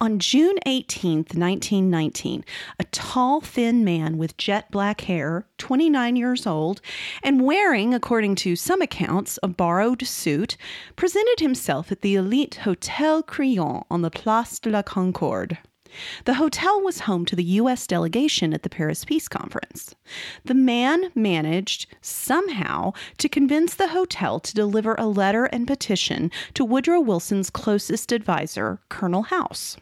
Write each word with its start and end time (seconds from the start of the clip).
On 0.00 0.18
June 0.18 0.56
18, 0.66 1.16
1919, 1.34 2.44
a 2.78 2.84
tall, 2.84 3.40
thin 3.40 3.84
man 3.84 4.18
with 4.18 4.36
jet 4.36 4.70
black 4.70 5.02
hair, 5.02 5.46
29 5.58 6.16
years 6.16 6.46
old, 6.46 6.80
and 7.22 7.44
wearing, 7.44 7.94
according 7.94 8.34
to 8.36 8.56
some 8.56 8.82
accounts, 8.82 9.38
a 9.42 9.48
borrowed 9.48 10.06
suit, 10.06 10.56
presented 10.96 11.40
himself 11.40 11.90
at 11.90 12.02
the 12.02 12.14
elite 12.14 12.56
Hotel 12.56 13.22
Crillon 13.22 13.84
on 13.90 14.02
the 14.02 14.10
Place 14.10 14.58
de 14.58 14.70
la 14.70 14.82
Concorde. 14.82 15.58
The 16.24 16.34
hotel 16.34 16.80
was 16.80 17.00
home 17.00 17.24
to 17.26 17.36
the 17.36 17.44
U.S. 17.44 17.86
delegation 17.86 18.54
at 18.54 18.62
the 18.62 18.70
Paris 18.70 19.04
Peace 19.04 19.28
Conference. 19.28 19.94
The 20.44 20.54
man 20.54 21.10
managed, 21.14 21.86
somehow, 22.00 22.92
to 23.18 23.28
convince 23.28 23.74
the 23.74 23.88
hotel 23.88 24.40
to 24.40 24.54
deliver 24.54 24.94
a 24.94 25.06
letter 25.06 25.46
and 25.46 25.66
petition 25.66 26.30
to 26.54 26.64
Woodrow 26.64 27.00
Wilson's 27.00 27.50
closest 27.50 28.12
advisor, 28.12 28.80
Colonel 28.88 29.22
House. 29.22 29.76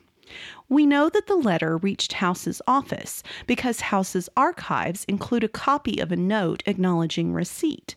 We 0.69 0.85
know 0.85 1.09
that 1.09 1.27
the 1.27 1.37
letter 1.37 1.79
reached 1.79 2.15
House's 2.15 2.61
office 2.67 3.23
because 3.47 3.81
House's 3.81 4.29
archives 4.37 5.05
include 5.05 5.45
a 5.45 5.49
copy 5.49 5.99
of 5.99 6.13
a 6.13 6.17
note 6.17 6.63
acknowledging 6.67 7.33
receipt. 7.33 7.97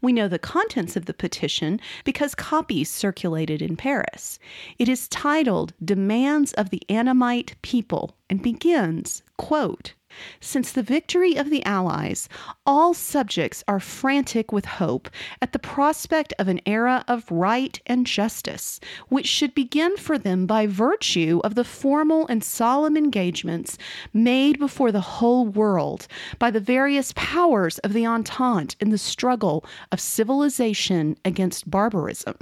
We 0.00 0.12
know 0.12 0.28
the 0.28 0.38
contents 0.38 0.96
of 0.96 1.06
the 1.06 1.14
petition 1.14 1.80
because 2.04 2.34
copies 2.34 2.90
circulated 2.90 3.60
in 3.60 3.76
Paris. 3.76 4.38
It 4.78 4.88
is 4.88 5.08
titled 5.08 5.72
Demands 5.84 6.52
of 6.54 6.70
the 6.70 6.82
Annamite 6.88 7.56
People 7.62 8.16
and 8.30 8.42
begins, 8.42 9.22
quote, 9.36 9.94
since 10.40 10.72
the 10.72 10.82
victory 10.82 11.36
of 11.36 11.50
the 11.50 11.64
Allies, 11.64 12.28
all 12.64 12.94
subjects 12.94 13.62
are 13.68 13.80
frantic 13.80 14.52
with 14.52 14.64
hope 14.64 15.10
at 15.42 15.52
the 15.52 15.58
prospect 15.58 16.32
of 16.38 16.48
an 16.48 16.60
era 16.66 17.04
of 17.06 17.30
right 17.30 17.80
and 17.86 18.06
justice, 18.06 18.80
which 19.08 19.26
should 19.26 19.54
begin 19.54 19.96
for 19.96 20.18
them 20.18 20.46
by 20.46 20.66
virtue 20.66 21.40
of 21.44 21.54
the 21.54 21.64
formal 21.64 22.26
and 22.28 22.42
solemn 22.42 22.96
engagements 22.96 23.76
made 24.12 24.58
before 24.58 24.92
the 24.92 25.00
whole 25.00 25.46
world 25.46 26.06
by 26.38 26.50
the 26.50 26.60
various 26.60 27.12
powers 27.14 27.78
of 27.78 27.92
the 27.92 28.06
Entente 28.06 28.76
in 28.80 28.90
the 28.90 28.98
struggle 28.98 29.64
of 29.92 30.00
civilization 30.00 31.16
against 31.24 31.70
barbarism. 31.70 32.36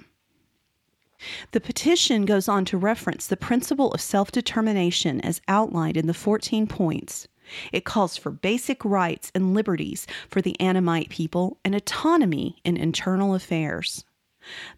The 1.52 1.60
petition 1.60 2.26
goes 2.26 2.48
on 2.48 2.64
to 2.66 2.76
reference 2.76 3.26
the 3.26 3.36
principle 3.36 3.92
of 3.92 4.00
self 4.00 4.30
determination 4.30 5.20
as 5.22 5.40
outlined 5.48 5.96
in 5.96 6.06
the 6.06 6.12
14 6.12 6.66
points. 6.66 7.28
It 7.72 7.84
calls 7.84 8.16
for 8.16 8.30
basic 8.30 8.84
rights 8.84 9.30
and 9.34 9.54
liberties 9.54 10.06
for 10.28 10.40
the 10.40 10.58
Annamite 10.60 11.08
people 11.08 11.58
and 11.64 11.74
autonomy 11.74 12.60
in 12.64 12.76
internal 12.76 13.34
affairs. 13.34 14.04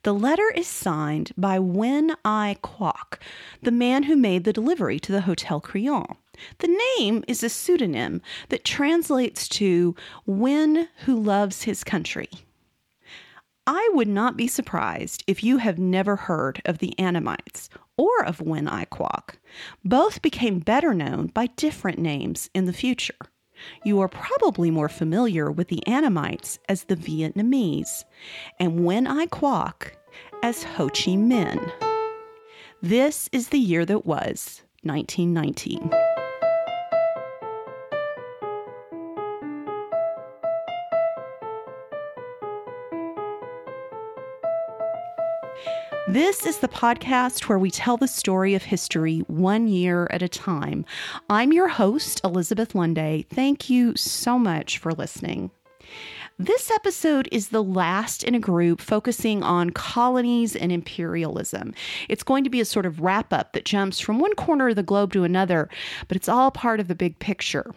The 0.05 0.14
letter 0.14 0.48
is 0.55 0.67
signed 0.67 1.33
by 1.36 1.58
Nguyen 1.58 2.14
Ai 2.25 2.56
Quoc, 2.62 3.19
the 3.62 3.73
man 3.73 4.05
who 4.05 4.17
made 4.17 4.45
the 4.45 4.53
delivery 4.53 5.00
to 5.00 5.12
the 5.12 5.23
Hotel 5.23 5.61
Crillon. 5.61 6.17
The 6.58 6.78
name 6.98 7.25
is 7.27 7.42
a 7.42 7.48
pseudonym 7.48 8.23
that 8.48 8.64
translates 8.64 9.48
to 9.51 9.97
Nguyen 10.28 10.89
who 11.05 11.20
loves 11.20 11.62
his 11.62 11.83
country. 11.83 12.28
I 13.67 13.91
would 13.95 14.08
not 14.08 14.36
be 14.36 14.47
surprised 14.47 15.25
if 15.27 15.42
you 15.42 15.56
have 15.56 15.78
never 15.78 16.14
heard 16.14 16.62
of 16.64 16.78
the 16.78 16.95
Annamites 16.98 17.69
or 17.97 18.25
of 18.25 18.39
Nguyen 18.39 18.70
Ai 18.70 18.84
Quoc. 18.86 19.36
Both 19.84 20.22
became 20.22 20.58
better 20.58 20.94
known 20.94 21.28
by 21.28 21.47
different 21.56 21.98
names 21.98 22.50
in 22.55 22.66
the 22.66 22.72
future. 22.72 23.14
You 23.84 24.00
are 24.00 24.08
probably 24.08 24.70
more 24.70 24.89
familiar 24.89 25.50
with 25.50 25.69
the 25.69 25.83
Annamites 25.86 26.58
as 26.69 26.84
the 26.84 26.97
Vietnamese 26.97 28.05
and 28.61 28.80
Nguyen 28.80 29.08
Ai 29.08 29.27
Quoc 29.27 29.92
as 30.42 30.62
Ho 30.62 30.89
Chi 30.89 31.12
Minh. 31.12 31.72
This 32.83 33.28
is 33.33 33.48
the 33.48 33.58
year 33.58 33.86
that 33.86 34.05
was 34.05 34.62
1919. 34.83 35.91
This 46.08 46.46
is 46.46 46.58
the 46.58 46.68
podcast 46.68 47.48
where 47.48 47.58
we 47.58 47.68
tell 47.68 47.96
the 47.96 48.06
story 48.06 48.55
of 48.55 48.62
history 48.62 49.24
one 49.27 49.67
year 49.67 50.06
at 50.12 50.22
a 50.22 50.28
time. 50.28 50.84
I'm 51.28 51.52
your 51.52 51.67
host, 51.67 52.20
Elizabeth 52.22 52.74
Lunday. 52.74 53.27
Thank 53.28 53.68
you 53.68 53.96
so 53.96 54.39
much 54.39 54.78
for 54.78 54.92
listening. 54.92 55.50
This 56.39 56.70
episode 56.70 57.28
is 57.33 57.48
the 57.48 57.62
last 57.62 58.22
in 58.22 58.36
a 58.36 58.39
group 58.39 58.80
focusing 58.80 59.42
on 59.42 59.70
colonies 59.70 60.55
and 60.55 60.70
imperialism. 60.70 61.74
It's 62.08 62.22
going 62.22 62.45
to 62.45 62.50
be 62.50 62.61
a 62.61 62.64
sort 62.64 62.86
of 62.86 63.00
wrap 63.00 63.33
up 63.33 63.52
that 63.55 63.64
jumps 63.64 63.98
from 63.98 64.20
one 64.20 64.34
corner 64.36 64.68
of 64.68 64.77
the 64.77 64.84
globe 64.84 65.12
to 65.14 65.24
another, 65.24 65.68
but 66.06 66.16
it's 66.16 66.28
all 66.28 66.52
part 66.52 66.78
of 66.78 66.86
the 66.86 66.95
big 66.95 67.18
picture. 67.18 67.74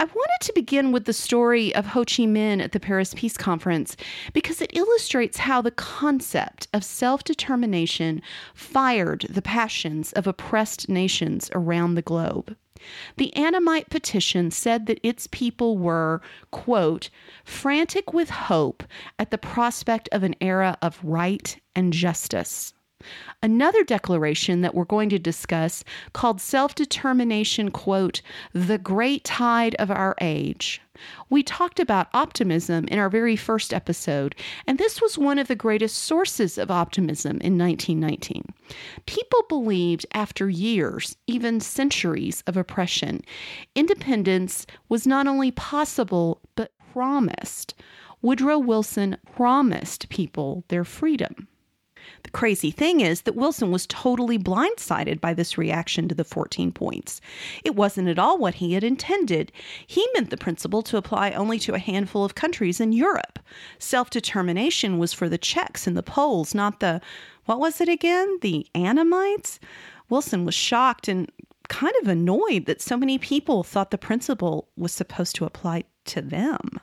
I 0.00 0.04
wanted 0.04 0.40
to 0.46 0.54
begin 0.54 0.92
with 0.92 1.04
the 1.04 1.12
story 1.12 1.74
of 1.74 1.88
Ho 1.88 2.04
Chi 2.06 2.22
Minh 2.22 2.62
at 2.62 2.72
the 2.72 2.80
Paris 2.80 3.12
Peace 3.12 3.36
Conference 3.36 3.98
because 4.32 4.62
it 4.62 4.74
illustrates 4.74 5.36
how 5.36 5.60
the 5.60 5.70
concept 5.70 6.68
of 6.72 6.82
self 6.82 7.22
determination 7.22 8.22
fired 8.54 9.26
the 9.28 9.42
passions 9.42 10.14
of 10.14 10.26
oppressed 10.26 10.88
nations 10.88 11.50
around 11.54 11.96
the 11.96 12.02
globe. 12.02 12.56
The 13.18 13.36
Annamite 13.36 13.90
petition 13.90 14.50
said 14.50 14.86
that 14.86 15.06
its 15.06 15.26
people 15.26 15.76
were, 15.76 16.22
quote, 16.50 17.10
frantic 17.44 18.14
with 18.14 18.30
hope 18.30 18.82
at 19.18 19.30
the 19.30 19.36
prospect 19.36 20.08
of 20.12 20.22
an 20.22 20.34
era 20.40 20.78
of 20.80 20.98
right 21.04 21.60
and 21.76 21.92
justice. 21.92 22.72
Another 23.42 23.84
declaration 23.84 24.60
that 24.60 24.74
we're 24.74 24.84
going 24.84 25.08
to 25.08 25.18
discuss 25.18 25.82
called 26.12 26.40
self 26.40 26.74
determination, 26.74 27.70
quote, 27.70 28.22
the 28.52 28.78
great 28.78 29.24
tide 29.24 29.74
of 29.76 29.90
our 29.90 30.14
age. 30.20 30.82
We 31.30 31.42
talked 31.42 31.80
about 31.80 32.08
optimism 32.12 32.86
in 32.88 32.98
our 32.98 33.08
very 33.08 33.36
first 33.36 33.72
episode, 33.72 34.34
and 34.66 34.78
this 34.78 35.00
was 35.00 35.16
one 35.16 35.38
of 35.38 35.48
the 35.48 35.54
greatest 35.54 35.96
sources 35.96 36.58
of 36.58 36.70
optimism 36.70 37.38
in 37.40 37.56
1919. 37.56 38.44
People 39.06 39.42
believed 39.48 40.04
after 40.12 40.50
years, 40.50 41.16
even 41.26 41.60
centuries 41.60 42.42
of 42.46 42.56
oppression, 42.56 43.22
independence 43.74 44.66
was 44.90 45.06
not 45.06 45.26
only 45.26 45.50
possible, 45.50 46.40
but 46.54 46.72
promised. 46.92 47.74
Woodrow 48.22 48.58
Wilson 48.58 49.16
promised 49.32 50.10
people 50.10 50.64
their 50.68 50.84
freedom. 50.84 51.48
The 52.22 52.30
crazy 52.30 52.70
thing 52.70 53.00
is 53.00 53.22
that 53.22 53.34
Wilson 53.34 53.70
was 53.70 53.86
totally 53.86 54.38
blindsided 54.38 55.20
by 55.20 55.34
this 55.34 55.58
reaction 55.58 56.08
to 56.08 56.14
the 56.14 56.24
14 56.24 56.72
points. 56.72 57.20
It 57.64 57.74
wasn't 57.74 58.08
at 58.08 58.18
all 58.18 58.38
what 58.38 58.54
he 58.54 58.74
had 58.74 58.84
intended. 58.84 59.52
He 59.86 60.06
meant 60.14 60.30
the 60.30 60.36
principle 60.36 60.82
to 60.82 60.96
apply 60.96 61.32
only 61.32 61.58
to 61.60 61.74
a 61.74 61.78
handful 61.78 62.24
of 62.24 62.34
countries 62.34 62.80
in 62.80 62.92
Europe. 62.92 63.38
Self 63.78 64.10
determination 64.10 64.98
was 64.98 65.12
for 65.12 65.28
the 65.28 65.38
Czechs 65.38 65.86
and 65.86 65.96
the 65.96 66.02
Poles, 66.02 66.54
not 66.54 66.80
the, 66.80 67.00
what 67.46 67.60
was 67.60 67.80
it 67.80 67.88
again? 67.88 68.38
The 68.42 68.66
Annamites? 68.74 69.58
Wilson 70.08 70.44
was 70.44 70.54
shocked 70.54 71.08
and 71.08 71.30
kind 71.68 71.94
of 72.02 72.08
annoyed 72.08 72.66
that 72.66 72.82
so 72.82 72.96
many 72.96 73.16
people 73.16 73.62
thought 73.62 73.90
the 73.90 73.98
principle 73.98 74.68
was 74.76 74.92
supposed 74.92 75.36
to 75.36 75.44
apply 75.44 75.84
to 76.04 76.20
them. 76.20 76.80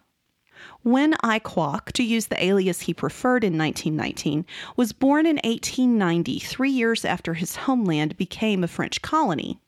Nguyen 0.88 1.16
Ai 1.22 1.40
Quoc, 1.40 1.92
to 1.92 2.04
use 2.04 2.28
the 2.28 2.42
alias 2.42 2.80
he 2.82 2.94
preferred 2.94 3.44
in 3.44 3.58
1919, 3.58 4.46
was 4.78 4.94
born 4.94 5.26
in 5.26 5.36
1890, 5.44 6.40
three 6.40 6.70
years 6.70 7.04
after 7.04 7.34
his 7.34 7.58
homeland 7.58 8.16
became 8.16 8.64
a 8.64 8.70
French 8.70 9.02
colony. 9.02 9.60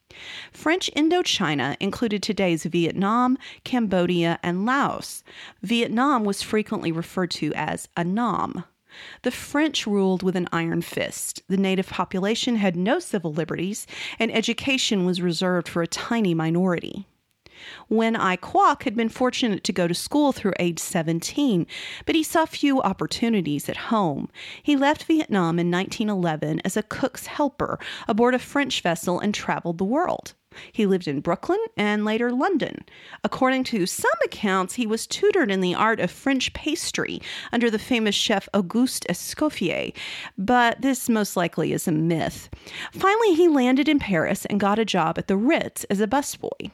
French 0.54 0.90
Indochina 0.96 1.76
included 1.82 2.24
today's 2.24 2.64
Vietnam, 2.64 3.38
Cambodia, 3.66 4.40
and 4.42 4.66
Laos. 4.66 5.26
Vietnam 5.62 6.24
was 6.24 6.42
frequently 6.42 6.90
referred 6.92 7.32
to 7.32 7.54
as 7.54 7.90
Annam. 7.98 8.64
The 9.24 9.32
French 9.32 9.86
ruled 9.86 10.24
with 10.24 10.38
an 10.38 10.48
iron 10.54 10.82
fist. 10.82 11.44
The 11.50 11.58
native 11.58 11.90
population 11.90 12.56
had 12.56 12.78
no 12.78 12.98
civil 13.00 13.34
liberties, 13.34 13.86
and 14.20 14.34
education 14.34 15.06
was 15.06 15.22
reserved 15.22 15.68
for 15.68 15.82
a 15.82 15.88
tiny 15.88 16.34
minority. 16.34 17.09
Nguyen 17.92 18.18
Ai 18.18 18.38
Quoc 18.38 18.84
had 18.84 18.96
been 18.96 19.10
fortunate 19.10 19.64
to 19.64 19.74
go 19.74 19.88
to 19.88 19.94
school 19.94 20.32
through 20.32 20.54
age 20.60 20.80
17, 20.80 21.66
but 22.06 22.16
he 22.16 22.24
saw 22.24 22.46
few 22.46 22.82
opportunities 22.82 23.70
at 23.70 23.78
home. 23.78 24.30
He 24.62 24.76
left 24.76 25.04
Vietnam 25.04 25.60
in 25.60 25.72
1911 25.72 26.62
as 26.66 26.78
a 26.78 26.84
cook's 26.84 27.28
helper 27.28 27.80
aboard 28.08 28.36
a 28.36 28.40
French 28.40 28.82
vessel 28.82 29.20
and 29.20 29.34
traveled 29.34 29.78
the 29.78 29.86
world. 29.86 30.34
He 30.72 30.86
lived 30.86 31.08
in 31.08 31.22
Brooklyn 31.22 31.60
and 31.78 32.04
later 32.06 32.32
London. 32.32 32.84
According 33.24 33.66
to 33.66 33.86
some 33.86 34.10
accounts, 34.26 34.76
he 34.76 34.88
was 34.88 35.06
tutored 35.06 35.52
in 35.52 35.62
the 35.62 35.76
art 35.76 36.00
of 36.00 36.10
French 36.10 36.54
pastry 36.54 37.22
under 37.52 37.70
the 37.70 37.80
famous 37.80 38.16
chef 38.16 38.50
Auguste 38.54 39.06
Escoffier, 39.10 39.94
but 40.38 40.82
this 40.82 41.08
most 41.08 41.38
likely 41.38 41.72
is 41.72 41.88
a 41.88 41.92
myth. 41.92 42.50
Finally, 42.92 43.36
he 43.36 43.48
landed 43.48 43.88
in 43.88 44.00
Paris 44.00 44.46
and 44.46 44.60
got 44.60 44.80
a 44.80 44.86
job 44.86 45.18
at 45.18 45.28
the 45.28 45.38
Ritz 45.38 45.84
as 45.86 46.02
a 46.02 46.08
busboy. 46.08 46.72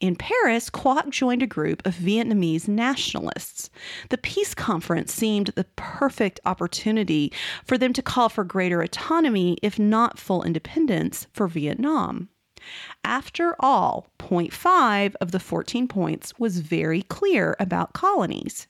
In 0.00 0.16
Paris, 0.16 0.70
Quoc 0.70 1.10
joined 1.10 1.42
a 1.42 1.46
group 1.46 1.84
of 1.86 1.94
Vietnamese 1.94 2.68
nationalists. 2.68 3.70
The 4.10 4.18
peace 4.18 4.54
conference 4.54 5.12
seemed 5.12 5.48
the 5.48 5.64
perfect 5.76 6.40
opportunity 6.44 7.32
for 7.64 7.78
them 7.78 7.92
to 7.92 8.02
call 8.02 8.28
for 8.28 8.44
greater 8.44 8.82
autonomy, 8.82 9.58
if 9.62 9.78
not 9.78 10.18
full 10.18 10.42
independence, 10.42 11.26
for 11.32 11.48
Vietnam. 11.48 12.28
After 13.04 13.56
all, 13.58 14.08
point 14.18 14.52
five 14.52 15.16
of 15.20 15.32
the 15.32 15.40
14 15.40 15.88
points 15.88 16.38
was 16.38 16.60
very 16.60 17.02
clear 17.02 17.56
about 17.58 17.92
colonies. 17.92 18.68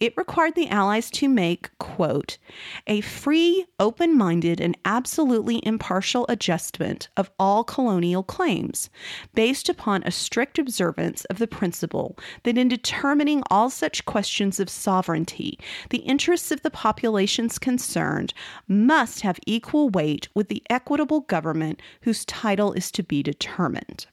It 0.00 0.16
required 0.16 0.54
the 0.54 0.68
Allies 0.68 1.10
to 1.12 1.28
make, 1.28 1.76
quote, 1.78 2.38
a 2.86 3.00
free, 3.00 3.66
open 3.78 4.16
minded, 4.16 4.60
and 4.60 4.76
absolutely 4.84 5.60
impartial 5.64 6.26
adjustment 6.28 7.08
of 7.16 7.30
all 7.38 7.64
colonial 7.64 8.22
claims, 8.22 8.90
based 9.34 9.68
upon 9.68 10.02
a 10.02 10.10
strict 10.10 10.58
observance 10.58 11.24
of 11.26 11.38
the 11.38 11.46
principle 11.46 12.18
that 12.42 12.58
in 12.58 12.68
determining 12.68 13.42
all 13.50 13.70
such 13.70 14.04
questions 14.04 14.60
of 14.60 14.68
sovereignty, 14.68 15.58
the 15.90 15.98
interests 15.98 16.50
of 16.50 16.62
the 16.62 16.70
populations 16.70 17.58
concerned 17.58 18.34
must 18.68 19.20
have 19.20 19.38
equal 19.46 19.88
weight 19.88 20.28
with 20.34 20.48
the 20.48 20.62
equitable 20.70 21.20
government 21.20 21.80
whose 22.02 22.24
title 22.24 22.72
is 22.72 22.90
to 22.90 23.02
be 23.02 23.22
determined. 23.22 24.06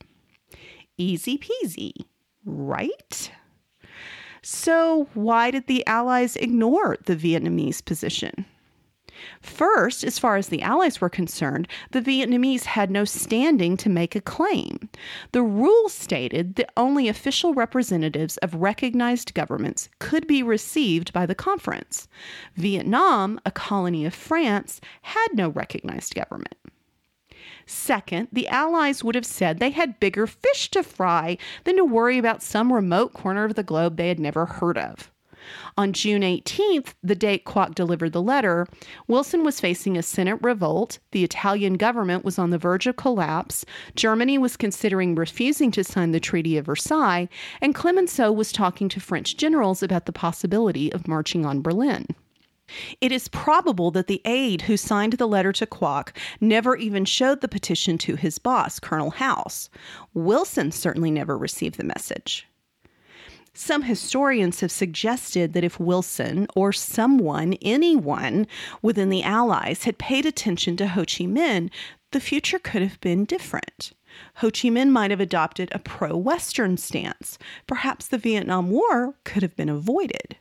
Easy 0.98 1.38
peasy, 1.38 2.06
right? 2.45 3.31
So, 4.44 5.07
why 5.13 5.51
did 5.51 5.68
the 5.68 5.88
Allies 5.88 6.36
ignore 6.36 6.98
the 7.06 7.16
Vietnamese 7.16 7.84
position? 7.84 8.45
First, 9.42 10.04
as 10.04 10.19
far 10.19 10.36
as 10.36 10.50
the 10.50 10.62
Allies 10.62 11.00
were 11.00 11.10
concerned, 11.10 11.68
the 11.92 12.01
Vietnamese 12.01 12.66
had 12.66 12.92
no 12.92 13.06
standing 13.06 13.78
to 13.78 13.90
make 13.90 14.16
a 14.16 14.22
claim. 14.22 14.90
The 15.31 15.44
rules 15.44 15.94
stated 15.94 16.56
that 16.56 16.74
only 16.75 17.07
official 17.07 17.54
representatives 17.54 18.36
of 18.38 18.56
recognized 18.56 19.34
governments 19.34 19.88
could 20.00 20.28
be 20.28 20.44
received 20.44 21.13
by 21.13 21.25
the 21.25 21.36
conference. 21.36 22.10
Vietnam, 22.56 23.40
a 23.45 23.51
colony 23.51 24.06
of 24.06 24.13
France, 24.13 24.81
had 25.04 25.30
no 25.34 25.50
recognized 25.50 26.16
government. 26.16 26.56
Second, 27.65 28.27
the 28.31 28.48
Allies 28.48 29.04
would 29.04 29.15
have 29.15 29.25
said 29.25 29.60
they 29.60 29.71
had 29.71 30.00
bigger 30.00 30.27
fish 30.27 30.69
to 30.71 30.83
fry 30.83 31.38
than 31.63 31.77
to 31.77 31.86
worry 31.86 32.18
about 32.18 32.44
some 32.44 32.74
remote 32.74 33.13
corner 33.13 33.44
of 33.45 33.56
the 33.56 33.63
globe 33.63 33.98
they 33.98 34.10
had 34.10 34.19
never 34.19 34.45
heard 34.45 34.77
of. 34.77 35.12
On 35.77 35.92
June 35.92 36.21
18th, 36.21 36.94
the 37.04 37.15
date 37.15 37.45
Quoc 37.45 37.75
delivered 37.75 38.13
the 38.13 38.21
letter, 38.21 38.68
Wilson 39.07 39.44
was 39.44 39.60
facing 39.60 39.98
a 39.98 40.04
Senate 40.04 40.39
revolt, 40.42 41.00
the 41.12 41.24
Italian 41.24 41.74
government 41.74 42.24
was 42.24 42.39
on 42.39 42.50
the 42.50 42.57
verge 42.57 42.88
of 42.88 42.95
collapse, 42.95 43.66
Germany 43.95 44.38
was 44.38 44.56
considering 44.56 45.16
refusing 45.16 45.71
to 45.71 45.83
sign 45.83 46.12
the 46.12 46.19
Treaty 46.19 46.57
of 46.57 46.68
Versailles, 46.68 47.27
and 47.62 47.75
Clemenceau 47.75 48.31
was 48.31 48.51
talking 48.51 48.88
to 48.89 49.00
French 49.00 49.36
generals 49.36 49.83
about 49.83 50.06
the 50.06 50.13
possibility 50.13 50.92
of 50.94 51.07
marching 51.07 51.45
on 51.45 51.62
Berlin. 51.62 52.07
It 53.01 53.12
is 53.12 53.27
probable 53.27 53.92
that 53.92 54.07
the 54.07 54.21
aide 54.25 54.63
who 54.63 54.77
signed 54.77 55.13
the 55.13 55.27
letter 55.27 55.51
to 55.54 55.65
Quoc 55.65 56.15
never 56.39 56.75
even 56.75 57.06
showed 57.06 57.42
the 57.42 57.48
petition 57.48 57.98
to 58.00 58.15
his 58.15 58.39
boss, 58.39 58.80
Colonel 58.80 59.12
House. 59.12 59.69
Wilson 60.13 60.71
certainly 60.71 61.12
never 61.12 61.38
received 61.38 61.77
the 61.77 61.83
message. 61.83 62.48
Some 63.54 63.83
historians 63.83 64.62
have 64.62 64.71
suggested 64.71 65.54
that 65.54 65.63
if 65.63 65.80
Wilson 65.80 66.48
or 66.56 66.74
someone, 66.74 67.54
anyone 67.62 68.48
within 68.81 69.09
the 69.09 69.21
Allies, 69.21 69.83
had 69.83 70.00
paid 70.00 70.25
attention 70.25 70.75
to 70.77 70.88
Ho 70.88 71.01
Chi 71.01 71.25
Minh, 71.25 71.69
the 72.12 72.19
future 72.19 72.57
could 72.57 72.81
have 72.81 73.00
been 73.00 73.25
different. 73.25 73.94
Ho 74.36 74.48
Chi 74.48 74.69
Minh 74.69 74.89
might 74.89 75.12
have 75.12 75.19
adopted 75.19 75.69
a 75.71 75.80
pro 75.80 76.18
Western 76.18 76.77
stance. 76.77 77.38
Perhaps 77.68 78.07
the 78.07 78.18
Vietnam 78.18 78.71
War 78.71 79.16
could 79.24 79.44
have 79.44 79.56
been 79.56 79.69
avoided. 79.69 80.38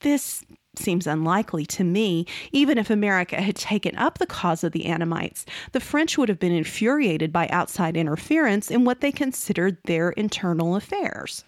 This 0.00 0.44
seems 0.76 1.06
unlikely 1.06 1.66
to 1.66 1.84
me. 1.84 2.26
Even 2.52 2.78
if 2.78 2.90
America 2.90 3.40
had 3.40 3.56
taken 3.56 3.96
up 3.96 4.18
the 4.18 4.26
cause 4.26 4.64
of 4.64 4.72
the 4.72 4.84
Annamites, 4.84 5.44
the 5.72 5.80
French 5.80 6.16
would 6.16 6.28
have 6.28 6.38
been 6.38 6.52
infuriated 6.52 7.32
by 7.32 7.48
outside 7.48 7.96
interference 7.96 8.70
in 8.70 8.84
what 8.84 9.00
they 9.00 9.12
considered 9.12 9.78
their 9.84 10.10
internal 10.10 10.76
affairs. 10.76 11.44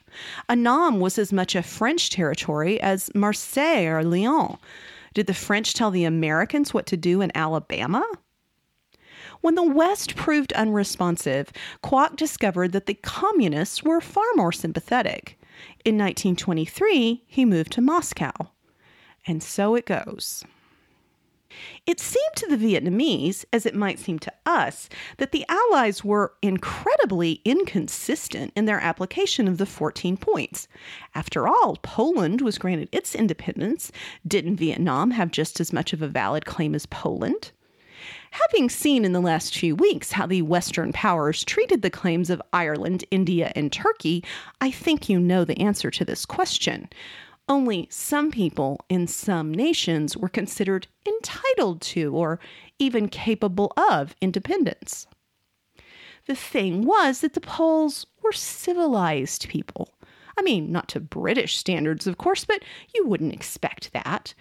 Annam 0.48 1.00
was 1.00 1.18
as 1.18 1.32
much 1.32 1.54
a 1.54 1.62
French 1.62 2.10
territory 2.10 2.80
as 2.80 3.10
Marseille 3.14 3.86
or 3.86 4.02
Lyon. 4.02 4.56
Did 5.14 5.26
the 5.26 5.34
French 5.34 5.74
tell 5.74 5.90
the 5.90 6.04
Americans 6.04 6.74
what 6.74 6.86
to 6.86 6.96
do 6.96 7.20
in 7.20 7.30
Alabama? 7.34 8.04
When 9.40 9.56
the 9.56 9.62
West 9.62 10.14
proved 10.14 10.52
unresponsive, 10.52 11.52
Quoc 11.82 12.16
discovered 12.16 12.72
that 12.72 12.86
the 12.86 12.94
communists 12.94 13.82
were 13.82 14.00
far 14.00 14.24
more 14.36 14.52
sympathetic. 14.52 15.38
In 15.84 15.98
1923, 15.98 17.24
he 17.26 17.44
moved 17.44 17.72
to 17.72 17.80
Moscow. 17.80 18.51
And 19.26 19.42
so 19.42 19.74
it 19.74 19.86
goes. 19.86 20.44
It 21.86 22.00
seemed 22.00 22.36
to 22.36 22.46
the 22.46 22.56
Vietnamese, 22.56 23.44
as 23.52 23.66
it 23.66 23.74
might 23.74 23.98
seem 23.98 24.18
to 24.20 24.32
us, 24.46 24.88
that 25.18 25.32
the 25.32 25.44
Allies 25.48 26.02
were 26.02 26.32
incredibly 26.40 27.42
inconsistent 27.44 28.52
in 28.56 28.64
their 28.64 28.80
application 28.80 29.48
of 29.48 29.58
the 29.58 29.66
14 29.66 30.16
points. 30.16 30.66
After 31.14 31.46
all, 31.46 31.76
Poland 31.82 32.40
was 32.40 32.58
granted 32.58 32.88
its 32.90 33.14
independence. 33.14 33.92
Didn't 34.26 34.56
Vietnam 34.56 35.10
have 35.10 35.30
just 35.30 35.60
as 35.60 35.72
much 35.72 35.92
of 35.92 36.02
a 36.02 36.08
valid 36.08 36.46
claim 36.46 36.74
as 36.74 36.86
Poland? 36.86 37.52
Having 38.30 38.70
seen 38.70 39.04
in 39.04 39.12
the 39.12 39.20
last 39.20 39.56
few 39.56 39.76
weeks 39.76 40.12
how 40.12 40.26
the 40.26 40.42
Western 40.42 40.92
powers 40.92 41.44
treated 41.44 41.82
the 41.82 41.90
claims 41.90 42.30
of 42.30 42.42
Ireland, 42.52 43.04
India, 43.10 43.52
and 43.54 43.70
Turkey, 43.70 44.24
I 44.60 44.70
think 44.70 45.08
you 45.08 45.20
know 45.20 45.44
the 45.44 45.60
answer 45.60 45.90
to 45.90 46.04
this 46.04 46.24
question. 46.24 46.88
Only 47.48 47.88
some 47.90 48.30
people 48.30 48.80
in 48.88 49.06
some 49.06 49.52
nations 49.52 50.16
were 50.16 50.28
considered 50.28 50.86
entitled 51.06 51.80
to 51.82 52.14
or 52.14 52.40
even 52.78 53.08
capable 53.08 53.72
of 53.76 54.14
independence. 54.20 55.06
The 56.26 56.36
thing 56.36 56.82
was 56.82 57.20
that 57.20 57.34
the 57.34 57.40
Poles 57.40 58.06
were 58.22 58.32
civilized 58.32 59.48
people. 59.48 59.94
I 60.38 60.42
mean, 60.42 60.70
not 60.70 60.88
to 60.90 61.00
British 61.00 61.56
standards, 61.56 62.06
of 62.06 62.16
course, 62.16 62.44
but 62.44 62.62
you 62.94 63.06
wouldn't 63.06 63.34
expect 63.34 63.92
that. 63.92 64.34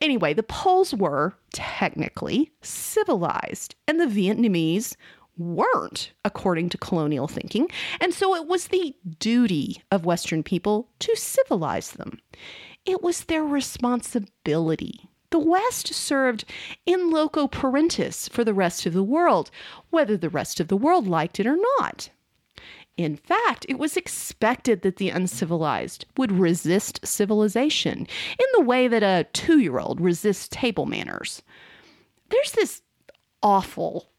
Anyway, 0.00 0.34
the 0.34 0.42
Poles 0.42 0.92
were 0.92 1.34
technically 1.52 2.52
civilized, 2.60 3.74
and 3.88 3.98
the 3.98 4.06
Vietnamese 4.06 4.96
weren't, 5.36 6.12
according 6.24 6.68
to 6.70 6.78
colonial 6.78 7.28
thinking, 7.28 7.68
and 8.00 8.14
so 8.14 8.34
it 8.34 8.46
was 8.46 8.68
the 8.68 8.94
duty 9.18 9.82
of 9.90 10.04
Western 10.04 10.42
people 10.42 10.88
to 11.00 11.16
civilize 11.16 11.92
them. 11.92 12.18
It 12.84 13.02
was 13.02 13.24
their 13.24 13.44
responsibility. 13.44 15.08
The 15.30 15.38
West 15.38 15.92
served 15.92 16.44
in 16.86 17.10
loco 17.10 17.48
parentis 17.48 18.28
for 18.30 18.44
the 18.44 18.54
rest 18.54 18.86
of 18.86 18.92
the 18.92 19.02
world, 19.02 19.50
whether 19.90 20.16
the 20.16 20.30
rest 20.30 20.60
of 20.60 20.68
the 20.68 20.76
world 20.76 21.08
liked 21.08 21.40
it 21.40 21.46
or 21.46 21.56
not. 21.80 22.10
In 22.96 23.16
fact, 23.16 23.66
it 23.68 23.78
was 23.78 23.96
expected 23.96 24.82
that 24.82 24.96
the 24.96 25.10
uncivilized 25.10 26.04
would 26.16 26.30
resist 26.30 27.04
civilization 27.04 28.06
in 28.38 28.46
the 28.54 28.62
way 28.62 28.86
that 28.86 29.02
a 29.02 29.26
two 29.32 29.58
year 29.58 29.80
old 29.80 30.00
resists 30.00 30.46
table 30.48 30.86
manners. 30.86 31.42
There's 32.28 32.52
this 32.52 32.82
awful 33.42 34.10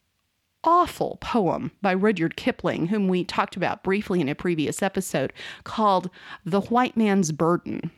awful 0.66 1.18
poem 1.22 1.72
by 1.82 1.94
Rudyard 1.94 2.36
Kipling, 2.36 2.88
whom 2.88 3.08
we 3.08 3.24
talked 3.24 3.56
about 3.56 3.84
briefly 3.84 4.20
in 4.20 4.28
a 4.28 4.36
previous 4.36 4.82
episode, 4.82 5.32
called 5.64 6.10
The 6.44 6.62
White 6.62 6.98
Man's 6.98 7.32
Burden. 7.32 7.92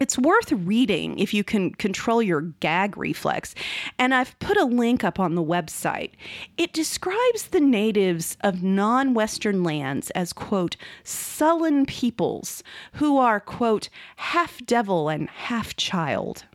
It's 0.00 0.18
worth 0.18 0.50
reading 0.50 1.16
if 1.20 1.32
you 1.32 1.44
can 1.44 1.70
control 1.74 2.20
your 2.20 2.40
gag 2.40 2.96
reflex, 2.96 3.54
and 4.00 4.12
I've 4.12 4.36
put 4.40 4.56
a 4.56 4.64
link 4.64 5.04
up 5.04 5.20
on 5.20 5.36
the 5.36 5.44
website. 5.44 6.10
It 6.56 6.72
describes 6.72 7.48
the 7.48 7.60
natives 7.60 8.36
of 8.40 8.64
non 8.64 9.14
Western 9.14 9.62
lands 9.62 10.10
as, 10.10 10.32
quote, 10.32 10.76
sullen 11.04 11.86
peoples 11.86 12.64
who 12.94 13.16
are, 13.16 13.38
quote, 13.38 13.90
half 14.16 14.64
devil 14.66 15.08
and 15.08 15.30
half 15.30 15.76
child 15.76 16.46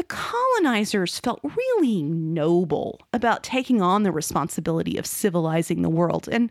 the 0.00 0.04
colonizers 0.04 1.18
felt 1.18 1.40
really 1.44 2.02
noble 2.02 2.98
about 3.12 3.42
taking 3.42 3.82
on 3.82 4.02
the 4.02 4.10
responsibility 4.10 4.96
of 4.96 5.04
civilizing 5.04 5.82
the 5.82 5.90
world 5.90 6.26
and 6.32 6.48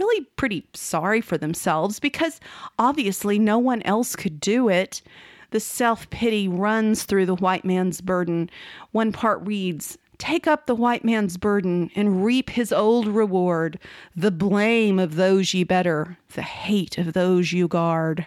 really 0.00 0.24
pretty 0.34 0.66
sorry 0.74 1.20
for 1.20 1.38
themselves 1.38 2.00
because 2.00 2.40
obviously 2.76 3.38
no 3.38 3.56
one 3.56 3.82
else 3.82 4.16
could 4.16 4.40
do 4.40 4.68
it. 4.68 5.00
The 5.52 5.60
self 5.60 6.10
pity 6.10 6.48
runs 6.48 7.04
through 7.04 7.26
the 7.26 7.36
white 7.36 7.64
man's 7.64 8.00
burden. 8.00 8.50
One 8.90 9.12
part 9.12 9.46
reads, 9.46 9.96
Take 10.18 10.48
up 10.48 10.66
the 10.66 10.74
white 10.74 11.04
man's 11.04 11.36
burden 11.36 11.92
and 11.94 12.24
reap 12.24 12.50
his 12.50 12.72
old 12.72 13.06
reward, 13.06 13.78
the 14.16 14.32
blame 14.32 14.98
of 14.98 15.14
those 15.14 15.54
ye 15.54 15.62
better, 15.62 16.18
the 16.34 16.42
hate 16.42 16.98
of 16.98 17.12
those 17.12 17.52
you 17.52 17.68
guard 17.68 18.26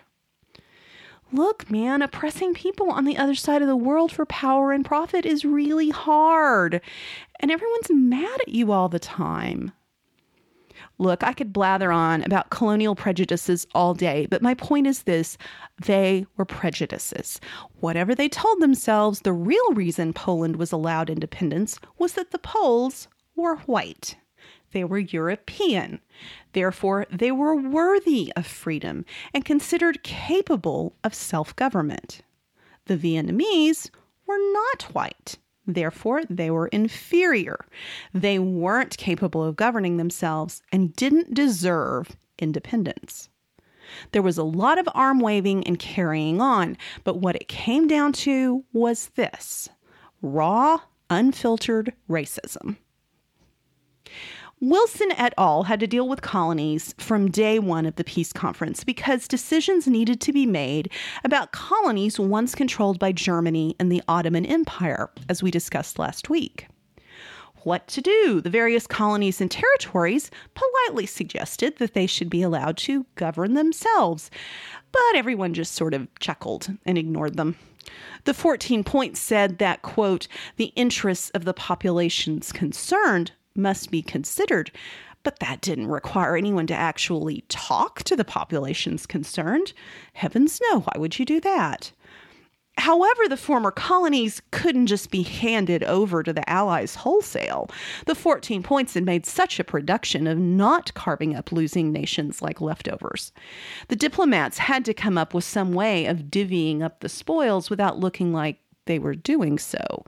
look, 1.32 1.70
man, 1.70 2.02
oppressing 2.02 2.54
people 2.54 2.92
on 2.92 3.06
the 3.06 3.18
other 3.18 3.36
side 3.36 3.62
of 3.62 3.68
the 3.68 3.76
world 3.76 4.12
for 4.12 4.26
power 4.26 4.72
and 4.72 4.86
profit 4.86 5.26
is 5.26 5.46
really 5.46 5.90
hard. 5.90 6.82
And 7.40 7.52
everyone's 7.52 7.90
mad 7.90 8.42
at 8.42 8.50
you 8.50 8.72
all 8.72 8.90
the 8.90 9.00
time. 9.00 9.72
Look, 10.98 11.24
I 11.24 11.34
could 11.34 11.52
blather 11.52 11.92
on 11.92 12.24
about 12.24 12.52
colonial 12.52 12.96
prejudices 12.96 13.66
all 13.74 13.94
day, 13.96 14.28
but 14.30 14.44
my 14.44 14.54
point 14.54 14.86
is 14.86 15.04
this 15.04 15.38
they 15.84 16.28
were 16.38 16.46
prejudices. 16.46 17.40
Whatever 17.80 18.14
they 18.14 18.30
told 18.30 18.62
themselves, 18.62 19.22
the 19.22 19.34
real 19.34 19.74
reason 19.74 20.14
Poland 20.14 20.58
was 20.58 20.72
allowed 20.72 21.10
independence 21.10 21.80
was 21.98 22.14
that 22.14 22.30
the 22.30 22.40
Poles 22.40 23.08
were 23.36 23.58
white. 23.58 24.16
They 24.74 24.84
were 24.84 25.00
European. 25.00 26.00
Therefore, 26.54 27.06
they 27.12 27.32
were 27.32 27.56
worthy 27.56 28.32
of 28.36 28.46
freedom 28.46 29.06
and 29.34 29.46
considered 29.46 30.04
capable 30.04 30.96
of 31.04 31.14
self 31.14 31.56
government. 31.56 32.22
The 32.86 32.98
Vietnamese 32.98 33.90
were 34.26 34.40
not 34.54 34.84
white. 34.94 35.38
Therefore, 35.68 36.24
they 36.30 36.50
were 36.50 36.68
inferior. 36.68 37.66
They 38.14 38.40
weren't 38.40 38.98
capable 38.98 39.44
of 39.44 39.56
governing 39.56 39.98
themselves 39.98 40.62
and 40.72 40.96
didn't 40.96 41.34
deserve 41.34 42.18
independence. 42.40 43.30
There 44.12 44.22
was 44.22 44.38
a 44.38 44.44
lot 44.44 44.80
of 44.80 44.90
arm 44.94 45.20
waving 45.20 45.66
and 45.68 45.78
carrying 45.78 46.42
on, 46.42 46.78
but 47.04 47.20
what 47.20 47.36
it 47.36 47.48
came 47.48 47.88
down 47.88 48.14
to 48.14 48.64
was 48.74 49.10
this 49.16 49.70
raw, 50.22 50.80
unfiltered 51.10 51.94
racism. 52.10 52.78
Wilson 54.64 55.12
et 55.14 55.34
al. 55.40 55.64
had 55.64 55.80
to 55.80 55.88
deal 55.88 56.08
with 56.08 56.22
colonies 56.22 56.94
from 57.00 57.32
day 57.32 57.58
one 57.58 57.88
of 57.88 57.96
the 57.96 58.04
peace 58.04 58.32
conference 58.32 58.84
because 58.84 59.28
decisions 59.28 59.88
needed 59.88 60.22
to 60.22 60.32
be 60.32 60.46
made 60.46 60.92
about 61.24 61.52
colonies 61.52 62.20
once 62.20 62.54
controlled 62.54 63.00
by 63.00 63.12
Germany 63.12 63.76
and 63.80 63.92
the 63.92 64.04
Ottoman 64.08 64.46
Empire, 64.46 65.10
as 65.28 65.42
we 65.42 65.50
discussed 65.50 65.98
last 65.98 66.30
week. 66.30 66.68
What 67.64 67.88
to 67.88 68.02
do? 68.02 68.40
The 68.40 68.52
various 68.52 68.86
colonies 68.86 69.42
and 69.42 69.50
territories 69.50 70.30
politely 70.54 71.08
suggested 71.08 71.78
that 71.78 71.96
they 71.96 72.06
should 72.06 72.30
be 72.30 72.44
allowed 72.44 72.78
to 72.78 73.08
govern 73.16 73.56
themselves, 73.56 74.30
but 74.92 75.16
everyone 75.16 75.56
just 75.56 75.74
sort 75.74 75.96
of 75.96 76.08
chuckled 76.20 76.70
and 76.86 77.00
ignored 77.00 77.36
them. 77.36 77.58
The 78.26 78.36
14 78.36 78.84
points 78.84 79.20
said 79.20 79.58
that, 79.58 79.82
quote, 79.82 80.28
the 80.58 80.72
interests 80.76 81.32
of 81.32 81.46
the 81.46 81.54
populations 81.54 82.52
concerned 82.52 83.32
must 83.56 83.92
be 83.92 84.02
considered. 84.02 84.72
But 85.24 85.40
that 85.40 85.62
didn't 85.62 85.88
require 85.88 86.36
anyone 86.36 86.68
to 86.68 86.74
actually 86.74 87.44
talk 87.48 88.04
to 88.04 88.16
the 88.16 88.26
populations 88.26 89.06
concerned. 89.06 89.74
Heavens 90.14 90.60
no, 90.72 90.80
why 90.80 90.94
would 90.98 91.20
you 91.20 91.26
do 91.26 91.40
that? 91.42 91.92
However, 92.78 93.28
the 93.28 93.38
former 93.38 93.70
colonies 93.70 94.42
couldn't 94.52 94.88
just 94.88 95.12
be 95.12 95.24
handed 95.24 95.84
over 95.84 96.24
to 96.24 96.34
the 96.34 96.50
Allies 96.50 96.96
wholesale. 96.96 97.70
The 98.06 98.16
14 98.16 98.64
points 98.64 98.94
had 98.94 99.04
made 99.04 99.26
such 99.26 99.60
a 99.60 99.64
production 99.64 100.26
of 100.26 100.40
not 100.40 100.94
carving 100.94 101.36
up 101.36 101.52
losing 101.52 101.92
nations 101.92 102.42
like 102.42 102.62
leftovers. 102.62 103.34
The 103.90 103.96
diplomats 103.96 104.58
had 104.58 104.86
to 104.86 104.94
come 104.94 105.18
up 105.18 105.34
with 105.34 105.44
some 105.44 105.74
way 105.74 106.06
of 106.06 106.32
divvying 106.32 106.82
up 106.82 107.02
the 107.02 107.10
spoils 107.10 107.70
without 107.70 108.00
looking 108.00 108.34
like 108.34 108.58
they 108.86 108.98
were 108.98 109.16
doing 109.16 109.60
so. 109.60 110.06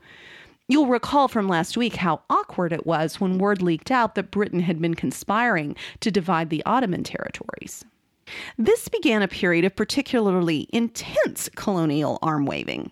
You'll 0.69 0.87
recall 0.87 1.27
from 1.27 1.49
last 1.49 1.75
week 1.75 1.97
how 1.97 2.21
awkward 2.29 2.71
it 2.71 2.85
was 2.85 3.19
when 3.19 3.37
word 3.37 3.61
leaked 3.61 3.91
out 3.91 4.15
that 4.15 4.31
Britain 4.31 4.61
had 4.61 4.81
been 4.81 4.93
conspiring 4.93 5.75
to 5.99 6.09
divide 6.09 6.49
the 6.49 6.63
Ottoman 6.65 7.03
territories. 7.03 7.83
This 8.57 8.87
began 8.87 9.21
a 9.21 9.27
period 9.27 9.65
of 9.65 9.75
particularly 9.75 10.69
intense 10.71 11.49
colonial 11.55 12.17
arm 12.21 12.45
waving. 12.45 12.91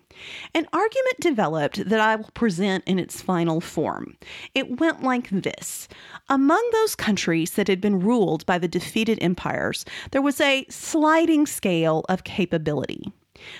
An 0.54 0.66
argument 0.74 1.20
developed 1.20 1.88
that 1.88 2.00
I 2.00 2.16
will 2.16 2.30
present 2.34 2.84
in 2.86 2.98
its 2.98 3.22
final 3.22 3.60
form. 3.60 4.18
It 4.54 4.78
went 4.78 5.02
like 5.02 5.30
this 5.30 5.88
Among 6.28 6.62
those 6.72 6.94
countries 6.94 7.52
that 7.52 7.68
had 7.68 7.80
been 7.80 8.00
ruled 8.00 8.44
by 8.44 8.58
the 8.58 8.68
defeated 8.68 9.18
empires, 9.22 9.86
there 10.10 10.22
was 10.22 10.40
a 10.42 10.66
sliding 10.68 11.46
scale 11.46 12.04
of 12.10 12.24
capability. 12.24 13.10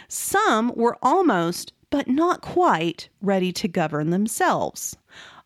Some 0.09 0.73
were 0.77 0.99
almost 1.03 1.73
but 1.93 2.09
not 2.09 2.41
quite 2.41 3.11
ready 3.21 3.53
to 3.53 3.69
govern 3.69 4.09
themselves. 4.11 4.97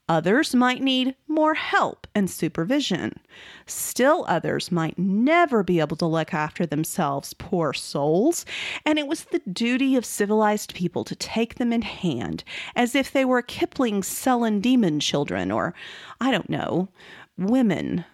Others 0.08 0.54
might 0.54 0.80
need 0.80 1.16
more 1.26 1.54
help 1.54 2.06
and 2.14 2.30
supervision. 2.30 3.18
Still, 3.66 4.24
others 4.28 4.70
might 4.70 4.96
never 4.96 5.64
be 5.64 5.80
able 5.80 5.96
to 5.96 6.06
look 6.06 6.32
after 6.32 6.64
themselves, 6.64 7.34
poor 7.34 7.72
souls, 7.72 8.46
and 8.84 8.96
it 8.96 9.08
was 9.08 9.24
the 9.24 9.40
duty 9.40 9.96
of 9.96 10.04
civilized 10.04 10.72
people 10.72 11.02
to 11.02 11.16
take 11.16 11.56
them 11.56 11.72
in 11.72 11.82
hand 11.82 12.44
as 12.76 12.94
if 12.94 13.10
they 13.10 13.24
were 13.24 13.42
Kipling's 13.42 14.06
sullen 14.06 14.60
demon 14.60 15.00
children 15.00 15.50
or, 15.50 15.74
I 16.20 16.30
don't 16.30 16.48
know, 16.48 16.88
women. 17.36 18.04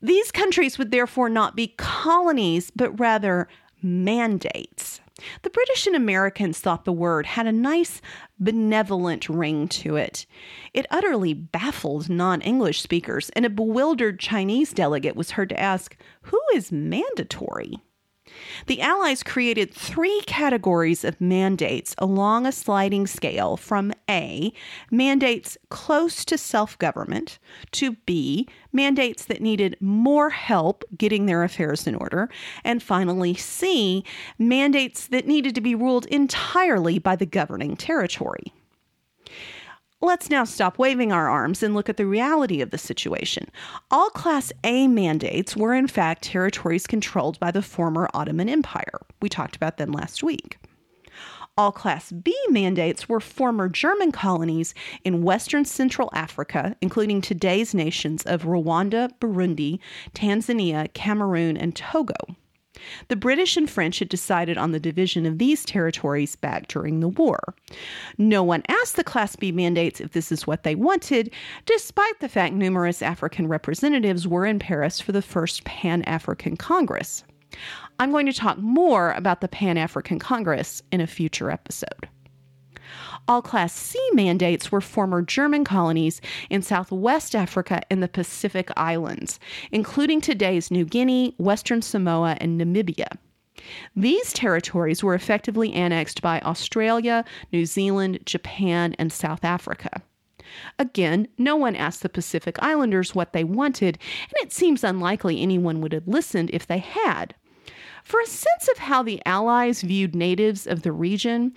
These 0.00 0.32
countries 0.32 0.78
would 0.78 0.90
therefore 0.90 1.28
not 1.28 1.54
be 1.54 1.74
colonies, 1.76 2.72
but 2.74 2.98
rather 2.98 3.46
mandates. 3.82 5.02
The 5.42 5.50
British 5.50 5.86
and 5.86 5.96
Americans 5.96 6.58
thought 6.58 6.84
the 6.84 6.92
word 6.92 7.26
had 7.26 7.46
a 7.46 7.52
nice, 7.52 8.00
benevolent 8.38 9.28
ring 9.28 9.68
to 9.68 9.96
it. 9.96 10.26
It 10.72 10.86
utterly 10.90 11.34
baffled 11.34 12.08
non 12.08 12.40
English 12.40 12.80
speakers, 12.80 13.30
and 13.30 13.44
a 13.44 13.50
bewildered 13.50 14.18
Chinese 14.18 14.72
delegate 14.72 15.16
was 15.16 15.32
heard 15.32 15.48
to 15.50 15.60
ask, 15.60 15.96
Who 16.22 16.40
is 16.54 16.72
mandatory? 16.72 17.80
The 18.66 18.80
Allies 18.80 19.22
created 19.22 19.72
three 19.72 20.20
categories 20.26 21.04
of 21.04 21.20
mandates 21.20 21.94
along 21.98 22.46
a 22.46 22.52
sliding 22.52 23.06
scale 23.06 23.56
from 23.56 23.92
A, 24.08 24.52
mandates 24.90 25.58
close 25.68 26.24
to 26.26 26.38
self 26.38 26.78
government, 26.78 27.38
to 27.72 27.92
B, 28.06 28.48
mandates 28.72 29.24
that 29.24 29.40
needed 29.40 29.76
more 29.80 30.30
help 30.30 30.84
getting 30.96 31.26
their 31.26 31.42
affairs 31.42 31.86
in 31.86 31.94
order, 31.94 32.28
and 32.64 32.82
finally 32.82 33.34
C, 33.34 34.04
mandates 34.38 35.06
that 35.08 35.26
needed 35.26 35.54
to 35.54 35.60
be 35.60 35.74
ruled 35.74 36.06
entirely 36.06 36.98
by 36.98 37.16
the 37.16 37.26
governing 37.26 37.76
territory. 37.76 38.52
Let's 40.02 40.30
now 40.30 40.44
stop 40.44 40.78
waving 40.78 41.12
our 41.12 41.28
arms 41.28 41.62
and 41.62 41.74
look 41.74 41.90
at 41.90 41.98
the 41.98 42.06
reality 42.06 42.62
of 42.62 42.70
the 42.70 42.78
situation. 42.78 43.50
All 43.90 44.08
Class 44.08 44.50
A 44.64 44.88
mandates 44.88 45.54
were, 45.54 45.74
in 45.74 45.88
fact, 45.88 46.22
territories 46.22 46.86
controlled 46.86 47.38
by 47.38 47.50
the 47.50 47.60
former 47.60 48.08
Ottoman 48.14 48.48
Empire. 48.48 49.00
We 49.20 49.28
talked 49.28 49.56
about 49.56 49.76
them 49.76 49.92
last 49.92 50.22
week. 50.22 50.56
All 51.58 51.70
Class 51.70 52.12
B 52.12 52.34
mandates 52.48 53.10
were 53.10 53.20
former 53.20 53.68
German 53.68 54.10
colonies 54.10 54.72
in 55.04 55.22
Western 55.22 55.66
Central 55.66 56.08
Africa, 56.14 56.74
including 56.80 57.20
today's 57.20 57.74
nations 57.74 58.22
of 58.22 58.44
Rwanda, 58.44 59.10
Burundi, 59.20 59.80
Tanzania, 60.14 60.90
Cameroon, 60.94 61.58
and 61.58 61.76
Togo. 61.76 62.14
The 63.08 63.16
British 63.16 63.56
and 63.56 63.68
French 63.68 63.98
had 63.98 64.08
decided 64.08 64.56
on 64.56 64.72
the 64.72 64.80
division 64.80 65.26
of 65.26 65.38
these 65.38 65.64
territories 65.64 66.36
back 66.36 66.68
during 66.68 67.00
the 67.00 67.08
war. 67.08 67.54
No 68.18 68.42
one 68.42 68.62
asked 68.68 68.96
the 68.96 69.04
Class 69.04 69.36
B 69.36 69.52
mandates 69.52 70.00
if 70.00 70.12
this 70.12 70.30
is 70.30 70.46
what 70.46 70.62
they 70.62 70.74
wanted, 70.74 71.32
despite 71.66 72.20
the 72.20 72.28
fact 72.28 72.54
numerous 72.54 73.02
African 73.02 73.48
representatives 73.48 74.28
were 74.28 74.46
in 74.46 74.58
Paris 74.58 75.00
for 75.00 75.12
the 75.12 75.22
first 75.22 75.64
Pan 75.64 76.02
African 76.02 76.56
Congress. 76.56 77.24
I'm 77.98 78.12
going 78.12 78.26
to 78.26 78.32
talk 78.32 78.58
more 78.58 79.12
about 79.12 79.40
the 79.40 79.48
Pan 79.48 79.76
African 79.76 80.18
Congress 80.18 80.82
in 80.92 81.00
a 81.00 81.06
future 81.06 81.50
episode. 81.50 82.08
All 83.28 83.42
Class 83.42 83.72
C 83.72 83.98
mandates 84.12 84.72
were 84.72 84.80
former 84.80 85.22
German 85.22 85.64
colonies 85.64 86.20
in 86.48 86.62
Southwest 86.62 87.34
Africa 87.34 87.80
and 87.90 88.02
the 88.02 88.08
Pacific 88.08 88.70
Islands, 88.76 89.38
including 89.70 90.20
today's 90.20 90.70
New 90.70 90.84
Guinea, 90.84 91.34
Western 91.38 91.82
Samoa, 91.82 92.36
and 92.40 92.60
Namibia. 92.60 93.18
These 93.94 94.32
territories 94.32 95.04
were 95.04 95.14
effectively 95.14 95.72
annexed 95.72 96.22
by 96.22 96.40
Australia, 96.40 97.24
New 97.52 97.66
Zealand, 97.66 98.20
Japan, 98.24 98.94
and 98.98 99.12
South 99.12 99.44
Africa. 99.44 100.02
Again, 100.78 101.28
no 101.38 101.56
one 101.56 101.76
asked 101.76 102.02
the 102.02 102.08
Pacific 102.08 102.56
Islanders 102.60 103.14
what 103.14 103.32
they 103.32 103.44
wanted, 103.44 103.98
and 104.22 104.46
it 104.46 104.52
seems 104.52 104.82
unlikely 104.82 105.40
anyone 105.40 105.80
would 105.80 105.92
have 105.92 106.08
listened 106.08 106.50
if 106.52 106.66
they 106.66 106.78
had. 106.78 107.34
For 108.02 108.20
a 108.20 108.26
sense 108.26 108.68
of 108.68 108.78
how 108.78 109.02
the 109.02 109.22
Allies 109.26 109.82
viewed 109.82 110.14
natives 110.14 110.66
of 110.66 110.82
the 110.82 110.90
region, 110.90 111.52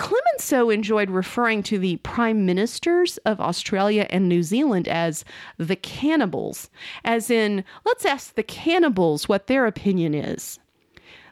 Clemenceau 0.00 0.70
enjoyed 0.70 1.10
referring 1.10 1.62
to 1.64 1.78
the 1.78 1.98
prime 1.98 2.46
ministers 2.46 3.18
of 3.18 3.38
Australia 3.38 4.06
and 4.08 4.26
New 4.26 4.42
Zealand 4.42 4.88
as 4.88 5.26
the 5.58 5.76
cannibals, 5.76 6.70
as 7.04 7.30
in, 7.30 7.64
let's 7.84 8.06
ask 8.06 8.34
the 8.34 8.42
cannibals 8.42 9.28
what 9.28 9.46
their 9.46 9.66
opinion 9.66 10.14
is. 10.14 10.58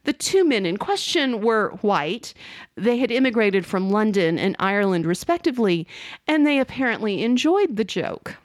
The 0.05 0.13
two 0.13 0.45
men 0.45 0.67
in 0.67 0.77
question 0.77 1.41
were 1.41 1.71
white. 1.81 2.35
They 2.77 2.99
had 2.99 3.11
immigrated 3.11 3.65
from 3.65 3.91
London 3.91 4.39
and 4.39 4.55
Ireland, 4.59 5.07
respectively, 5.07 5.87
and 6.27 6.47
they 6.47 6.61
apparently 6.61 7.25
enjoyed 7.25 7.77
the 7.77 7.85
joke. 7.85 8.37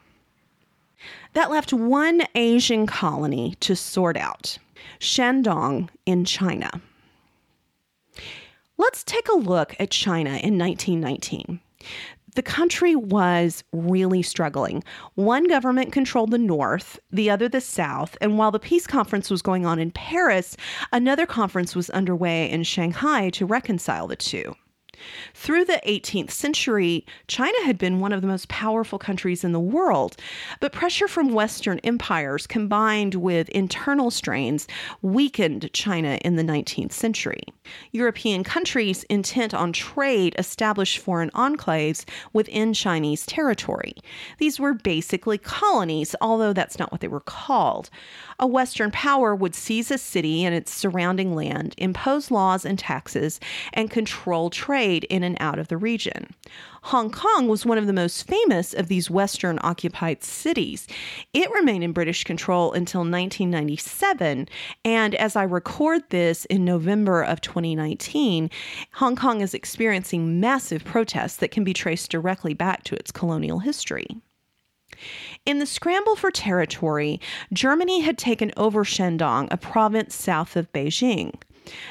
That 1.34 1.50
left 1.50 1.70
one 1.70 2.22
Asian 2.34 2.86
colony 2.86 3.56
to 3.60 3.76
sort 3.76 4.16
out 4.16 4.56
Shandong 4.98 5.90
in 6.06 6.24
China. 6.24 6.80
Let's 8.76 9.04
take 9.04 9.28
a 9.28 9.36
look 9.36 9.74
at 9.78 9.90
China 9.90 10.30
in 10.30 10.58
1919. 10.58 11.60
the 12.34 12.42
country 12.42 12.96
was 12.96 13.62
really 13.72 14.22
struggling. 14.22 14.82
One 15.14 15.46
government 15.46 15.92
controlled 15.92 16.32
the 16.32 16.38
north, 16.38 16.98
the 17.10 17.30
other 17.30 17.48
the 17.48 17.60
south, 17.60 18.16
and 18.20 18.38
while 18.38 18.50
the 18.50 18.58
peace 18.58 18.86
conference 18.86 19.30
was 19.30 19.42
going 19.42 19.64
on 19.64 19.78
in 19.78 19.92
Paris, 19.92 20.56
another 20.92 21.26
conference 21.26 21.76
was 21.76 21.90
underway 21.90 22.50
in 22.50 22.64
Shanghai 22.64 23.30
to 23.30 23.46
reconcile 23.46 24.08
the 24.08 24.16
two. 24.16 24.54
Through 25.34 25.64
the 25.64 25.80
18th 25.86 26.30
century, 26.30 27.04
China 27.28 27.56
had 27.64 27.78
been 27.78 28.00
one 28.00 28.12
of 28.12 28.20
the 28.20 28.28
most 28.28 28.48
powerful 28.48 28.98
countries 28.98 29.44
in 29.44 29.52
the 29.52 29.60
world, 29.60 30.16
but 30.60 30.72
pressure 30.72 31.08
from 31.08 31.32
Western 31.32 31.78
empires 31.80 32.46
combined 32.46 33.14
with 33.14 33.48
internal 33.50 34.10
strains 34.10 34.66
weakened 35.02 35.70
China 35.72 36.18
in 36.24 36.36
the 36.36 36.42
19th 36.42 36.92
century. 36.92 37.42
European 37.92 38.44
countries 38.44 39.04
intent 39.04 39.54
on 39.54 39.72
trade 39.72 40.34
established 40.38 40.98
foreign 40.98 41.30
enclaves 41.30 42.04
within 42.32 42.74
Chinese 42.74 43.26
territory. 43.26 43.94
These 44.38 44.60
were 44.60 44.74
basically 44.74 45.38
colonies, 45.38 46.14
although 46.20 46.52
that's 46.52 46.78
not 46.78 46.92
what 46.92 47.00
they 47.00 47.08
were 47.08 47.20
called. 47.20 47.90
A 48.38 48.46
Western 48.46 48.90
power 48.90 49.34
would 49.34 49.54
seize 49.54 49.90
a 49.90 49.98
city 49.98 50.44
and 50.44 50.54
its 50.54 50.72
surrounding 50.72 51.34
land, 51.34 51.74
impose 51.78 52.30
laws 52.30 52.64
and 52.64 52.78
taxes, 52.78 53.40
and 53.72 53.90
control 53.90 54.50
trade 54.50 55.04
in 55.04 55.22
and 55.22 55.36
out 55.40 55.58
of 55.58 55.68
the 55.68 55.76
region. 55.76 56.34
Hong 56.84 57.10
Kong 57.10 57.48
was 57.48 57.64
one 57.64 57.78
of 57.78 57.86
the 57.86 57.92
most 57.92 58.26
famous 58.26 58.74
of 58.74 58.88
these 58.88 59.08
Western 59.08 59.58
occupied 59.62 60.22
cities. 60.22 60.86
It 61.32 61.50
remained 61.52 61.84
in 61.84 61.92
British 61.92 62.24
control 62.24 62.72
until 62.72 63.00
1997, 63.00 64.48
and 64.84 65.14
as 65.14 65.36
I 65.36 65.44
record 65.44 66.02
this 66.10 66.44
in 66.46 66.64
November 66.64 67.22
of 67.22 67.40
2019, 67.40 68.50
Hong 68.94 69.16
Kong 69.16 69.40
is 69.40 69.54
experiencing 69.54 70.40
massive 70.40 70.84
protests 70.84 71.36
that 71.36 71.50
can 71.50 71.64
be 71.64 71.72
traced 71.72 72.10
directly 72.10 72.52
back 72.52 72.84
to 72.84 72.94
its 72.96 73.10
colonial 73.10 73.60
history. 73.60 74.06
In 75.46 75.58
the 75.58 75.66
scramble 75.66 76.16
for 76.16 76.30
territory, 76.30 77.20
Germany 77.52 78.00
had 78.00 78.16
taken 78.16 78.50
over 78.56 78.82
Shandong, 78.82 79.46
a 79.50 79.58
province 79.58 80.14
south 80.14 80.56
of 80.56 80.72
Beijing. 80.72 81.34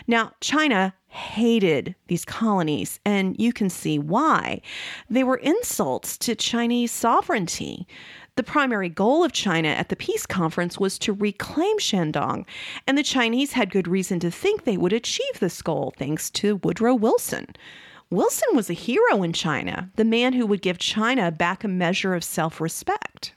Now, 0.07 0.31
China 0.41 0.95
hated 1.07 1.93
these 2.07 2.25
colonies, 2.25 2.99
and 3.05 3.39
you 3.39 3.53
can 3.53 3.69
see 3.69 3.99
why. 3.99 4.61
They 5.07 5.23
were 5.23 5.37
insults 5.37 6.17
to 6.17 6.33
Chinese 6.33 6.91
sovereignty. 6.91 7.87
The 8.37 8.43
primary 8.43 8.89
goal 8.89 9.23
of 9.23 9.33
China 9.33 9.67
at 9.67 9.89
the 9.89 9.95
peace 9.95 10.25
conference 10.25 10.79
was 10.79 10.97
to 10.99 11.13
reclaim 11.13 11.77
Shandong, 11.77 12.47
and 12.87 12.97
the 12.97 13.03
Chinese 13.03 13.51
had 13.51 13.71
good 13.71 13.87
reason 13.87 14.19
to 14.21 14.31
think 14.31 14.63
they 14.63 14.77
would 14.77 14.93
achieve 14.93 15.39
this 15.39 15.61
goal 15.61 15.93
thanks 15.95 16.31
to 16.31 16.55
Woodrow 16.63 16.95
Wilson. 16.95 17.45
Wilson 18.09 18.49
was 18.55 18.71
a 18.71 18.73
hero 18.73 19.21
in 19.21 19.31
China, 19.31 19.91
the 19.95 20.05
man 20.05 20.33
who 20.33 20.47
would 20.47 20.63
give 20.63 20.79
China 20.79 21.29
back 21.31 21.63
a 21.63 21.67
measure 21.67 22.15
of 22.15 22.23
self 22.23 22.59
respect. 22.59 23.33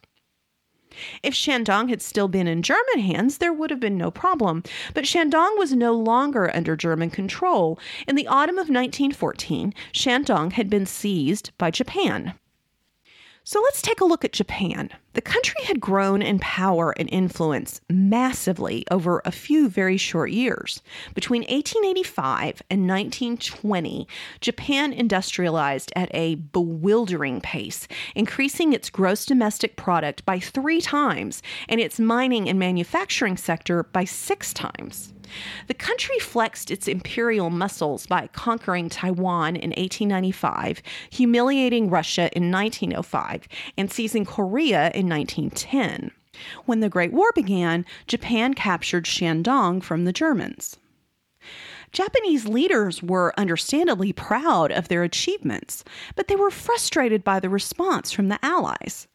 If 1.22 1.34
Shandong 1.34 1.88
had 1.88 2.02
still 2.02 2.28
been 2.28 2.46
in 2.46 2.62
German 2.62 3.00
hands, 3.00 3.38
there 3.38 3.52
would 3.52 3.70
have 3.70 3.80
been 3.80 3.96
no 3.96 4.10
problem. 4.10 4.62
But 4.94 5.04
Shandong 5.04 5.58
was 5.58 5.72
no 5.72 5.92
longer 5.92 6.54
under 6.54 6.76
German 6.76 7.10
control. 7.10 7.78
In 8.06 8.16
the 8.16 8.26
autumn 8.26 8.56
of 8.56 8.68
1914, 8.68 9.74
Shandong 9.92 10.52
had 10.52 10.70
been 10.70 10.86
seized 10.86 11.50
by 11.58 11.70
Japan. 11.70 12.34
So 13.48 13.60
let's 13.62 13.80
take 13.80 14.00
a 14.00 14.04
look 14.04 14.24
at 14.24 14.32
Japan. 14.32 14.90
The 15.12 15.20
country 15.20 15.62
had 15.66 15.78
grown 15.80 16.20
in 16.20 16.40
power 16.40 16.92
and 16.98 17.08
influence 17.10 17.80
massively 17.88 18.84
over 18.90 19.22
a 19.24 19.30
few 19.30 19.68
very 19.68 19.96
short 19.96 20.32
years. 20.32 20.82
Between 21.14 21.42
1885 21.42 22.60
and 22.68 22.88
1920, 22.88 24.08
Japan 24.40 24.92
industrialized 24.92 25.92
at 25.94 26.12
a 26.12 26.34
bewildering 26.34 27.40
pace, 27.40 27.86
increasing 28.16 28.72
its 28.72 28.90
gross 28.90 29.24
domestic 29.24 29.76
product 29.76 30.24
by 30.24 30.40
three 30.40 30.80
times 30.80 31.40
and 31.68 31.80
its 31.80 32.00
mining 32.00 32.48
and 32.48 32.58
manufacturing 32.58 33.36
sector 33.36 33.84
by 33.84 34.02
six 34.04 34.52
times. 34.52 35.12
The 35.66 35.74
country 35.74 36.18
flexed 36.18 36.70
its 36.70 36.88
imperial 36.88 37.50
muscles 37.50 38.06
by 38.06 38.28
conquering 38.28 38.88
Taiwan 38.88 39.56
in 39.56 39.70
1895, 39.70 40.82
humiliating 41.10 41.90
Russia 41.90 42.30
in 42.36 42.50
1905, 42.50 43.48
and 43.76 43.90
seizing 43.90 44.24
Korea 44.24 44.90
in 44.94 45.08
1910. 45.08 46.10
When 46.66 46.80
the 46.80 46.88
Great 46.88 47.12
War 47.12 47.30
began, 47.34 47.84
Japan 48.06 48.54
captured 48.54 49.04
Shandong 49.04 49.82
from 49.82 50.04
the 50.04 50.12
Germans. 50.12 50.76
Japanese 51.92 52.46
leaders 52.46 53.02
were 53.02 53.32
understandably 53.38 54.12
proud 54.12 54.70
of 54.70 54.88
their 54.88 55.02
achievements, 55.02 55.84
but 56.14 56.28
they 56.28 56.36
were 56.36 56.50
frustrated 56.50 57.24
by 57.24 57.40
the 57.40 57.48
response 57.48 58.12
from 58.12 58.28
the 58.28 58.38
Allies. 58.44 59.06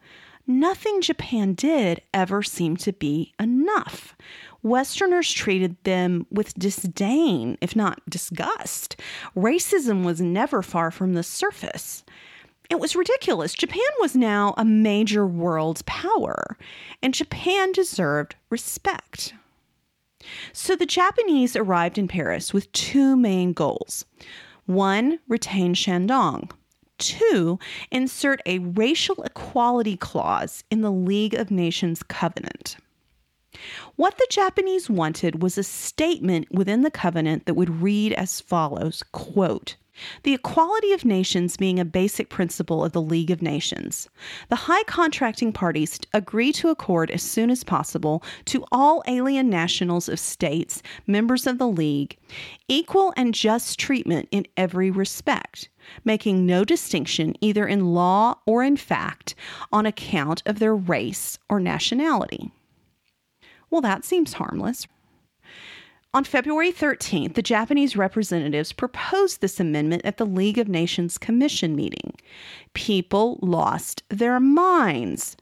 Nothing 0.48 1.02
Japan 1.02 1.54
did 1.54 2.02
ever 2.14 2.42
seemed 2.42 2.80
to 2.82 2.94
be 2.94 3.34
enough. 3.40 4.16
Westerners 4.64 5.32
treated 5.32 5.76
them 5.84 6.26
with 6.30 6.54
disdain, 6.54 7.58
if 7.62 7.76
not 7.76 8.02
disgust. 8.10 8.96
Racism 9.36 10.04
was 10.04 10.22
never 10.22 10.62
far 10.62 10.92
from 10.92 11.14
the 11.14 11.24
surface. 11.24 12.04
It 12.70 12.80
was 12.80 12.96
ridiculous. 12.96 13.54
Japan 13.54 13.82
was 14.00 14.16
now 14.16 14.54
a 14.56 14.64
major 14.64 15.28
world 15.28 15.86
power, 15.86 16.58
and 17.02 17.14
Japan 17.14 17.72
deserved 17.72 18.36
respect. 18.50 19.34
So 20.54 20.76
the 20.76 20.86
Japanese 20.86 21.56
arrived 21.56 21.98
in 21.98 22.08
Paris 22.08 22.54
with 22.54 22.72
two 22.72 23.18
main 23.18 23.54
goals 23.54 24.06
one, 24.68 25.20
retain 25.28 25.74
Shandong. 25.74 26.52
Two, 26.98 27.58
insert 27.90 28.42
a 28.46 28.60
racial 28.60 29.24
equality 29.24 29.98
clause 29.98 30.64
in 30.70 30.82
the 30.82 30.92
League 30.92 31.34
of 31.34 31.50
Nations 31.50 32.04
covenant. 32.04 32.78
What 33.96 34.18
the 34.18 34.28
Japanese 34.30 34.90
wanted 34.90 35.42
was 35.42 35.58
a 35.58 35.64
statement 35.64 36.48
within 36.52 36.82
the 36.82 36.92
covenant 36.92 37.46
that 37.46 37.56
would 37.56 37.82
read 37.82 38.14
as 38.14 38.42
follows 38.42 39.04
quote, 39.12 39.76
the 40.24 40.34
equality 40.34 40.94
of 40.94 41.06
nations 41.06 41.58
being 41.58 41.80
a 41.80 41.86
basic 41.86 42.30
principle 42.30 42.84
of 42.84 42.92
the 42.92 43.02
League 43.02 43.30
of 43.32 43.42
Nations. 43.42 44.10
The 44.50 44.56
high 44.56 44.84
contracting 44.84 45.52
parties 45.52 46.00
agree 46.14 46.52
to 46.54 46.70
accord 46.70 47.12
as 47.12 47.22
soon 47.22 47.50
as 47.50 47.64
possible 47.64 48.24
to 48.46 48.66
all 48.72 49.04
alien 49.08 49.50
nationals 49.50 50.10
of 50.10 50.20
states, 50.20 50.82
members 51.08 51.46
of 51.46 51.58
the 51.58 51.68
League, 51.68 52.18
equal 52.68 53.14
and 53.18 53.34
just 53.34 53.80
treatment 53.80 54.28
in 54.32 54.48
every 54.58 54.92
respect, 54.92 55.70
making 56.06 56.46
no 56.46 56.64
distinction 56.64 57.36
either 57.42 57.68
in 57.68 57.94
law 57.94 58.38
or 58.46 58.64
in 58.64 58.78
fact 58.78 59.36
on 59.72 59.86
account 59.86 60.42
of 60.46 60.60
their 60.60 60.76
race 60.76 61.38
or 61.50 61.60
nationality. 61.60 62.52
Well, 63.72 63.82
that 63.82 64.06
seems 64.06 64.34
harmless. 64.34 64.86
On 66.14 66.26
February 66.26 66.74
13th, 66.74 67.36
the 67.36 67.42
Japanese 67.42 67.96
representatives 67.96 68.74
proposed 68.74 69.40
this 69.40 69.62
amendment 69.62 70.02
at 70.04 70.18
the 70.18 70.26
League 70.26 70.58
of 70.58 70.68
Nations 70.68 71.18
Commission 71.18 71.74
meeting. 71.74 72.14
People 72.74 73.40
lost 73.42 74.04
their 74.10 74.38
minds. 74.42 75.38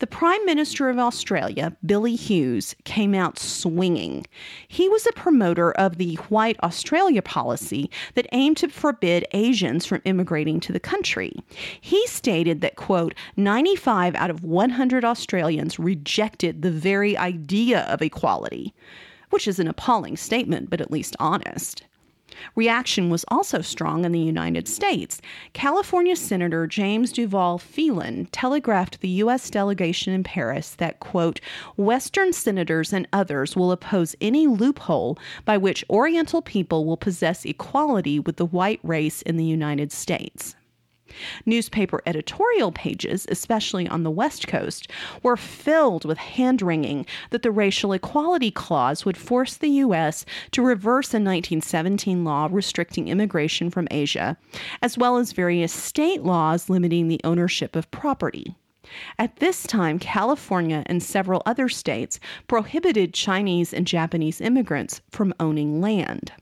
The 0.00 0.06
Prime 0.06 0.46
Minister 0.46 0.88
of 0.88 0.98
Australia, 0.98 1.76
Billy 1.84 2.16
Hughes, 2.16 2.74
came 2.84 3.14
out 3.14 3.38
swinging. 3.38 4.26
He 4.66 4.88
was 4.88 5.06
a 5.06 5.12
promoter 5.12 5.72
of 5.72 5.98
the 5.98 6.14
White 6.30 6.58
Australia 6.62 7.20
policy 7.20 7.90
that 8.14 8.26
aimed 8.32 8.56
to 8.58 8.68
forbid 8.70 9.26
Asians 9.32 9.84
from 9.84 10.00
immigrating 10.06 10.58
to 10.60 10.72
the 10.72 10.80
country. 10.80 11.34
He 11.82 12.06
stated 12.06 12.62
that, 12.62 12.76
quote, 12.76 13.14
95 13.36 14.14
out 14.14 14.30
of 14.30 14.42
100 14.42 15.04
Australians 15.04 15.78
rejected 15.78 16.62
the 16.62 16.70
very 16.70 17.14
idea 17.18 17.80
of 17.80 18.00
equality, 18.00 18.72
which 19.28 19.46
is 19.46 19.58
an 19.58 19.68
appalling 19.68 20.16
statement, 20.16 20.70
but 20.70 20.80
at 20.80 20.90
least 20.90 21.14
honest. 21.20 21.82
Reaction 22.54 23.10
was 23.10 23.24
also 23.28 23.60
strong 23.60 24.04
in 24.04 24.12
the 24.12 24.18
United 24.18 24.68
States. 24.68 25.20
California 25.52 26.16
Senator 26.16 26.66
James 26.66 27.12
Duval 27.12 27.58
Phelan 27.58 28.26
telegraphed 28.26 29.00
the 29.00 29.08
U.S. 29.08 29.50
delegation 29.50 30.12
in 30.12 30.24
Paris 30.24 30.74
that, 30.76 31.00
quote, 31.00 31.40
Western 31.76 32.32
senators 32.32 32.92
and 32.92 33.08
others 33.12 33.56
will 33.56 33.72
oppose 33.72 34.16
any 34.20 34.46
loophole 34.46 35.18
by 35.44 35.56
which 35.56 35.84
Oriental 35.90 36.42
people 36.42 36.84
will 36.84 36.96
possess 36.96 37.44
equality 37.44 38.18
with 38.18 38.36
the 38.36 38.46
white 38.46 38.80
race 38.82 39.22
in 39.22 39.36
the 39.36 39.44
United 39.44 39.92
States. 39.92 40.54
Newspaper 41.46 42.02
editorial 42.06 42.72
pages, 42.72 43.26
especially 43.28 43.88
on 43.88 44.02
the 44.02 44.10
West 44.10 44.46
Coast, 44.46 44.88
were 45.22 45.36
filled 45.36 46.04
with 46.04 46.18
hand 46.18 46.62
wringing 46.62 47.06
that 47.30 47.42
the 47.42 47.50
Racial 47.50 47.92
Equality 47.92 48.50
Clause 48.50 49.04
would 49.04 49.16
force 49.16 49.56
the 49.56 49.68
U.S. 49.68 50.24
to 50.52 50.62
reverse 50.62 51.08
a 51.08 51.16
1917 51.16 52.24
law 52.24 52.48
restricting 52.50 53.08
immigration 53.08 53.70
from 53.70 53.88
Asia, 53.90 54.36
as 54.82 54.98
well 54.98 55.16
as 55.16 55.32
various 55.32 55.72
state 55.72 56.22
laws 56.22 56.68
limiting 56.68 57.08
the 57.08 57.20
ownership 57.24 57.76
of 57.76 57.90
property. 57.90 58.54
At 59.18 59.36
this 59.36 59.64
time, 59.64 59.98
California 59.98 60.82
and 60.86 61.02
several 61.02 61.42
other 61.46 61.68
states 61.68 62.18
prohibited 62.48 63.14
Chinese 63.14 63.72
and 63.72 63.86
Japanese 63.86 64.40
immigrants 64.40 65.00
from 65.10 65.34
owning 65.38 65.80
land. 65.80 66.32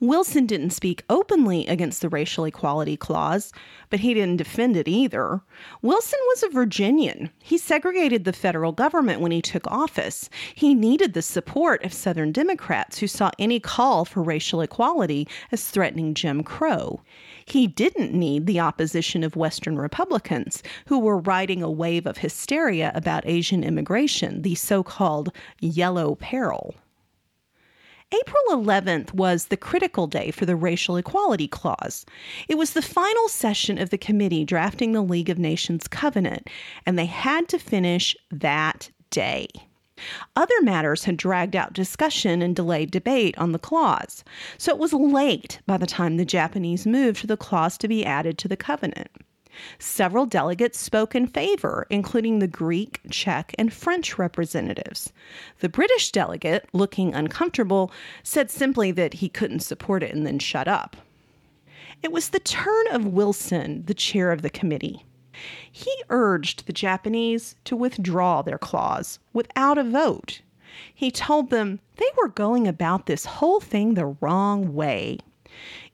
Wilson 0.00 0.46
didn't 0.46 0.70
speak 0.70 1.04
openly 1.10 1.66
against 1.66 2.00
the 2.00 2.08
racial 2.08 2.44
equality 2.44 2.96
clause, 2.96 3.52
but 3.90 4.00
he 4.00 4.14
didn't 4.14 4.36
defend 4.36 4.76
it 4.76 4.88
either. 4.88 5.40
Wilson 5.82 6.18
was 6.28 6.42
a 6.42 6.48
Virginian. 6.48 7.30
He 7.42 7.58
segregated 7.58 8.24
the 8.24 8.32
federal 8.32 8.72
government 8.72 9.20
when 9.20 9.32
he 9.32 9.42
took 9.42 9.66
office. 9.66 10.30
He 10.54 10.74
needed 10.74 11.12
the 11.12 11.22
support 11.22 11.84
of 11.84 11.92
Southern 11.92 12.32
Democrats 12.32 12.98
who 12.98 13.06
saw 13.06 13.30
any 13.38 13.60
call 13.60 14.04
for 14.04 14.22
racial 14.22 14.60
equality 14.60 15.26
as 15.50 15.68
threatening 15.68 16.14
Jim 16.14 16.42
Crow. 16.42 17.02
He 17.44 17.66
didn't 17.66 18.14
need 18.14 18.46
the 18.46 18.60
opposition 18.60 19.22
of 19.22 19.36
Western 19.36 19.76
Republicans 19.76 20.62
who 20.86 20.98
were 20.98 21.18
riding 21.18 21.62
a 21.62 21.70
wave 21.70 22.06
of 22.06 22.18
hysteria 22.18 22.92
about 22.94 23.26
Asian 23.26 23.62
immigration, 23.62 24.42
the 24.42 24.54
so 24.54 24.82
called 24.82 25.32
yellow 25.60 26.14
peril. 26.14 26.74
April 28.20 28.64
11th 28.64 29.12
was 29.12 29.46
the 29.46 29.56
critical 29.56 30.06
day 30.06 30.30
for 30.30 30.46
the 30.46 30.54
Racial 30.54 30.96
Equality 30.96 31.48
Clause. 31.48 32.06
It 32.48 32.56
was 32.56 32.72
the 32.72 32.82
final 32.82 33.28
session 33.28 33.76
of 33.76 33.90
the 33.90 33.98
committee 33.98 34.44
drafting 34.44 34.92
the 34.92 35.02
League 35.02 35.30
of 35.30 35.38
Nations 35.38 35.88
Covenant, 35.88 36.48
and 36.86 36.96
they 36.96 37.06
had 37.06 37.48
to 37.48 37.58
finish 37.58 38.14
that 38.30 38.90
day. 39.10 39.48
Other 40.36 40.54
matters 40.62 41.04
had 41.04 41.16
dragged 41.16 41.56
out 41.56 41.72
discussion 41.72 42.40
and 42.40 42.54
delayed 42.54 42.92
debate 42.92 43.36
on 43.38 43.50
the 43.50 43.58
clause, 43.58 44.22
so 44.58 44.70
it 44.70 44.78
was 44.78 44.92
late 44.92 45.60
by 45.66 45.76
the 45.76 45.86
time 45.86 46.16
the 46.16 46.24
Japanese 46.24 46.86
moved 46.86 47.18
for 47.18 47.26
the 47.26 47.36
clause 47.36 47.76
to 47.78 47.88
be 47.88 48.04
added 48.04 48.38
to 48.38 48.48
the 48.48 48.56
covenant. 48.56 49.10
Several 49.78 50.26
delegates 50.26 50.78
spoke 50.78 51.14
in 51.14 51.26
favor, 51.26 51.86
including 51.90 52.38
the 52.38 52.46
Greek, 52.46 53.00
Czech, 53.10 53.54
and 53.58 53.72
French 53.72 54.18
representatives. 54.18 55.12
The 55.60 55.68
British 55.68 56.10
delegate, 56.10 56.68
looking 56.72 57.14
uncomfortable, 57.14 57.92
said 58.22 58.50
simply 58.50 58.90
that 58.92 59.14
he 59.14 59.28
couldn't 59.28 59.60
support 59.60 60.02
it 60.02 60.14
and 60.14 60.26
then 60.26 60.38
shut 60.38 60.68
up. 60.68 60.96
It 62.02 62.12
was 62.12 62.30
the 62.30 62.40
turn 62.40 62.86
of 62.90 63.06
Wilson, 63.06 63.84
the 63.86 63.94
chair 63.94 64.32
of 64.32 64.42
the 64.42 64.50
committee. 64.50 65.04
He 65.70 65.90
urged 66.10 66.66
the 66.66 66.72
Japanese 66.72 67.56
to 67.64 67.76
withdraw 67.76 68.42
their 68.42 68.58
clause 68.58 69.18
without 69.32 69.78
a 69.78 69.84
vote. 69.84 70.42
He 70.94 71.10
told 71.10 71.50
them 71.50 71.80
they 71.96 72.08
were 72.16 72.28
going 72.28 72.68
about 72.68 73.06
this 73.06 73.24
whole 73.24 73.60
thing 73.60 73.94
the 73.94 74.16
wrong 74.20 74.74
way. 74.74 75.18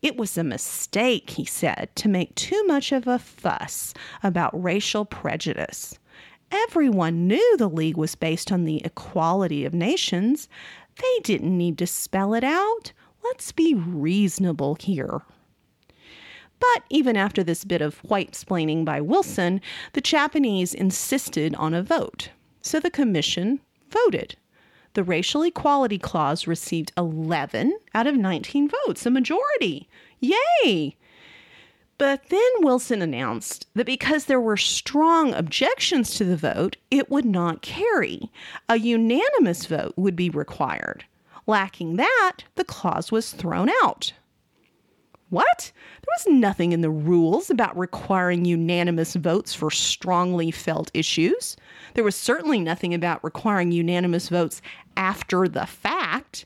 It 0.02 0.16
was 0.16 0.38
a 0.38 0.44
mistake, 0.44 1.30
he 1.30 1.44
said, 1.44 1.90
to 1.96 2.08
make 2.08 2.34
too 2.34 2.64
much 2.66 2.90
of 2.90 3.06
a 3.06 3.18
fuss 3.18 3.92
about 4.22 4.60
racial 4.60 5.04
prejudice. 5.04 5.98
Everyone 6.50 7.26
knew 7.26 7.56
the 7.56 7.68
League 7.68 7.98
was 7.98 8.14
based 8.14 8.50
on 8.50 8.64
the 8.64 8.84
equality 8.84 9.64
of 9.64 9.74
nations. 9.74 10.48
They 10.96 11.20
didn't 11.22 11.56
need 11.56 11.76
to 11.78 11.86
spell 11.86 12.34
it 12.34 12.44
out. 12.44 12.92
Let's 13.22 13.52
be 13.52 13.74
reasonable 13.74 14.76
here. 14.76 15.20
But 16.58 16.82
even 16.90 17.16
after 17.16 17.42
this 17.42 17.64
bit 17.64 17.82
of 17.82 17.98
white 17.98 18.32
splaining 18.32 18.84
by 18.84 19.00
Wilson, 19.00 19.60
the 19.92 20.00
Japanese 20.00 20.74
insisted 20.74 21.54
on 21.54 21.74
a 21.74 21.82
vote. 21.82 22.30
So 22.62 22.80
the 22.80 22.90
commission 22.90 23.60
voted 23.90 24.36
the 24.94 25.04
Racial 25.04 25.42
Equality 25.42 25.98
Clause 25.98 26.46
received 26.46 26.92
11 26.96 27.78
out 27.94 28.06
of 28.06 28.16
19 28.16 28.70
votes, 28.86 29.06
a 29.06 29.10
majority. 29.10 29.88
Yay! 30.20 30.96
But 31.98 32.30
then 32.30 32.50
Wilson 32.60 33.02
announced 33.02 33.66
that 33.74 33.84
because 33.84 34.24
there 34.24 34.40
were 34.40 34.56
strong 34.56 35.34
objections 35.34 36.14
to 36.14 36.24
the 36.24 36.36
vote, 36.36 36.78
it 36.90 37.10
would 37.10 37.26
not 37.26 37.60
carry. 37.60 38.30
A 38.70 38.78
unanimous 38.78 39.66
vote 39.66 39.92
would 39.96 40.16
be 40.16 40.30
required. 40.30 41.04
Lacking 41.46 41.96
that, 41.96 42.44
the 42.54 42.64
clause 42.64 43.12
was 43.12 43.32
thrown 43.32 43.68
out. 43.82 44.14
What? 45.30 45.70
There 46.02 46.14
was 46.16 46.40
nothing 46.40 46.72
in 46.72 46.80
the 46.80 46.90
rules 46.90 47.50
about 47.50 47.78
requiring 47.78 48.44
unanimous 48.44 49.14
votes 49.14 49.54
for 49.54 49.70
strongly 49.70 50.50
felt 50.50 50.90
issues. 50.92 51.56
There 51.94 52.02
was 52.02 52.16
certainly 52.16 52.58
nothing 52.58 52.94
about 52.94 53.22
requiring 53.22 53.70
unanimous 53.70 54.28
votes 54.28 54.60
after 55.00 55.48
the 55.48 55.66
fact. 55.66 56.44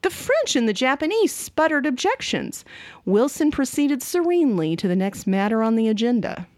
The 0.00 0.10
French 0.10 0.56
and 0.56 0.66
the 0.66 0.72
Japanese 0.72 1.30
sputtered 1.30 1.86
objections. 1.86 2.64
Wilson 3.04 3.50
proceeded 3.50 4.02
serenely 4.02 4.74
to 4.76 4.88
the 4.88 4.96
next 4.96 5.26
matter 5.26 5.62
on 5.62 5.76
the 5.76 5.88
agenda. 5.88 6.48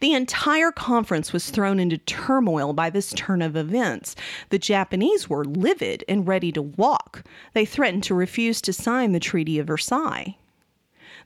The 0.00 0.12
entire 0.12 0.72
conference 0.72 1.32
was 1.32 1.50
thrown 1.50 1.80
into 1.80 1.96
turmoil 1.96 2.72
by 2.72 2.90
this 2.90 3.12
turn 3.14 3.40
of 3.40 3.56
events. 3.56 4.14
The 4.50 4.58
Japanese 4.58 5.30
were 5.30 5.44
livid 5.44 6.04
and 6.08 6.28
ready 6.28 6.52
to 6.52 6.62
walk. 6.62 7.24
They 7.54 7.64
threatened 7.64 8.04
to 8.04 8.14
refuse 8.14 8.60
to 8.62 8.72
sign 8.72 9.12
the 9.12 9.20
Treaty 9.20 9.58
of 9.58 9.68
Versailles. 9.68 10.36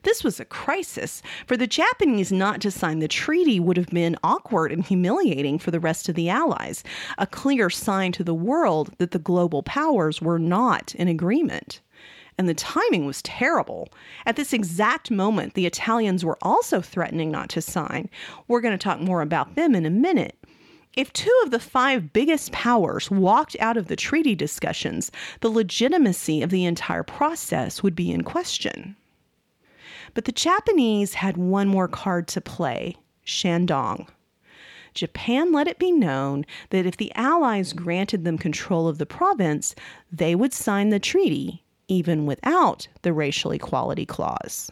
This 0.05 0.23
was 0.23 0.39
a 0.39 0.45
crisis. 0.45 1.23
For 1.47 1.57
the 1.57 1.65
Japanese 1.65 2.31
not 2.31 2.61
to 2.61 2.69
sign 2.69 2.99
the 2.99 3.07
treaty 3.07 3.59
would 3.59 3.75
have 3.75 3.89
been 3.89 4.15
awkward 4.23 4.71
and 4.71 4.85
humiliating 4.85 5.57
for 5.57 5.71
the 5.71 5.79
rest 5.79 6.07
of 6.07 6.13
the 6.13 6.29
Allies, 6.29 6.83
a 7.17 7.25
clear 7.25 7.71
sign 7.71 8.11
to 8.11 8.23
the 8.23 8.35
world 8.35 8.93
that 8.99 9.09
the 9.09 9.19
global 9.19 9.63
powers 9.63 10.21
were 10.21 10.37
not 10.37 10.93
in 10.93 11.07
agreement. 11.07 11.81
And 12.37 12.47
the 12.47 12.53
timing 12.53 13.07
was 13.07 13.23
terrible. 13.23 13.89
At 14.27 14.35
this 14.35 14.53
exact 14.53 15.09
moment, 15.09 15.55
the 15.55 15.65
Italians 15.65 16.23
were 16.23 16.37
also 16.43 16.81
threatening 16.81 17.31
not 17.31 17.49
to 17.49 17.61
sign. 17.61 18.07
We're 18.47 18.61
going 18.61 18.77
to 18.77 18.83
talk 18.83 18.99
more 18.99 19.23
about 19.23 19.55
them 19.55 19.73
in 19.73 19.87
a 19.87 19.89
minute. 19.89 20.37
If 20.95 21.13
two 21.13 21.35
of 21.43 21.49
the 21.49 21.59
five 21.59 22.13
biggest 22.13 22.51
powers 22.51 23.09
walked 23.09 23.57
out 23.59 23.75
of 23.75 23.87
the 23.87 23.95
treaty 23.95 24.35
discussions, 24.35 25.11
the 25.41 25.49
legitimacy 25.49 26.43
of 26.43 26.51
the 26.51 26.65
entire 26.65 27.03
process 27.03 27.81
would 27.81 27.95
be 27.95 28.11
in 28.11 28.23
question. 28.23 28.95
But 30.15 30.25
the 30.25 30.31
Japanese 30.31 31.13
had 31.13 31.37
one 31.37 31.67
more 31.67 31.87
card 31.87 32.27
to 32.29 32.41
play 32.41 32.95
Shandong. 33.25 34.07
Japan 34.95 35.51
let 35.51 35.67
it 35.67 35.77
be 35.77 35.91
known 35.91 36.45
that 36.69 36.85
if 36.85 36.95
the 36.95 37.13
Allies 37.15 37.73
granted 37.73 38.23
them 38.23 38.37
control 38.37 38.87
of 38.87 38.97
the 38.97 39.05
province, 39.05 39.75
they 40.09 40.33
would 40.33 40.53
sign 40.53 40.89
the 40.89 40.99
treaty, 40.99 41.63
even 41.89 42.25
without 42.25 42.87
the 43.01 43.11
racial 43.11 43.51
equality 43.51 44.05
clause. 44.05 44.71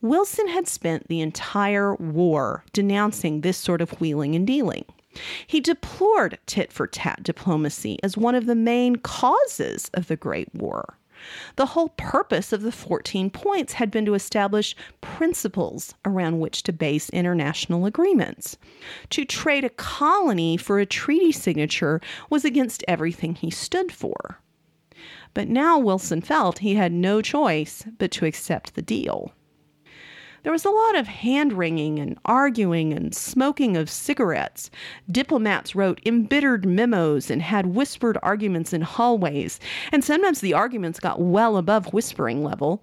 Wilson 0.00 0.48
had 0.48 0.66
spent 0.66 1.06
the 1.06 1.20
entire 1.20 1.94
war 1.94 2.64
denouncing 2.72 3.40
this 3.40 3.56
sort 3.56 3.80
of 3.80 4.00
wheeling 4.00 4.34
and 4.34 4.46
dealing. 4.46 4.84
He 5.46 5.60
deplored 5.60 6.38
tit 6.46 6.72
for 6.72 6.88
tat 6.88 7.22
diplomacy 7.22 7.98
as 8.02 8.16
one 8.16 8.34
of 8.34 8.46
the 8.46 8.54
main 8.56 8.96
causes 8.96 9.88
of 9.94 10.08
the 10.08 10.16
Great 10.16 10.52
War. 10.52 10.97
The 11.56 11.66
whole 11.66 11.90
purpose 11.90 12.52
of 12.52 12.62
the 12.62 12.72
14 12.72 13.30
points 13.30 13.74
had 13.74 13.90
been 13.90 14.04
to 14.06 14.14
establish 14.14 14.76
principles 15.00 15.94
around 16.04 16.40
which 16.40 16.62
to 16.64 16.72
base 16.72 17.10
international 17.10 17.86
agreements. 17.86 18.56
To 19.10 19.24
trade 19.24 19.64
a 19.64 19.70
colony 19.70 20.56
for 20.56 20.78
a 20.78 20.86
treaty 20.86 21.32
signature 21.32 22.00
was 22.30 22.44
against 22.44 22.84
everything 22.86 23.34
he 23.34 23.50
stood 23.50 23.92
for. 23.92 24.40
But 25.34 25.48
now 25.48 25.78
Wilson 25.78 26.20
felt 26.20 26.58
he 26.58 26.74
had 26.74 26.92
no 26.92 27.22
choice 27.22 27.84
but 27.98 28.10
to 28.12 28.26
accept 28.26 28.74
the 28.74 28.82
deal. 28.82 29.32
There 30.42 30.52
was 30.52 30.64
a 30.64 30.70
lot 30.70 30.96
of 30.96 31.08
hand 31.08 31.52
wringing 31.52 31.98
and 31.98 32.18
arguing 32.24 32.92
and 32.92 33.14
smoking 33.14 33.76
of 33.76 33.90
cigarettes. 33.90 34.70
Diplomats 35.10 35.74
wrote 35.74 36.00
embittered 36.06 36.64
memos 36.64 37.30
and 37.30 37.42
had 37.42 37.66
whispered 37.66 38.18
arguments 38.22 38.72
in 38.72 38.82
hallways, 38.82 39.58
and 39.92 40.04
sometimes 40.04 40.40
the 40.40 40.54
arguments 40.54 41.00
got 41.00 41.20
well 41.20 41.56
above 41.56 41.92
whispering 41.92 42.44
level. 42.44 42.82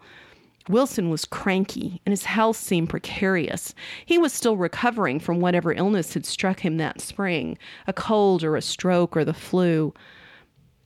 Wilson 0.67 1.09
was 1.09 1.25
cranky 1.25 2.01
and 2.05 2.11
his 2.11 2.25
health 2.25 2.57
seemed 2.57 2.89
precarious. 2.89 3.73
He 4.05 4.17
was 4.17 4.33
still 4.33 4.57
recovering 4.57 5.19
from 5.19 5.39
whatever 5.39 5.71
illness 5.71 6.15
had 6.15 6.25
struck 6.25 6.59
him 6.61 6.77
that 6.77 7.01
spring 7.01 7.57
a 7.87 7.93
cold 7.93 8.43
or 8.43 8.55
a 8.55 8.61
stroke 8.61 9.15
or 9.15 9.23
the 9.23 9.33
flu. 9.33 9.93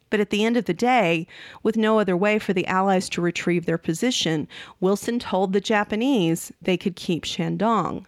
But 0.10 0.20
at 0.20 0.30
the 0.30 0.44
end 0.44 0.58
of 0.58 0.66
the 0.66 0.74
day, 0.74 1.28
with 1.62 1.78
no 1.78 2.00
other 2.00 2.18
way 2.18 2.40
for 2.40 2.54
the 2.54 2.66
Allies 2.68 3.10
to 3.10 3.22
retrieve 3.22 3.66
their 3.66 3.78
position, 3.78 4.48
Wilson 4.80 5.20
told 5.20 5.54
the 5.54 5.62
Japanese 5.62 6.52
they 6.62 6.78
could 6.78 6.96
keep 6.96 7.26
Shandong. 7.26 8.06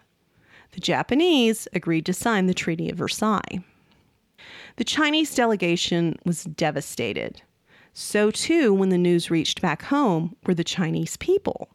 The 0.72 0.80
Japanese 0.80 1.68
agreed 1.72 2.06
to 2.06 2.12
sign 2.12 2.46
the 2.46 2.54
Treaty 2.54 2.90
of 2.90 2.98
Versailles. 2.98 3.62
The 4.76 4.84
Chinese 4.84 5.34
delegation 5.34 6.18
was 6.24 6.44
devastated. 6.44 7.42
So, 7.94 8.30
too, 8.30 8.72
when 8.72 8.88
the 8.88 8.98
news 8.98 9.30
reached 9.30 9.60
back 9.60 9.82
home, 9.82 10.34
were 10.46 10.54
the 10.54 10.64
Chinese 10.64 11.18
people. 11.18 11.68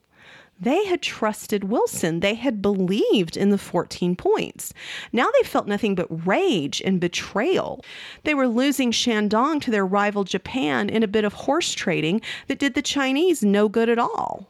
They 0.59 0.85
had 0.85 1.01
trusted 1.01 1.65
Wilson. 1.65 2.21
They 2.21 2.33
had 2.33 2.61
believed 2.61 3.37
in 3.37 3.51
the 3.51 3.57
14 3.57 4.15
points. 4.15 4.73
Now 5.13 5.27
they 5.37 5.47
felt 5.47 5.67
nothing 5.67 5.93
but 5.93 6.27
rage 6.27 6.81
and 6.83 6.99
betrayal. 6.99 7.83
They 8.23 8.33
were 8.33 8.47
losing 8.47 8.91
Shandong 8.91 9.61
to 9.61 9.71
their 9.71 9.85
rival 9.85 10.23
Japan 10.23 10.89
in 10.89 11.03
a 11.03 11.07
bit 11.07 11.25
of 11.25 11.33
horse 11.33 11.73
trading 11.73 12.21
that 12.47 12.59
did 12.59 12.73
the 12.73 12.81
Chinese 12.81 13.43
no 13.43 13.69
good 13.69 13.87
at 13.87 13.99
all. 13.99 14.49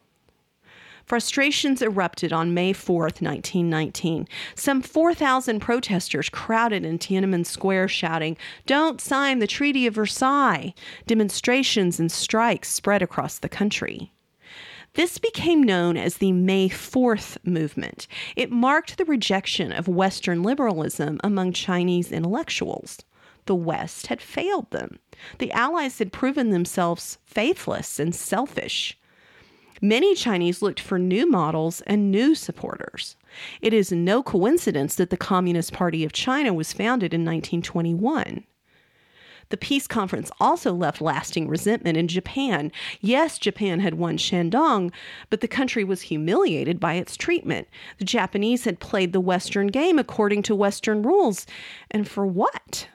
Frustrations 1.06 1.82
erupted 1.82 2.34
on 2.34 2.54
May 2.54 2.74
4th, 2.74 3.22
1919. 3.22 4.28
Some 4.56 4.82
4,000 4.82 5.62
protesters 5.62 6.28
crowded 6.28 6.86
in 6.86 7.00
Tiananmen 7.00 7.46
Square 7.46 7.88
shouting, 7.88 8.36
Don't 8.66 9.00
sign 9.00 9.40
the 9.40 9.48
Treaty 9.48 9.88
of 9.88 9.96
Versailles! 9.96 10.74
Demonstrations 11.06 11.98
and 11.98 12.12
strikes 12.12 12.70
spread 12.70 13.02
across 13.02 13.40
the 13.40 13.48
country. 13.48 14.12
This 14.98 15.20
became 15.20 15.62
known 15.62 15.96
as 15.96 16.18
the 16.18 16.32
May 16.32 16.70
4th 16.70 17.38
movement. 17.46 18.08
It 18.36 18.50
marked 18.52 18.98
the 18.98 19.06
rejection 19.06 19.72
of 19.72 19.88
Western 19.88 20.42
liberalism 20.42 21.20
among 21.24 21.54
Chinese 21.54 22.12
intellectuals. 22.12 22.98
The 23.46 23.54
West 23.54 24.08
had 24.08 24.24
failed 24.24 24.72
them. 24.72 24.98
The 25.38 25.52
Allies 25.52 26.00
had 26.00 26.12
proven 26.12 26.50
themselves 26.50 27.20
faithless 27.28 28.00
and 28.00 28.16
selfish. 28.16 28.98
Many 29.84 30.16
Chinese 30.16 30.64
looked 30.64 30.80
for 30.80 30.98
new 30.98 31.30
models 31.30 31.82
and 31.82 32.10
new 32.10 32.34
supporters. 32.34 33.16
It 33.62 33.76
is 33.76 33.92
no 33.92 34.24
coincidence 34.24 34.96
that 34.96 35.12
the 35.12 35.16
Communist 35.16 35.74
Party 35.74 36.06
of 36.06 36.12
China 36.12 36.56
was 36.56 36.74
founded 36.74 37.14
in 37.14 37.22
1921. 37.22 38.46
The 39.50 39.58
peace 39.58 39.88
conference 39.88 40.30
also 40.40 40.74
left 40.74 41.02
lasting 41.02 41.48
resentment 41.48 41.98
in 41.98 42.08
Japan. 42.08 42.72
Yes, 43.00 43.38
Japan 43.38 43.80
had 43.80 43.96
won 43.96 44.18
Shandong, 44.18 44.92
but 45.30 45.42
the 45.42 45.48
country 45.48 45.84
was 45.84 46.02
humiliated 46.02 46.80
by 46.80 46.96
its 46.96 47.16
treatment. 47.16 47.68
The 47.98 48.06
Japanese 48.06 48.66
had 48.66 48.80
played 48.80 49.14
the 49.14 49.22
Western 49.22 49.68
game 49.68 49.98
according 49.98 50.44
to 50.44 50.56
Western 50.56 51.02
rules. 51.02 51.46
And 51.90 52.08
for 52.08 52.26
what? 52.26 52.88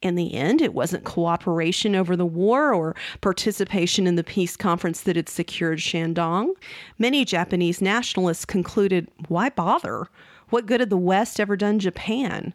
In 0.00 0.14
the 0.14 0.34
end, 0.34 0.62
it 0.62 0.74
wasn't 0.74 1.04
cooperation 1.04 1.96
over 1.96 2.14
the 2.14 2.24
war 2.24 2.72
or 2.72 2.94
participation 3.20 4.06
in 4.06 4.14
the 4.14 4.22
peace 4.22 4.56
conference 4.56 5.00
that 5.00 5.16
had 5.16 5.28
secured 5.28 5.80
Shandong. 5.80 6.52
Many 6.98 7.24
Japanese 7.24 7.82
nationalists 7.82 8.44
concluded 8.44 9.10
why 9.26 9.50
bother? 9.50 10.06
What 10.50 10.66
good 10.66 10.80
had 10.80 10.90
the 10.90 10.96
West 10.96 11.40
ever 11.40 11.56
done 11.56 11.80
Japan? 11.80 12.54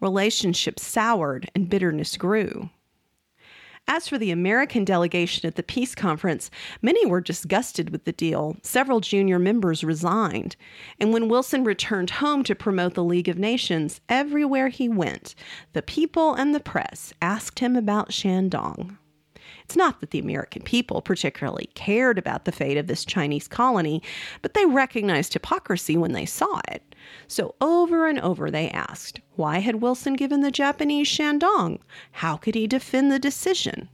Relationships 0.00 0.84
soured 0.84 1.50
and 1.54 1.70
bitterness 1.70 2.16
grew. 2.16 2.68
As 3.88 4.08
for 4.08 4.16
the 4.16 4.30
American 4.30 4.84
delegation 4.84 5.46
at 5.46 5.56
the 5.56 5.62
peace 5.62 5.94
conference, 5.94 6.50
many 6.80 7.04
were 7.04 7.20
disgusted 7.20 7.90
with 7.90 8.04
the 8.04 8.12
deal. 8.12 8.56
Several 8.62 9.00
junior 9.00 9.38
members 9.38 9.84
resigned. 9.84 10.56
And 10.98 11.12
when 11.12 11.28
Wilson 11.28 11.64
returned 11.64 12.10
home 12.10 12.44
to 12.44 12.54
promote 12.54 12.94
the 12.94 13.04
League 13.04 13.28
of 13.28 13.38
Nations, 13.38 14.00
everywhere 14.08 14.68
he 14.68 14.88
went, 14.88 15.34
the 15.72 15.82
people 15.82 16.34
and 16.34 16.54
the 16.54 16.60
press 16.60 17.12
asked 17.20 17.58
him 17.58 17.76
about 17.76 18.10
Shandong. 18.10 18.96
It's 19.64 19.76
not 19.76 20.00
that 20.00 20.10
the 20.10 20.18
American 20.18 20.62
people 20.62 21.02
particularly 21.02 21.68
cared 21.74 22.18
about 22.18 22.44
the 22.44 22.52
fate 22.52 22.76
of 22.76 22.86
this 22.86 23.04
Chinese 23.04 23.48
colony, 23.48 24.02
but 24.40 24.54
they 24.54 24.66
recognized 24.66 25.32
hypocrisy 25.32 25.96
when 25.96 26.12
they 26.12 26.26
saw 26.26 26.60
it. 26.68 26.91
So 27.32 27.54
over 27.62 28.06
and 28.06 28.20
over 28.20 28.50
they 28.50 28.68
asked, 28.68 29.22
why 29.36 29.60
had 29.60 29.76
Wilson 29.76 30.12
given 30.12 30.42
the 30.42 30.50
Japanese 30.50 31.08
Shandong? 31.08 31.78
How 32.10 32.36
could 32.36 32.54
he 32.54 32.66
defend 32.66 33.10
the 33.10 33.18
decision? 33.18 33.88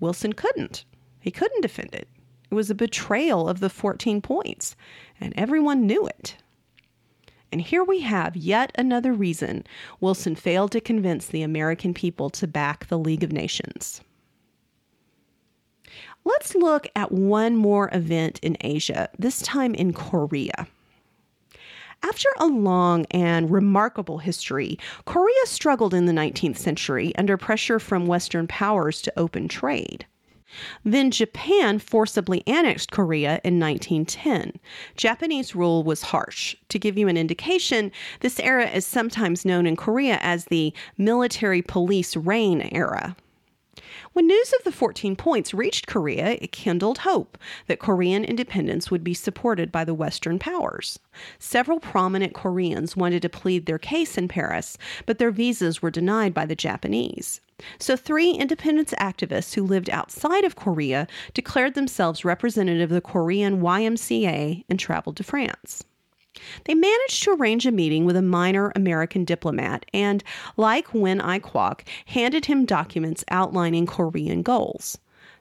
Wilson 0.00 0.32
couldn't. 0.32 0.86
He 1.20 1.30
couldn't 1.30 1.60
defend 1.60 1.94
it. 1.94 2.08
It 2.50 2.54
was 2.54 2.70
a 2.70 2.74
betrayal 2.74 3.46
of 3.46 3.60
the 3.60 3.68
14 3.68 4.22
points, 4.22 4.74
and 5.20 5.34
everyone 5.36 5.86
knew 5.86 6.06
it. 6.06 6.38
And 7.52 7.60
here 7.60 7.84
we 7.84 8.00
have 8.00 8.34
yet 8.34 8.72
another 8.78 9.12
reason 9.12 9.64
Wilson 10.00 10.34
failed 10.34 10.72
to 10.72 10.80
convince 10.80 11.26
the 11.26 11.42
American 11.42 11.92
people 11.92 12.30
to 12.30 12.46
back 12.46 12.86
the 12.86 12.98
League 12.98 13.22
of 13.22 13.32
Nations. 13.32 14.00
Let's 16.24 16.54
look 16.54 16.88
at 16.96 17.12
one 17.12 17.54
more 17.54 17.90
event 17.92 18.40
in 18.42 18.56
Asia, 18.62 19.10
this 19.18 19.42
time 19.42 19.74
in 19.74 19.92
Korea. 19.92 20.66
After 22.02 22.28
a 22.38 22.46
long 22.46 23.04
and 23.10 23.50
remarkable 23.50 24.18
history, 24.18 24.78
Korea 25.04 25.46
struggled 25.46 25.94
in 25.94 26.06
the 26.06 26.12
19th 26.12 26.56
century 26.56 27.14
under 27.16 27.36
pressure 27.36 27.78
from 27.78 28.06
Western 28.06 28.46
powers 28.46 29.02
to 29.02 29.18
open 29.18 29.48
trade. 29.48 30.06
Then 30.84 31.10
Japan 31.10 31.78
forcibly 31.78 32.42
annexed 32.46 32.92
Korea 32.92 33.40
in 33.44 33.58
1910. 33.58 34.52
Japanese 34.96 35.54
rule 35.54 35.82
was 35.82 36.02
harsh. 36.02 36.56
To 36.68 36.78
give 36.78 36.96
you 36.96 37.08
an 37.08 37.16
indication, 37.16 37.90
this 38.20 38.38
era 38.40 38.68
is 38.68 38.86
sometimes 38.86 39.44
known 39.44 39.66
in 39.66 39.76
Korea 39.76 40.18
as 40.22 40.46
the 40.46 40.72
military 40.96 41.62
police 41.62 42.16
reign 42.16 42.68
era. 42.72 43.16
When 44.12 44.26
news 44.26 44.52
of 44.52 44.64
the 44.64 44.72
14 44.72 45.16
points 45.16 45.54
reached 45.54 45.86
Korea, 45.86 46.38
it 46.40 46.52
kindled 46.52 46.98
hope 46.98 47.38
that 47.66 47.78
Korean 47.78 48.24
independence 48.24 48.90
would 48.90 49.04
be 49.04 49.14
supported 49.14 49.70
by 49.72 49.84
the 49.84 49.94
Western 49.94 50.38
powers. 50.38 50.98
Several 51.38 51.80
prominent 51.80 52.34
Koreans 52.34 52.96
wanted 52.96 53.22
to 53.22 53.28
plead 53.28 53.66
their 53.66 53.78
case 53.78 54.18
in 54.18 54.28
Paris, 54.28 54.76
but 55.06 55.18
their 55.18 55.30
visas 55.30 55.82
were 55.82 55.90
denied 55.90 56.34
by 56.34 56.46
the 56.46 56.56
Japanese. 56.56 57.40
So, 57.78 57.96
three 57.96 58.32
independence 58.32 58.92
activists 59.00 59.54
who 59.54 59.62
lived 59.62 59.88
outside 59.90 60.44
of 60.44 60.56
Korea 60.56 61.06
declared 61.32 61.74
themselves 61.74 62.24
representative 62.24 62.90
of 62.90 62.94
the 62.94 63.00
Korean 63.00 63.60
YMCA 63.60 64.64
and 64.68 64.78
traveled 64.78 65.16
to 65.16 65.24
France. 65.24 65.84
They 66.64 66.74
managed 66.74 67.22
to 67.22 67.32
arrange 67.32 67.66
a 67.66 67.72
meeting 67.72 68.04
with 68.04 68.16
a 68.16 68.22
minor 68.22 68.72
American 68.76 69.24
diplomat 69.24 69.86
and, 69.92 70.22
like 70.56 70.88
Nguyen 70.88 71.22
Ai 71.22 71.38
Quoc, 71.38 71.80
handed 72.06 72.46
him 72.46 72.64
documents 72.64 73.24
outlining 73.30 73.86
Korean 73.86 74.42
goals. 74.42 74.98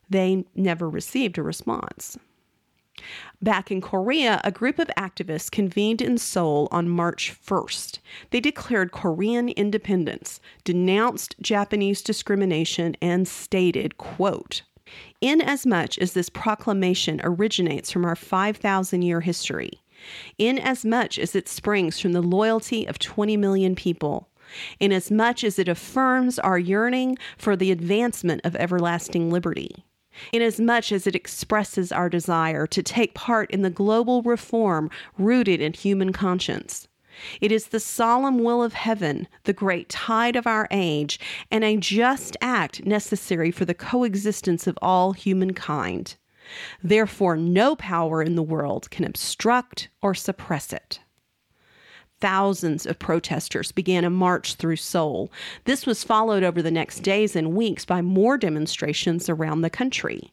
They 0.09 0.45
never 0.55 0.89
received 0.89 1.37
a 1.37 1.43
response. 1.43 2.17
Back 3.41 3.71
in 3.71 3.81
Korea, 3.81 4.39
a 4.43 4.51
group 4.51 4.79
of 4.79 4.89
activists 4.97 5.51
convened 5.51 6.01
in 6.01 6.17
Seoul 6.17 6.69
on 6.71 6.89
March 6.89 7.35
1st. 7.45 7.99
They 8.31 8.39
declared 8.39 8.91
Korean 8.91 9.49
independence, 9.49 10.39
denounced 10.63 11.35
Japanese 11.41 12.01
discrimination, 12.01 12.95
and 13.01 13.27
stated, 13.27 13.97
quote, 13.97 14.61
Inasmuch 15.19 15.97
as 15.97 16.13
this 16.13 16.29
proclamation 16.29 17.19
originates 17.23 17.91
from 17.91 18.05
our 18.05 18.15
5,000 18.15 19.01
year 19.01 19.21
history, 19.21 19.81
inasmuch 20.37 21.17
as 21.17 21.35
it 21.35 21.47
springs 21.47 21.99
from 21.99 22.13
the 22.13 22.21
loyalty 22.21 22.85
of 22.85 22.99
20 22.99 23.37
million 23.37 23.75
people, 23.75 24.29
inasmuch 24.79 25.43
as 25.43 25.59
it 25.59 25.67
affirms 25.67 26.39
our 26.39 26.59
yearning 26.59 27.17
for 27.37 27.55
the 27.55 27.71
advancement 27.71 28.41
of 28.43 28.55
everlasting 28.55 29.29
liberty, 29.29 29.85
inasmuch 30.31 30.91
as 30.91 31.07
it 31.07 31.15
expresses 31.15 31.91
our 31.91 32.09
desire 32.09 32.67
to 32.67 32.83
take 32.83 33.13
part 33.13 33.49
in 33.51 33.61
the 33.61 33.69
global 33.69 34.21
reform 34.21 34.89
rooted 35.17 35.61
in 35.61 35.73
human 35.73 36.13
conscience. 36.13 36.87
It 37.39 37.51
is 37.51 37.67
the 37.67 37.79
solemn 37.79 38.39
will 38.39 38.61
of 38.61 38.73
heaven, 38.73 39.27
the 39.45 39.53
great 39.53 39.87
tide 39.87 40.35
of 40.35 40.45
our 40.45 40.67
age, 40.69 41.19
and 41.49 41.63
a 41.63 41.77
just 41.77 42.35
act 42.41 42.85
necessary 42.85 43.51
for 43.51 43.63
the 43.63 43.73
coexistence 43.73 44.67
of 44.67 44.77
all 44.81 45.13
humankind. 45.13 46.15
Therefore, 46.83 47.35
no 47.35 47.75
power 47.75 48.21
in 48.21 48.35
the 48.35 48.43
world 48.43 48.89
can 48.91 49.05
obstruct 49.05 49.89
or 50.01 50.13
suppress 50.13 50.71
it. 50.73 50.99
Thousands 52.21 52.85
of 52.85 52.97
protesters 52.97 53.73
began 53.73 54.05
a 54.05 54.09
march 54.09 54.55
through 54.55 54.77
Seoul. 54.77 55.29
This 55.65 55.85
was 55.85 56.03
followed 56.03 56.43
over 56.43 56.61
the 56.61 56.71
next 56.71 57.01
days 57.01 57.35
and 57.35 57.53
weeks 57.53 57.83
by 57.83 58.01
more 58.01 58.37
demonstrations 58.37 59.27
around 59.27 59.61
the 59.61 59.69
country. 59.69 60.31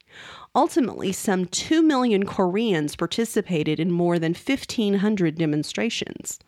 Ultimately, 0.54 1.10
some 1.10 1.46
2 1.46 1.82
million 1.82 2.24
Koreans 2.24 2.94
participated 2.94 3.80
in 3.80 3.90
more 3.90 4.18
than 4.20 4.32
1,500 4.32 5.36
demonstrations. 5.36 6.38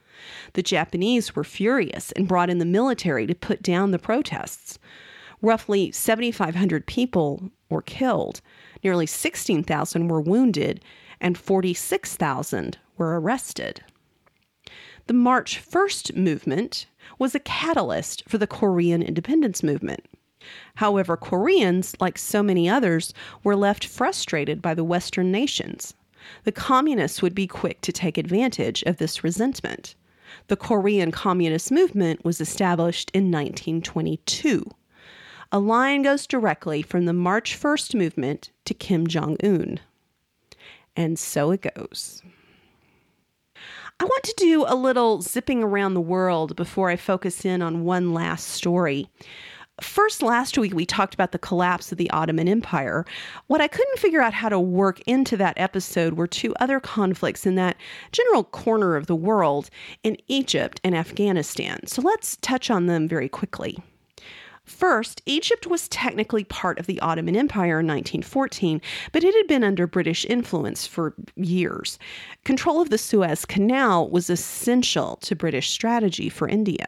The 0.52 0.62
Japanese 0.62 1.34
were 1.34 1.42
furious 1.42 2.12
and 2.12 2.28
brought 2.28 2.48
in 2.48 2.58
the 2.58 2.64
military 2.64 3.26
to 3.26 3.34
put 3.34 3.60
down 3.60 3.90
the 3.90 3.98
protests. 3.98 4.78
Roughly 5.44 5.92
7,500 5.92 6.86
people 6.86 7.50
were 7.68 7.82
killed, 7.82 8.40
nearly 8.82 9.04
16,000 9.04 10.08
were 10.08 10.22
wounded, 10.22 10.82
and 11.20 11.36
46,000 11.36 12.78
were 12.96 13.20
arrested. 13.20 13.82
The 15.06 15.12
March 15.12 15.62
1st 15.62 16.16
movement 16.16 16.86
was 17.18 17.34
a 17.34 17.40
catalyst 17.40 18.22
for 18.26 18.38
the 18.38 18.46
Korean 18.46 19.02
independence 19.02 19.62
movement. 19.62 20.06
However, 20.76 21.14
Koreans, 21.14 21.94
like 22.00 22.16
so 22.16 22.42
many 22.42 22.66
others, 22.66 23.12
were 23.42 23.54
left 23.54 23.84
frustrated 23.84 24.62
by 24.62 24.72
the 24.72 24.82
Western 24.82 25.30
nations. 25.30 25.92
The 26.44 26.52
communists 26.52 27.20
would 27.20 27.34
be 27.34 27.46
quick 27.46 27.82
to 27.82 27.92
take 27.92 28.16
advantage 28.16 28.82
of 28.84 28.96
this 28.96 29.22
resentment. 29.22 29.94
The 30.46 30.56
Korean 30.56 31.10
Communist 31.10 31.70
movement 31.70 32.24
was 32.24 32.40
established 32.40 33.10
in 33.12 33.30
1922 33.30 34.70
a 35.52 35.58
line 35.58 36.02
goes 36.02 36.26
directly 36.26 36.82
from 36.82 37.04
the 37.04 37.12
March 37.12 37.58
1st 37.58 37.94
movement 37.94 38.50
to 38.64 38.74
Kim 38.74 39.06
Jong 39.06 39.36
un. 39.42 39.80
And 40.96 41.18
so 41.18 41.50
it 41.50 41.70
goes. 41.74 42.22
I 44.00 44.04
want 44.04 44.24
to 44.24 44.34
do 44.36 44.64
a 44.66 44.74
little 44.74 45.22
zipping 45.22 45.62
around 45.62 45.94
the 45.94 46.00
world 46.00 46.56
before 46.56 46.90
I 46.90 46.96
focus 46.96 47.44
in 47.44 47.62
on 47.62 47.84
one 47.84 48.12
last 48.12 48.48
story. 48.48 49.08
First, 49.80 50.22
last 50.22 50.56
week 50.56 50.72
we 50.72 50.86
talked 50.86 51.14
about 51.14 51.32
the 51.32 51.38
collapse 51.38 51.90
of 51.90 51.98
the 51.98 52.10
Ottoman 52.10 52.48
Empire. 52.48 53.04
What 53.48 53.60
I 53.60 53.66
couldn't 53.66 53.98
figure 53.98 54.20
out 54.20 54.32
how 54.32 54.48
to 54.48 54.58
work 54.60 55.00
into 55.06 55.36
that 55.38 55.54
episode 55.56 56.14
were 56.14 56.28
two 56.28 56.54
other 56.60 56.78
conflicts 56.78 57.44
in 57.44 57.56
that 57.56 57.76
general 58.12 58.44
corner 58.44 58.94
of 58.94 59.06
the 59.06 59.16
world 59.16 59.70
in 60.04 60.16
Egypt 60.28 60.80
and 60.84 60.94
Afghanistan. 60.94 61.86
So 61.86 62.02
let's 62.02 62.36
touch 62.36 62.70
on 62.70 62.86
them 62.86 63.08
very 63.08 63.28
quickly. 63.28 63.78
First, 64.64 65.20
Egypt 65.26 65.66
was 65.66 65.88
technically 65.88 66.42
part 66.42 66.78
of 66.78 66.86
the 66.86 66.98
Ottoman 67.00 67.36
Empire 67.36 67.80
in 67.80 67.86
1914, 67.86 68.80
but 69.12 69.22
it 69.22 69.34
had 69.34 69.46
been 69.46 69.62
under 69.62 69.86
British 69.86 70.24
influence 70.24 70.86
for 70.86 71.14
years. 71.36 71.98
Control 72.44 72.80
of 72.80 72.88
the 72.88 72.98
Suez 72.98 73.44
Canal 73.44 74.08
was 74.08 74.30
essential 74.30 75.16
to 75.16 75.36
British 75.36 75.70
strategy 75.70 76.30
for 76.30 76.48
India. 76.48 76.86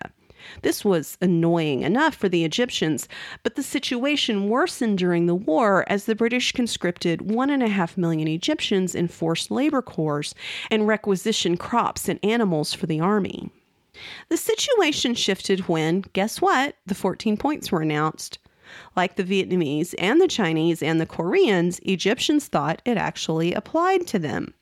This 0.63 0.85
was 0.85 1.19
annoying 1.21 1.83
enough 1.83 2.15
for 2.15 2.29
the 2.29 2.45
Egyptians, 2.45 3.09
but 3.43 3.57
the 3.57 3.63
situation 3.63 4.49
worsened 4.49 4.99
during 4.99 5.27
the 5.27 5.35
war 5.35 5.85
as 5.89 6.05
the 6.05 6.15
British 6.15 6.53
conscripted 6.53 7.31
one 7.31 7.51
and 7.51 7.63
a 7.63 7.69
half 7.69 7.99
million 7.99 8.29
Egyptians 8.29 8.95
in 8.95 9.09
forced 9.09 9.51
labor 9.51 9.83
corps 9.83 10.35
and 10.71 10.87
requisitioned 10.87 11.59
crops 11.59 12.09
and 12.09 12.21
animals 12.23 12.73
for 12.73 12.87
the 12.87 13.01
army. 13.01 13.51
The 14.29 14.37
situation 14.37 15.15
shifted 15.15 15.69
when, 15.69 16.05
guess 16.13 16.41
what? 16.41 16.77
The 16.87 16.95
14 16.95 17.37
points 17.37 17.71
were 17.71 17.83
announced. 17.83 18.39
Like 18.97 19.17
the 19.17 19.25
Vietnamese 19.25 19.95
and 19.99 20.21
the 20.21 20.29
Chinese 20.29 20.83
and 20.83 21.01
the 21.01 21.07
Koreans, 21.07 21.81
Egyptians 21.85 22.47
thought 22.49 22.83
it 22.85 22.97
actually 22.97 23.53
applied 23.53 24.07
to 24.09 24.19
them. 24.19 24.55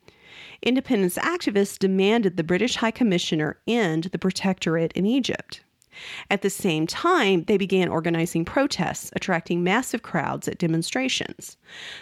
Independence 0.61 1.17
activists 1.17 1.77
demanded 1.77 2.37
the 2.37 2.43
British 2.43 2.75
High 2.75 2.91
Commissioner 2.91 3.59
end 3.67 4.05
the 4.05 4.19
protectorate 4.19 4.91
in 4.93 5.05
Egypt. 5.05 5.61
At 6.29 6.41
the 6.41 6.49
same 6.49 6.87
time, 6.87 7.45
they 7.45 7.57
began 7.57 7.87
organizing 7.87 8.45
protests, 8.45 9.11
attracting 9.15 9.63
massive 9.63 10.01
crowds 10.01 10.47
at 10.47 10.57
demonstrations. 10.57 11.57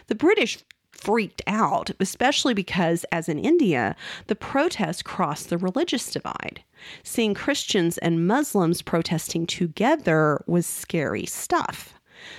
The 0.07 0.15
British 0.15 0.59
freaked 1.03 1.41
out, 1.47 1.91
especially 1.99 2.53
because, 2.53 3.05
as 3.11 3.27
in 3.27 3.37
India, 3.37 3.93
the 4.27 4.35
protests 4.35 5.01
crossed 5.01 5.49
the 5.49 5.57
religious 5.57 6.09
divide. 6.09 6.63
Seeing 7.03 7.33
Christians 7.33 7.97
and 7.97 8.25
Muslims 8.25 8.81
protesting 8.81 9.45
together 9.45 10.41
was 10.47 10.65
scary 10.65 11.25
stuff. 11.25 11.95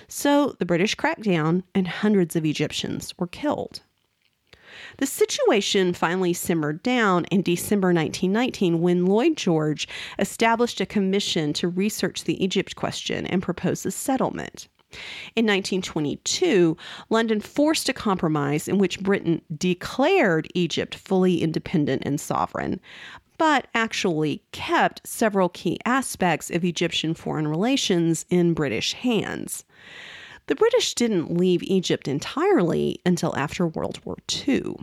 So 0.09 0.57
the 0.59 0.64
British 0.64 0.94
cracked 0.94 1.24
down, 1.24 1.62
and 1.74 1.87
hundreds 1.87 2.37
of 2.37 2.46
Egyptians 2.46 3.12
were 3.18 3.27
killed. 3.27 3.83
The 4.96 5.07
situation 5.07 5.92
finally 5.92 6.33
simmered 6.33 6.83
down 6.83 7.27
in 7.27 7.42
December 7.42 7.88
1919 7.88 8.81
when 8.81 9.05
Lloyd 9.05 9.37
George 9.37 9.87
established 10.18 10.81
a 10.81 10.87
commission 10.87 11.53
to 11.55 11.68
research 11.68 12.24
the 12.24 12.42
Egypt 12.42 12.77
question 12.77 13.27
and 13.27 13.42
propose 13.42 13.85
a 13.85 13.90
settlement. 13.90 14.68
In 15.37 15.46
1922, 15.46 16.76
London 17.11 17.40
forced 17.40 17.88
a 17.88 17.92
compromise 17.92 18.68
in 18.68 18.78
which 18.78 19.00
Britain 19.00 19.42
declared 19.57 20.48
Egypt 20.54 20.94
fully 20.94 21.42
independent 21.42 22.02
and 22.04 22.20
sovereign, 22.20 22.80
but 23.38 23.66
actually 23.74 24.42
kept 24.52 25.07
several 25.07 25.48
key 25.48 25.78
aspects 25.85 26.50
of 26.50 26.64
Egyptian 26.64 27.14
foreign 27.14 27.48
relations 27.48 28.24
in 28.30 28.54
British 28.54 28.92
hands. 28.92 29.64
The 30.46 30.54
British 30.54 30.94
didn't 30.94 31.37
leave 31.37 31.62
Egypt 31.62 32.07
entirely 32.07 33.00
until 33.04 33.35
after 33.37 33.66
World 33.66 34.00
War 34.04 34.16
II. 34.46 34.76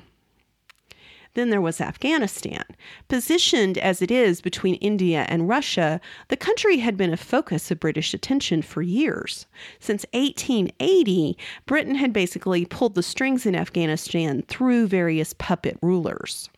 Then 1.33 1.49
there 1.49 1.61
was 1.61 1.79
Afghanistan. 1.79 2.63
Positioned 3.07 3.77
as 3.77 4.01
it 4.01 4.11
is 4.11 4.41
between 4.41 4.75
India 4.75 5.25
and 5.29 5.47
Russia, 5.47 6.01
the 6.27 6.35
country 6.35 6.77
had 6.77 6.97
been 6.97 7.13
a 7.13 7.17
focus 7.17 7.71
of 7.71 7.79
British 7.79 8.13
attention 8.13 8.61
for 8.61 8.81
years. 8.81 9.45
Since 9.79 10.05
1880, 10.13 11.37
Britain 11.65 11.95
had 11.95 12.11
basically 12.11 12.65
pulled 12.65 12.95
the 12.95 13.03
strings 13.03 13.45
in 13.45 13.55
Afghanistan 13.55 14.43
through 14.47 14.87
various 14.87 15.33
puppet 15.33 15.77
rulers. 15.81 16.49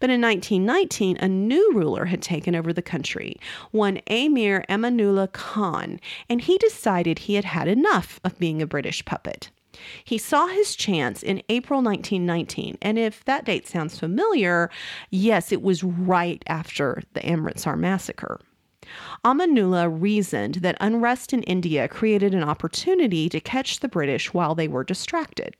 But 0.00 0.10
in 0.10 0.20
1919, 0.20 1.18
a 1.18 1.28
new 1.28 1.72
ruler 1.72 2.06
had 2.06 2.20
taken 2.20 2.54
over 2.54 2.72
the 2.72 2.82
country, 2.82 3.36
one 3.70 4.00
Emir 4.06 4.64
Amanullah 4.68 5.32
Khan, 5.32 6.00
and 6.28 6.40
he 6.40 6.58
decided 6.58 7.20
he 7.20 7.34
had 7.34 7.44
had 7.44 7.68
enough 7.68 8.20
of 8.24 8.38
being 8.38 8.60
a 8.60 8.66
British 8.66 9.04
puppet. 9.04 9.50
He 10.04 10.18
saw 10.18 10.48
his 10.48 10.76
chance 10.76 11.22
in 11.22 11.42
April 11.48 11.82
1919, 11.82 12.78
and 12.82 12.98
if 12.98 13.24
that 13.24 13.44
date 13.44 13.66
sounds 13.66 13.98
familiar, 13.98 14.70
yes, 15.10 15.50
it 15.50 15.62
was 15.62 15.82
right 15.82 16.42
after 16.46 17.02
the 17.14 17.24
Amritsar 17.26 17.76
massacre. 17.76 18.40
Amanullah 19.24 19.88
reasoned 19.88 20.56
that 20.56 20.76
unrest 20.80 21.32
in 21.32 21.42
India 21.44 21.88
created 21.88 22.34
an 22.34 22.42
opportunity 22.42 23.28
to 23.28 23.40
catch 23.40 23.80
the 23.80 23.88
British 23.88 24.34
while 24.34 24.54
they 24.54 24.68
were 24.68 24.84
distracted. 24.84 25.54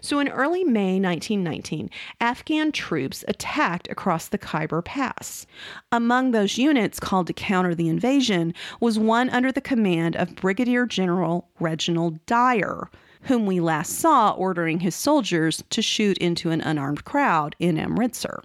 So 0.00 0.18
in 0.18 0.28
early 0.28 0.64
May 0.64 1.00
1919, 1.00 1.90
Afghan 2.20 2.72
troops 2.72 3.24
attacked 3.28 3.88
across 3.90 4.28
the 4.28 4.38
Khyber 4.38 4.82
Pass. 4.82 5.46
Among 5.92 6.30
those 6.30 6.58
units 6.58 7.00
called 7.00 7.26
to 7.26 7.32
counter 7.32 7.74
the 7.74 7.88
invasion 7.88 8.54
was 8.80 8.98
one 8.98 9.28
under 9.30 9.50
the 9.50 9.60
command 9.60 10.16
of 10.16 10.36
Brigadier 10.36 10.86
General 10.86 11.48
Reginald 11.60 12.24
Dyer, 12.26 12.88
whom 13.24 13.46
we 13.46 13.60
last 13.60 13.98
saw 13.98 14.32
ordering 14.32 14.80
his 14.80 14.94
soldiers 14.94 15.62
to 15.70 15.82
shoot 15.82 16.18
into 16.18 16.50
an 16.50 16.60
unarmed 16.60 17.04
crowd 17.04 17.56
in 17.58 17.78
Amritsar. 17.78 18.42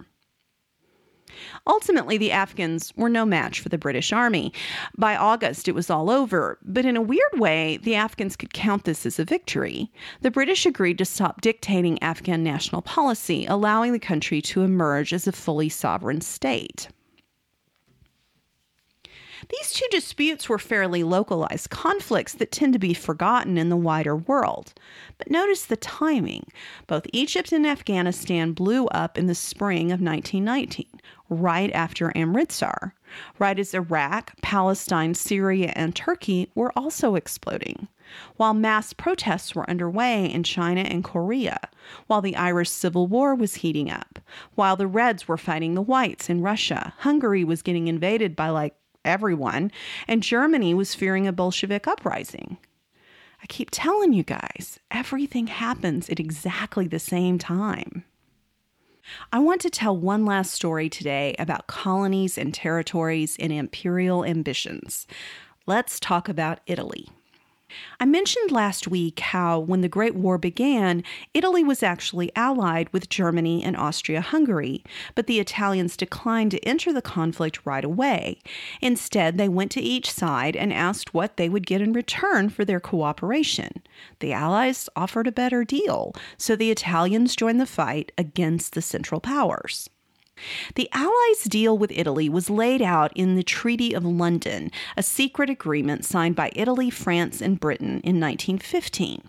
Ultimately, 1.66 2.18
the 2.18 2.32
Afghans 2.32 2.92
were 2.96 3.08
no 3.08 3.24
match 3.24 3.60
for 3.60 3.68
the 3.68 3.78
British 3.78 4.12
Army. 4.12 4.52
By 4.96 5.16
August, 5.16 5.68
it 5.68 5.74
was 5.74 5.90
all 5.90 6.10
over, 6.10 6.58
but 6.62 6.84
in 6.84 6.96
a 6.96 7.02
weird 7.02 7.38
way, 7.38 7.78
the 7.82 7.94
Afghans 7.94 8.36
could 8.36 8.52
count 8.52 8.84
this 8.84 9.06
as 9.06 9.18
a 9.18 9.24
victory. 9.24 9.90
The 10.20 10.30
British 10.30 10.66
agreed 10.66 10.98
to 10.98 11.04
stop 11.04 11.40
dictating 11.40 12.02
Afghan 12.02 12.42
national 12.42 12.82
policy, 12.82 13.46
allowing 13.46 13.92
the 13.92 13.98
country 13.98 14.42
to 14.42 14.62
emerge 14.62 15.12
as 15.12 15.26
a 15.26 15.32
fully 15.32 15.68
sovereign 15.68 16.20
state. 16.20 16.88
These 19.50 19.72
two 19.72 19.86
disputes 19.90 20.48
were 20.48 20.60
fairly 20.60 21.02
localized 21.02 21.70
conflicts 21.70 22.34
that 22.34 22.52
tend 22.52 22.72
to 22.72 22.78
be 22.78 22.94
forgotten 22.94 23.58
in 23.58 23.68
the 23.68 23.76
wider 23.76 24.14
world. 24.14 24.72
But 25.18 25.28
notice 25.28 25.66
the 25.66 25.76
timing. 25.76 26.46
Both 26.86 27.08
Egypt 27.12 27.50
and 27.50 27.66
Afghanistan 27.66 28.52
blew 28.52 28.86
up 28.88 29.18
in 29.18 29.26
the 29.26 29.34
spring 29.34 29.90
of 29.90 30.00
1919, 30.00 30.86
right 31.28 31.72
after 31.72 32.16
Amritsar, 32.16 32.94
right 33.40 33.58
as 33.58 33.74
Iraq, 33.74 34.34
Palestine, 34.40 35.14
Syria, 35.14 35.72
and 35.74 35.96
Turkey 35.96 36.48
were 36.54 36.72
also 36.76 37.16
exploding, 37.16 37.88
while 38.36 38.54
mass 38.54 38.92
protests 38.92 39.56
were 39.56 39.68
underway 39.68 40.30
in 40.30 40.44
China 40.44 40.82
and 40.82 41.02
Korea, 41.02 41.58
while 42.06 42.22
the 42.22 42.36
Irish 42.36 42.70
Civil 42.70 43.08
War 43.08 43.34
was 43.34 43.56
heating 43.56 43.90
up, 43.90 44.20
while 44.54 44.76
the 44.76 44.86
Reds 44.86 45.26
were 45.26 45.36
fighting 45.36 45.74
the 45.74 45.82
Whites 45.82 46.30
in 46.30 46.40
Russia, 46.40 46.94
Hungary 46.98 47.42
was 47.42 47.62
getting 47.62 47.88
invaded 47.88 48.36
by 48.36 48.48
like 48.48 48.74
everyone, 49.04 49.70
and 50.06 50.22
Germany 50.22 50.74
was 50.74 50.94
fearing 50.94 51.26
a 51.26 51.32
Bolshevik 51.32 51.86
uprising. 51.86 52.58
I 53.42 53.46
keep 53.46 53.70
telling 53.70 54.12
you 54.12 54.22
guys, 54.22 54.80
everything 54.90 55.46
happens 55.46 56.10
at 56.10 56.20
exactly 56.20 56.86
the 56.86 56.98
same 56.98 57.38
time. 57.38 58.04
I 59.32 59.38
want 59.38 59.60
to 59.62 59.70
tell 59.70 59.96
one 59.96 60.24
last 60.24 60.52
story 60.52 60.88
today 60.88 61.34
about 61.38 61.66
colonies 61.66 62.36
and 62.36 62.52
territories 62.52 63.36
and 63.40 63.52
imperial 63.52 64.24
ambitions. 64.24 65.06
Let's 65.66 65.98
talk 65.98 66.28
about 66.28 66.60
Italy. 66.66 67.08
I 67.98 68.04
mentioned 68.04 68.50
last 68.50 68.88
week 68.88 69.20
how, 69.20 69.58
when 69.58 69.80
the 69.80 69.88
Great 69.88 70.14
War 70.14 70.38
began, 70.38 71.02
Italy 71.34 71.62
was 71.62 71.82
actually 71.82 72.30
allied 72.34 72.88
with 72.92 73.08
Germany 73.08 73.62
and 73.62 73.76
Austria 73.76 74.20
Hungary, 74.20 74.82
but 75.14 75.26
the 75.26 75.40
Italians 75.40 75.96
declined 75.96 76.50
to 76.52 76.64
enter 76.64 76.92
the 76.92 77.02
conflict 77.02 77.64
right 77.64 77.84
away. 77.84 78.38
Instead, 78.80 79.38
they 79.38 79.48
went 79.48 79.70
to 79.72 79.80
each 79.80 80.10
side 80.10 80.56
and 80.56 80.72
asked 80.72 81.14
what 81.14 81.36
they 81.36 81.48
would 81.48 81.66
get 81.66 81.80
in 81.80 81.92
return 81.92 82.48
for 82.48 82.64
their 82.64 82.80
cooperation. 82.80 83.82
The 84.20 84.32
Allies 84.32 84.88
offered 84.96 85.26
a 85.26 85.32
better 85.32 85.64
deal, 85.64 86.14
so 86.36 86.56
the 86.56 86.70
Italians 86.70 87.36
joined 87.36 87.60
the 87.60 87.66
fight 87.66 88.12
against 88.18 88.74
the 88.74 88.82
Central 88.82 89.20
Powers. 89.20 89.88
The 90.74 90.88
Allies' 90.92 91.44
deal 91.44 91.76
with 91.76 91.92
Italy 91.94 92.28
was 92.28 92.50
laid 92.50 92.82
out 92.82 93.12
in 93.14 93.34
the 93.34 93.42
Treaty 93.42 93.92
of 93.92 94.04
London, 94.04 94.70
a 94.96 95.02
secret 95.02 95.50
agreement 95.50 96.04
signed 96.04 96.36
by 96.36 96.50
Italy, 96.54 96.90
France, 96.90 97.40
and 97.40 97.60
Britain 97.60 98.00
in 98.04 98.20
1915. 98.20 99.22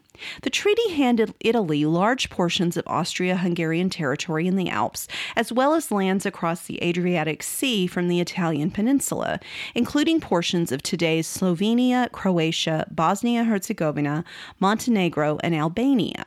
The 0.43 0.49
treaty 0.49 0.91
handed 0.91 1.33
Italy 1.39 1.85
large 1.85 2.29
portions 2.29 2.77
of 2.77 2.83
Austria 2.85 3.37
Hungarian 3.37 3.89
territory 3.89 4.47
in 4.47 4.55
the 4.55 4.69
Alps, 4.69 5.07
as 5.35 5.51
well 5.51 5.73
as 5.73 5.91
lands 5.91 6.25
across 6.25 6.65
the 6.65 6.81
Adriatic 6.83 7.41
Sea 7.41 7.87
from 7.87 8.07
the 8.07 8.19
Italian 8.19 8.71
peninsula, 8.71 9.39
including 9.73 10.19
portions 10.19 10.71
of 10.71 10.83
today's 10.83 11.27
Slovenia, 11.27 12.11
Croatia, 12.11 12.87
Bosnia 12.91 13.43
Herzegovina, 13.43 14.23
Montenegro, 14.59 15.39
and 15.43 15.55
Albania. 15.55 16.25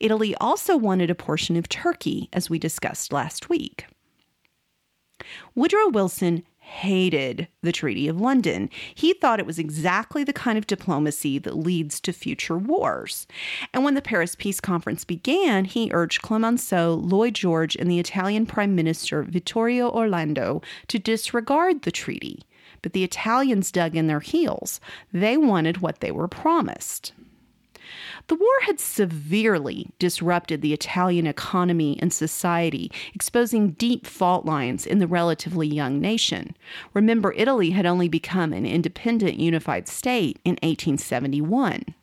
Italy 0.00 0.34
also 0.36 0.76
wanted 0.76 1.10
a 1.10 1.14
portion 1.14 1.56
of 1.56 1.68
Turkey, 1.68 2.28
as 2.32 2.50
we 2.50 2.58
discussed 2.58 3.12
last 3.12 3.48
week. 3.48 3.86
Woodrow 5.54 5.88
Wilson 5.88 6.44
hated 6.64 7.46
the 7.62 7.72
Treaty 7.72 8.08
of 8.08 8.20
London. 8.20 8.70
He 8.94 9.12
thought 9.12 9.38
it 9.38 9.46
was 9.46 9.58
exactly 9.58 10.24
the 10.24 10.32
kind 10.32 10.56
of 10.56 10.66
diplomacy 10.66 11.38
that 11.40 11.58
leads 11.58 12.00
to 12.00 12.12
future 12.12 12.56
wars. 12.56 13.26
And 13.74 13.84
when 13.84 13.94
the 13.94 14.02
Paris 14.02 14.34
Peace 14.34 14.60
Conference 14.60 15.04
began, 15.04 15.66
he 15.66 15.90
urged 15.92 16.22
Clemenceau, 16.22 16.94
Lloyd 16.94 17.34
George, 17.34 17.76
and 17.76 17.90
the 17.90 18.00
Italian 18.00 18.46
Prime 18.46 18.74
Minister 18.74 19.22
Vittorio 19.22 19.90
Orlando 19.90 20.62
to 20.88 20.98
disregard 20.98 21.82
the 21.82 21.92
treaty. 21.92 22.44
But 22.80 22.94
the 22.94 23.04
Italians 23.04 23.70
dug 23.70 23.94
in 23.94 24.06
their 24.06 24.20
heels. 24.20 24.80
They 25.12 25.36
wanted 25.36 25.78
what 25.78 26.00
they 26.00 26.10
were 26.10 26.28
promised. 26.28 27.12
The 28.26 28.34
war 28.34 28.60
had 28.62 28.80
severely 28.80 29.88
disrupted 29.98 30.62
the 30.62 30.72
Italian 30.72 31.26
economy 31.26 31.98
and 32.00 32.12
society, 32.12 32.90
exposing 33.14 33.72
deep 33.72 34.06
fault 34.06 34.46
lines 34.46 34.86
in 34.86 34.98
the 34.98 35.06
relatively 35.06 35.66
young 35.66 36.00
nation. 36.00 36.56
Remember, 36.94 37.34
Italy 37.36 37.70
had 37.70 37.84
only 37.84 38.08
become 38.08 38.54
an 38.54 38.64
independent 38.64 39.38
unified 39.38 39.88
state 39.88 40.38
in 40.44 40.52
1871. 40.62 41.94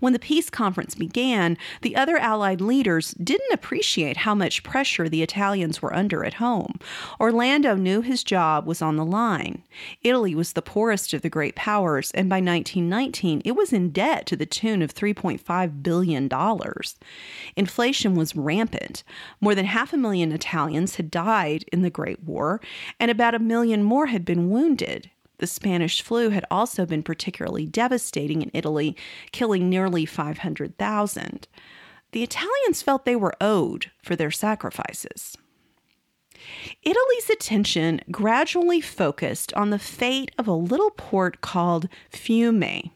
When 0.00 0.12
the 0.12 0.18
peace 0.18 0.50
conference 0.50 0.94
began, 0.94 1.56
the 1.82 1.96
other 1.96 2.16
Allied 2.16 2.60
leaders 2.60 3.12
didn't 3.12 3.52
appreciate 3.52 4.18
how 4.18 4.34
much 4.34 4.62
pressure 4.62 5.08
the 5.08 5.22
Italians 5.22 5.82
were 5.82 5.94
under 5.94 6.24
at 6.24 6.34
home. 6.34 6.78
Orlando 7.20 7.74
knew 7.74 8.00
his 8.00 8.22
job 8.22 8.66
was 8.66 8.80
on 8.80 8.96
the 8.96 9.04
line. 9.04 9.62
Italy 10.02 10.34
was 10.34 10.52
the 10.52 10.62
poorest 10.62 11.12
of 11.12 11.22
the 11.22 11.30
great 11.30 11.54
powers, 11.54 12.10
and 12.12 12.28
by 12.28 12.36
1919, 12.36 13.42
it 13.44 13.56
was 13.56 13.72
in 13.72 13.90
debt 13.90 14.26
to 14.26 14.36
the 14.36 14.46
tune 14.46 14.82
of 14.82 14.94
$3.5 14.94 15.82
billion. 15.82 16.28
Inflation 17.56 18.14
was 18.14 18.36
rampant. 18.36 19.02
More 19.40 19.54
than 19.54 19.66
half 19.66 19.92
a 19.92 19.96
million 19.96 20.32
Italians 20.32 20.96
had 20.96 21.10
died 21.10 21.64
in 21.72 21.82
the 21.82 21.90
Great 21.90 22.22
War, 22.22 22.60
and 23.00 23.10
about 23.10 23.34
a 23.34 23.38
million 23.38 23.82
more 23.82 24.06
had 24.06 24.24
been 24.24 24.50
wounded. 24.50 25.10
The 25.38 25.46
Spanish 25.46 26.02
flu 26.02 26.30
had 26.30 26.44
also 26.50 26.86
been 26.86 27.02
particularly 27.02 27.66
devastating 27.66 28.42
in 28.42 28.50
Italy, 28.54 28.96
killing 29.32 29.68
nearly 29.68 30.06
500,000. 30.06 31.48
The 32.12 32.22
Italians 32.22 32.82
felt 32.82 33.04
they 33.04 33.16
were 33.16 33.34
owed 33.40 33.90
for 34.02 34.16
their 34.16 34.30
sacrifices. 34.30 35.36
Italy's 36.82 37.30
attention 37.30 38.00
gradually 38.10 38.80
focused 38.80 39.52
on 39.54 39.70
the 39.70 39.78
fate 39.78 40.30
of 40.38 40.46
a 40.46 40.52
little 40.52 40.90
port 40.90 41.40
called 41.40 41.88
Fiume. 42.10 42.90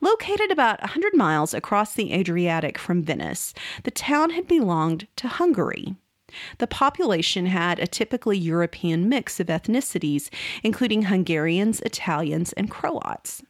Located 0.00 0.50
about 0.50 0.80
a 0.80 0.92
100 0.92 1.14
miles 1.14 1.54
across 1.54 1.94
the 1.94 2.12
Adriatic 2.12 2.78
from 2.78 3.02
Venice, 3.02 3.54
the 3.84 3.90
town 3.90 4.30
had 4.30 4.48
belonged 4.48 5.06
to 5.16 5.28
Hungary. 5.28 5.94
The 6.58 6.66
population 6.66 7.46
had 7.46 7.78
a 7.78 7.86
typically 7.86 8.38
European 8.38 9.08
mix 9.08 9.40
of 9.40 9.48
ethnicities, 9.48 10.28
including 10.62 11.02
Hungarians, 11.02 11.80
Italians, 11.80 12.52
and 12.54 12.70
Croats. 12.70 13.42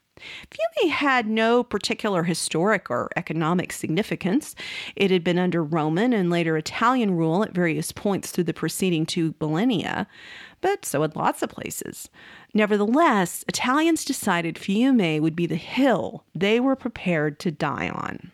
Fiume 0.51 0.91
had 0.91 1.27
no 1.27 1.65
particular 1.65 2.23
historic 2.25 2.91
or 2.91 3.11
economic 3.17 3.73
significance. 3.73 4.55
It 4.95 5.11
had 5.11 5.25
been 5.25 5.39
under 5.39 5.65
Roman 5.65 6.13
and 6.13 6.31
later 6.31 6.57
Italian 6.57 7.17
rule 7.17 7.43
at 7.43 7.55
various 7.55 7.93
points 7.93 8.31
through 8.31 8.45
the 8.45 8.55
preceding 8.55 9.07
two 9.07 9.35
millennia, 9.41 10.07
but 10.61 10.85
so 10.85 11.03
had 11.03 11.17
lots 11.17 11.43
of 11.43 11.51
places. 11.51 12.09
Nevertheless, 12.55 13.45
Italians 13.49 14.05
decided 14.05 14.57
Fiume 14.57 15.21
would 15.21 15.35
be 15.35 15.47
the 15.47 15.57
hill 15.57 16.25
they 16.35 16.61
were 16.61 16.77
prepared 16.77 17.39
to 17.41 17.51
die 17.51 17.89
on. 17.89 18.31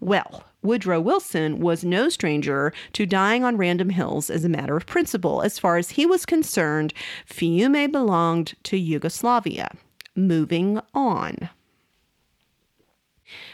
Well, 0.00 0.44
Woodrow 0.62 1.00
Wilson 1.00 1.58
was 1.58 1.84
no 1.84 2.08
stranger 2.08 2.72
to 2.92 3.06
dying 3.06 3.44
on 3.44 3.56
random 3.56 3.90
hills 3.90 4.28
as 4.28 4.44
a 4.44 4.48
matter 4.48 4.76
of 4.76 4.86
principle. 4.86 5.42
As 5.42 5.58
far 5.58 5.78
as 5.78 5.90
he 5.90 6.04
was 6.04 6.26
concerned, 6.26 6.92
Fiume 7.26 7.90
belonged 7.90 8.54
to 8.64 8.76
Yugoslavia. 8.76 9.70
Moving 10.14 10.80
on. 10.92 11.48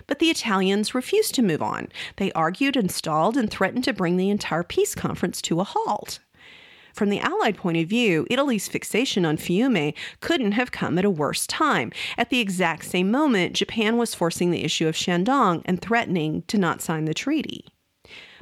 But 0.07 0.18
the 0.18 0.30
Italians 0.30 0.94
refused 0.94 1.34
to 1.34 1.42
move 1.42 1.62
on. 1.62 1.88
They 2.16 2.32
argued 2.32 2.76
and 2.76 2.90
stalled 2.90 3.36
and 3.36 3.50
threatened 3.50 3.84
to 3.84 3.92
bring 3.92 4.16
the 4.16 4.30
entire 4.30 4.62
peace 4.62 4.94
conference 4.94 5.42
to 5.42 5.61
a 5.61 5.64
halt. 5.64 6.18
From 6.97 7.11
the 7.11 7.20
Allied 7.20 7.59
point 7.59 7.76
of 7.76 7.88
view, 7.88 8.26
Italy's 8.30 8.68
fixation 8.68 9.26
on 9.26 9.36
Fiume 9.36 9.92
couldn't 10.20 10.53
have 10.53 10.72
come 10.72 10.97
at 10.97 11.05
a 11.05 11.11
worse 11.11 11.47
time. 11.47 11.92
At 12.16 12.30
the 12.30 12.40
exact 12.40 12.86
same 12.86 13.11
moment, 13.11 13.55
Japan 13.55 13.99
was 13.99 14.14
forcing 14.14 14.51
the 14.51 14.64
issue 14.64 14.88
of 14.88 14.94
Shandong 14.94 15.61
and 15.66 15.78
threatening 15.78 16.42
to 16.47 16.57
not 16.57 16.80
sign 16.80 17.05
the 17.05 17.12
treaty. 17.12 17.66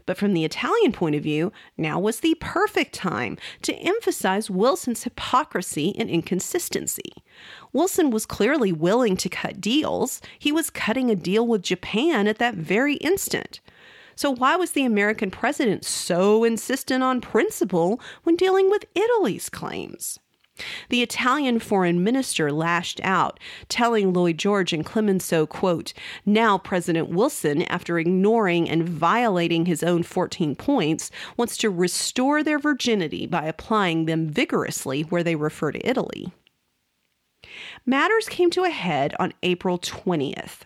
But 0.07 0.17
from 0.17 0.35
the 0.35 0.45
Italian 0.45 0.93
point 0.93 1.17
of 1.17 1.23
view, 1.25 1.51
now 1.77 1.99
was 1.99 2.21
the 2.21 2.37
perfect 2.39 2.95
time 2.95 3.39
to 3.63 3.75
emphasize 3.75 4.49
Wilson's 4.49 5.03
hypocrisy 5.03 5.93
and 5.99 6.09
inconsistency. 6.09 7.13
Wilson 7.73 8.13
was 8.13 8.25
clearly 8.25 8.71
willing 8.71 9.17
to 9.17 9.29
cut 9.29 9.61
deals. 9.61 10.21
He 10.39 10.53
was 10.53 10.71
cutting 10.71 11.11
a 11.11 11.17
deal 11.17 11.45
with 11.45 11.63
Japan 11.63 12.29
at 12.29 12.39
that 12.39 12.55
very 12.55 12.95
instant. 12.97 13.59
So, 14.17 14.31
why 14.31 14.57
was 14.57 14.73
the 14.73 14.85
American 14.85 15.31
president 15.31 15.85
so 15.85 16.45
insistent 16.45 17.03
on 17.03 17.21
principle 17.21 18.01
when 18.23 18.37
dealing 18.37 18.71
with 18.71 18.85
Italy's 18.95 19.49
claims? 19.49 20.19
The 20.89 21.03
Italian 21.03 21.59
foreign 21.59 22.05
minister 22.05 22.53
lashed 22.53 23.01
out, 23.03 23.41
telling 23.69 24.13
Lloyd 24.13 24.39
George 24.39 24.73
and 24.73 24.87
Clemenceau, 24.87 25.47
quote, 25.47 25.93
Now 26.25 26.59
President 26.59 27.09
Wilson, 27.09 27.63
after 27.63 27.99
ignoring 27.99 28.71
and 28.71 28.89
violating 28.89 29.67
his 29.67 29.83
own 29.83 30.05
14 30.05 30.55
points, 30.55 31.11
wants 31.37 31.57
to 31.57 31.71
restore 31.71 32.45
their 32.45 32.61
virginity 32.61 33.27
by 33.27 33.47
applying 33.47 34.07
them 34.07 34.29
vigorously 34.29 35.03
where 35.03 35.25
they 35.25 35.35
refer 35.35 35.73
to 35.73 35.89
Italy. 35.89 36.33
Matters 37.87 38.31
came 38.31 38.49
to 38.51 38.65
a 38.65 38.71
head 38.71 39.15
on 39.19 39.35
April 39.43 39.79
20th. 39.79 40.61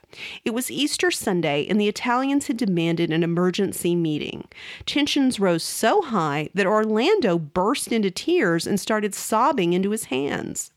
It 0.45 0.51
was 0.51 0.71
Easter 0.71 1.11
Sunday, 1.11 1.67
and 1.69 1.81
the 1.81 1.89
Italians 1.89 2.47
had 2.47 2.57
demanded 2.57 3.11
an 3.11 3.25
emergency 3.25 3.97
meeting. 3.97 4.47
Tensions 4.87 5.41
rose 5.41 5.65
so 5.65 6.01
high 6.01 6.49
that 6.55 6.67
Orlando 6.67 7.37
burst 7.37 7.91
into 7.91 8.13
tears 8.13 8.69
and 8.69 8.79
started 8.79 9.17
sobbing 9.17 9.73
into 9.73 9.91
his 9.91 10.05
hands. 10.05 10.71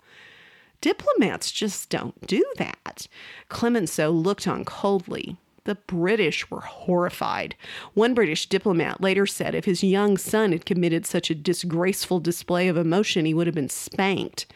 Diplomats 0.81 1.51
just 1.51 1.91
don't 1.91 2.25
do 2.25 2.43
that. 2.57 3.07
Clemenceau 3.49 4.09
looked 4.09 4.47
on 4.47 4.65
coldly. 4.65 5.37
The 5.65 5.75
British 5.75 6.49
were 6.49 6.61
horrified. 6.61 7.53
One 7.93 8.15
British 8.15 8.47
diplomat 8.47 8.99
later 8.99 9.27
said 9.27 9.53
if 9.53 9.65
his 9.65 9.83
young 9.83 10.17
son 10.17 10.53
had 10.53 10.65
committed 10.65 11.05
such 11.05 11.29
a 11.29 11.35
disgraceful 11.35 12.19
display 12.19 12.67
of 12.67 12.77
emotion, 12.77 13.25
he 13.25 13.33
would 13.35 13.45
have 13.45 13.55
been 13.55 13.69
spanked. 13.69 14.47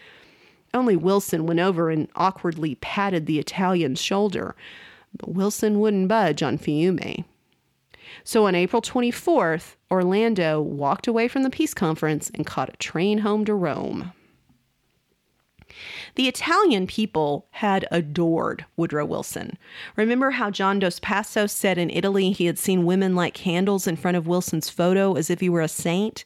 Only 0.76 0.98
Wilson 0.98 1.46
went 1.46 1.62
over 1.62 1.90
and 1.90 2.10
awkwardly 2.16 2.76
patted 2.76 3.26
the 3.26 3.40
Italian's 3.40 4.02
shoulder, 4.02 4.56
but 5.18 5.32
Wilson 5.34 5.80
wouldn't 5.80 6.10
budge 6.10 6.44
on 6.44 6.58
Fiume. 6.58 7.24
So 8.26 8.46
on 8.46 8.56
April 8.56 8.82
24th, 8.82 9.76
Orlando 9.90 10.60
walked 10.60 11.08
away 11.08 11.30
from 11.30 11.44
the 11.44 11.50
peace 11.50 11.74
conference 11.74 12.30
and 12.34 12.46
caught 12.46 12.74
a 12.74 12.78
train 12.78 13.20
home 13.20 13.46
to 13.46 13.54
Rome. 13.54 14.12
The 16.16 16.28
Italian 16.28 16.88
people 16.88 17.48
had 17.52 17.88
adored 17.92 18.66
Woodrow 18.78 19.06
Wilson. 19.06 19.58
Remember 19.96 20.32
how 20.32 20.50
John 20.50 20.80
Dos 20.80 21.00
Passos 21.00 21.52
said 21.52 21.78
in 21.78 21.90
Italy 21.90 22.32
he 22.32 22.46
had 22.46 22.58
seen 22.58 22.86
women 22.86 23.16
light 23.16 23.34
candles 23.34 23.88
in 23.88 23.96
front 23.96 24.18
of 24.18 24.28
Wilson's 24.28 24.70
photo 24.70 25.16
as 25.16 25.30
if 25.30 25.40
he 25.40 25.50
were 25.50 25.62
a 25.62 25.68
saint? 25.68 26.26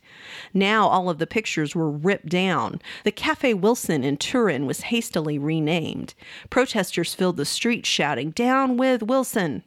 Now 0.53 0.87
all 0.87 1.09
of 1.09 1.17
the 1.17 1.27
pictures 1.27 1.75
were 1.75 1.89
ripped 1.89 2.29
down. 2.29 2.81
The 3.03 3.11
Cafe 3.11 3.53
Wilson 3.53 4.03
in 4.03 4.17
Turin 4.17 4.65
was 4.65 4.81
hastily 4.81 5.39
renamed. 5.39 6.13
Protesters 6.49 7.13
filled 7.13 7.37
the 7.37 7.45
streets 7.45 7.89
shouting, 7.89 8.31
Down 8.31 8.77
with 8.77 9.03
Wilson! 9.03 9.63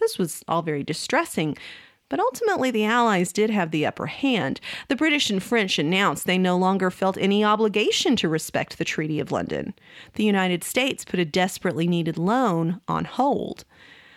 This 0.00 0.18
was 0.18 0.42
all 0.48 0.62
very 0.62 0.82
distressing, 0.82 1.56
but 2.12 2.20
ultimately, 2.20 2.70
the 2.70 2.84
Allies 2.84 3.32
did 3.32 3.48
have 3.48 3.70
the 3.70 3.86
upper 3.86 4.04
hand. 4.04 4.60
The 4.88 4.96
British 4.96 5.30
and 5.30 5.42
French 5.42 5.78
announced 5.78 6.26
they 6.26 6.36
no 6.36 6.58
longer 6.58 6.90
felt 6.90 7.16
any 7.16 7.42
obligation 7.42 8.16
to 8.16 8.28
respect 8.28 8.76
the 8.76 8.84
Treaty 8.84 9.18
of 9.18 9.32
London. 9.32 9.72
The 10.16 10.24
United 10.24 10.62
States 10.62 11.06
put 11.06 11.20
a 11.20 11.24
desperately 11.24 11.88
needed 11.88 12.18
loan 12.18 12.82
on 12.86 13.06
hold. 13.06 13.64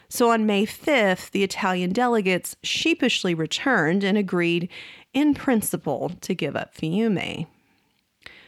So 0.09 0.29
on 0.29 0.45
May 0.45 0.65
5th, 0.65 1.31
the 1.31 1.43
Italian 1.43 1.93
delegates 1.93 2.57
sheepishly 2.63 3.33
returned 3.33 4.03
and 4.03 4.17
agreed, 4.17 4.67
in 5.13 5.33
principle, 5.33 6.11
to 6.19 6.35
give 6.35 6.57
up 6.57 6.75
Fiume. 6.75 7.47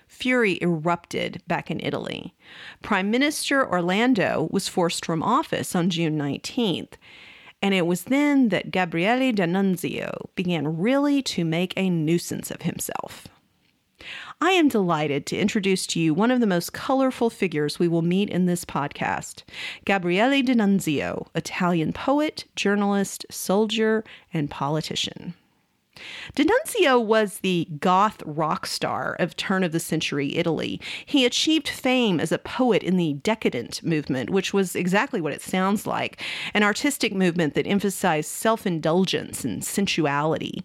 Fury 0.10 0.60
erupted 0.62 1.42
back 1.48 1.72
in 1.72 1.80
Italy. 1.80 2.36
Prime 2.84 3.10
Minister 3.10 3.66
Orlando 3.66 4.50
was 4.52 4.68
forced 4.68 5.06
from 5.06 5.24
office 5.24 5.74
on 5.74 5.90
June 5.90 6.18
19th. 6.18 6.96
And 7.62 7.74
it 7.74 7.88
was 7.88 8.06
then 8.06 8.50
that 8.50 8.72
Gabriele 8.72 9.32
D'Annunzio 9.32 10.30
began 10.36 10.78
really 10.78 11.22
to 11.24 11.44
make 11.44 11.74
a 11.76 11.90
nuisance 11.90 12.52
of 12.52 12.62
himself. 12.62 13.28
I 14.40 14.52
am 14.52 14.68
delighted 14.68 15.26
to 15.28 15.38
introduce 15.38 15.88
to 15.88 16.00
you 16.00 16.14
one 16.14 16.30
of 16.30 16.40
the 16.40 16.46
most 16.46 16.72
colorful 16.72 17.32
figures 17.32 17.80
we 17.80 17.88
will 17.88 18.04
meet 18.04 18.30
in 18.30 18.46
this 18.46 18.64
podcast 18.64 19.42
Gabriele 19.86 20.44
D'Annunzio, 20.44 21.28
Italian 21.34 21.94
poet, 21.94 22.46
journalist, 22.56 23.26
soldier, 23.32 24.04
and 24.32 24.52
politician. 24.52 25.34
D'Annunzio 26.36 27.04
was 27.04 27.40
the 27.40 27.68
goth 27.80 28.22
rock 28.26 28.66
star 28.66 29.16
of 29.20 29.36
turn 29.36 29.64
of 29.64 29.72
the 29.72 29.80
century 29.80 30.36
Italy. 30.36 30.80
He 31.06 31.26
achieved 31.26 31.68
fame 31.68 32.20
as 32.20 32.32
a 32.32 32.38
poet 32.38 32.84
in 32.84 32.98
the 32.98 33.14
decadent 33.14 33.84
movement, 33.84 34.30
which 34.30 34.54
was 34.54 34.76
exactly 34.76 35.22
what 35.22 35.34
it 35.34 35.42
sounds 35.42 35.88
like 35.88 36.22
an 36.54 36.64
artistic 36.64 37.14
movement 37.14 37.54
that 37.54 37.68
emphasized 37.68 38.30
self 38.30 38.66
indulgence 38.66 39.44
and 39.44 39.64
sensuality. 39.64 40.64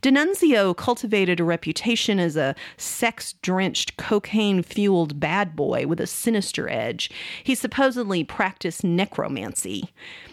D'Annunzio 0.00 0.76
cultivated 0.76 1.40
a 1.40 1.44
reputation 1.44 2.18
as 2.18 2.36
a 2.36 2.54
sex 2.76 3.34
drenched, 3.42 3.96
cocaine 3.96 4.62
fueled 4.62 5.20
bad 5.20 5.54
boy 5.56 5.86
with 5.86 6.00
a 6.00 6.06
sinister 6.06 6.68
edge. 6.68 7.10
He 7.44 7.54
supposedly 7.54 8.24
practiced 8.24 8.84
necromancy. 8.84 9.90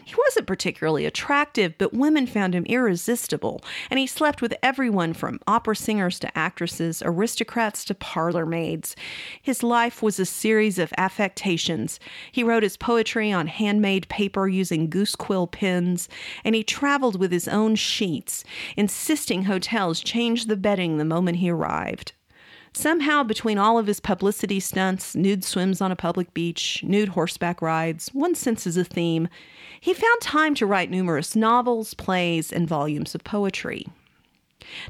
He 0.09 0.15
wasn't 0.25 0.47
particularly 0.47 1.05
attractive, 1.05 1.75
but 1.77 1.93
women 1.93 2.25
found 2.25 2.55
him 2.55 2.65
irresistible, 2.65 3.61
and 3.91 3.99
he 3.99 4.07
slept 4.07 4.41
with 4.41 4.55
everyone 4.63 5.13
from 5.13 5.39
opera 5.45 5.75
singers 5.75 6.17
to 6.21 6.35
actresses, 6.35 7.03
aristocrats 7.05 7.85
to 7.85 7.93
parlor 7.93 8.47
maids. 8.47 8.95
His 9.39 9.61
life 9.61 10.01
was 10.01 10.19
a 10.19 10.25
series 10.25 10.79
of 10.79 10.91
affectations. 10.97 11.99
He 12.31 12.43
wrote 12.43 12.63
his 12.63 12.75
poetry 12.75 13.31
on 13.31 13.45
handmade 13.45 14.09
paper 14.09 14.47
using 14.47 14.89
goose 14.89 15.13
quill 15.13 15.45
pens, 15.45 16.09
and 16.43 16.55
he 16.55 16.63
traveled 16.63 17.19
with 17.19 17.31
his 17.31 17.47
own 17.47 17.75
sheets, 17.75 18.43
insisting 18.75 19.43
hotels 19.43 19.99
change 19.99 20.45
the 20.45 20.57
bedding 20.57 20.97
the 20.97 21.05
moment 21.05 21.37
he 21.37 21.51
arrived. 21.51 22.13
Somehow, 22.73 23.23
between 23.23 23.57
all 23.57 23.77
of 23.77 23.87
his 23.87 23.99
publicity 23.99 24.59
stunts, 24.59 25.15
nude 25.15 25.43
swims 25.43 25.81
on 25.81 25.91
a 25.91 25.95
public 25.95 26.33
beach, 26.33 26.83
nude 26.83 27.09
horseback 27.09 27.61
rides, 27.61 28.09
one 28.09 28.35
senses 28.35 28.77
a 28.77 28.83
theme, 28.83 29.27
he 29.79 29.93
found 29.93 30.21
time 30.21 30.55
to 30.55 30.65
write 30.65 30.91
numerous 30.91 31.35
novels, 31.35 31.93
plays, 31.93 32.51
and 32.51 32.67
volumes 32.67 33.15
of 33.15 33.23
poetry. 33.23 33.87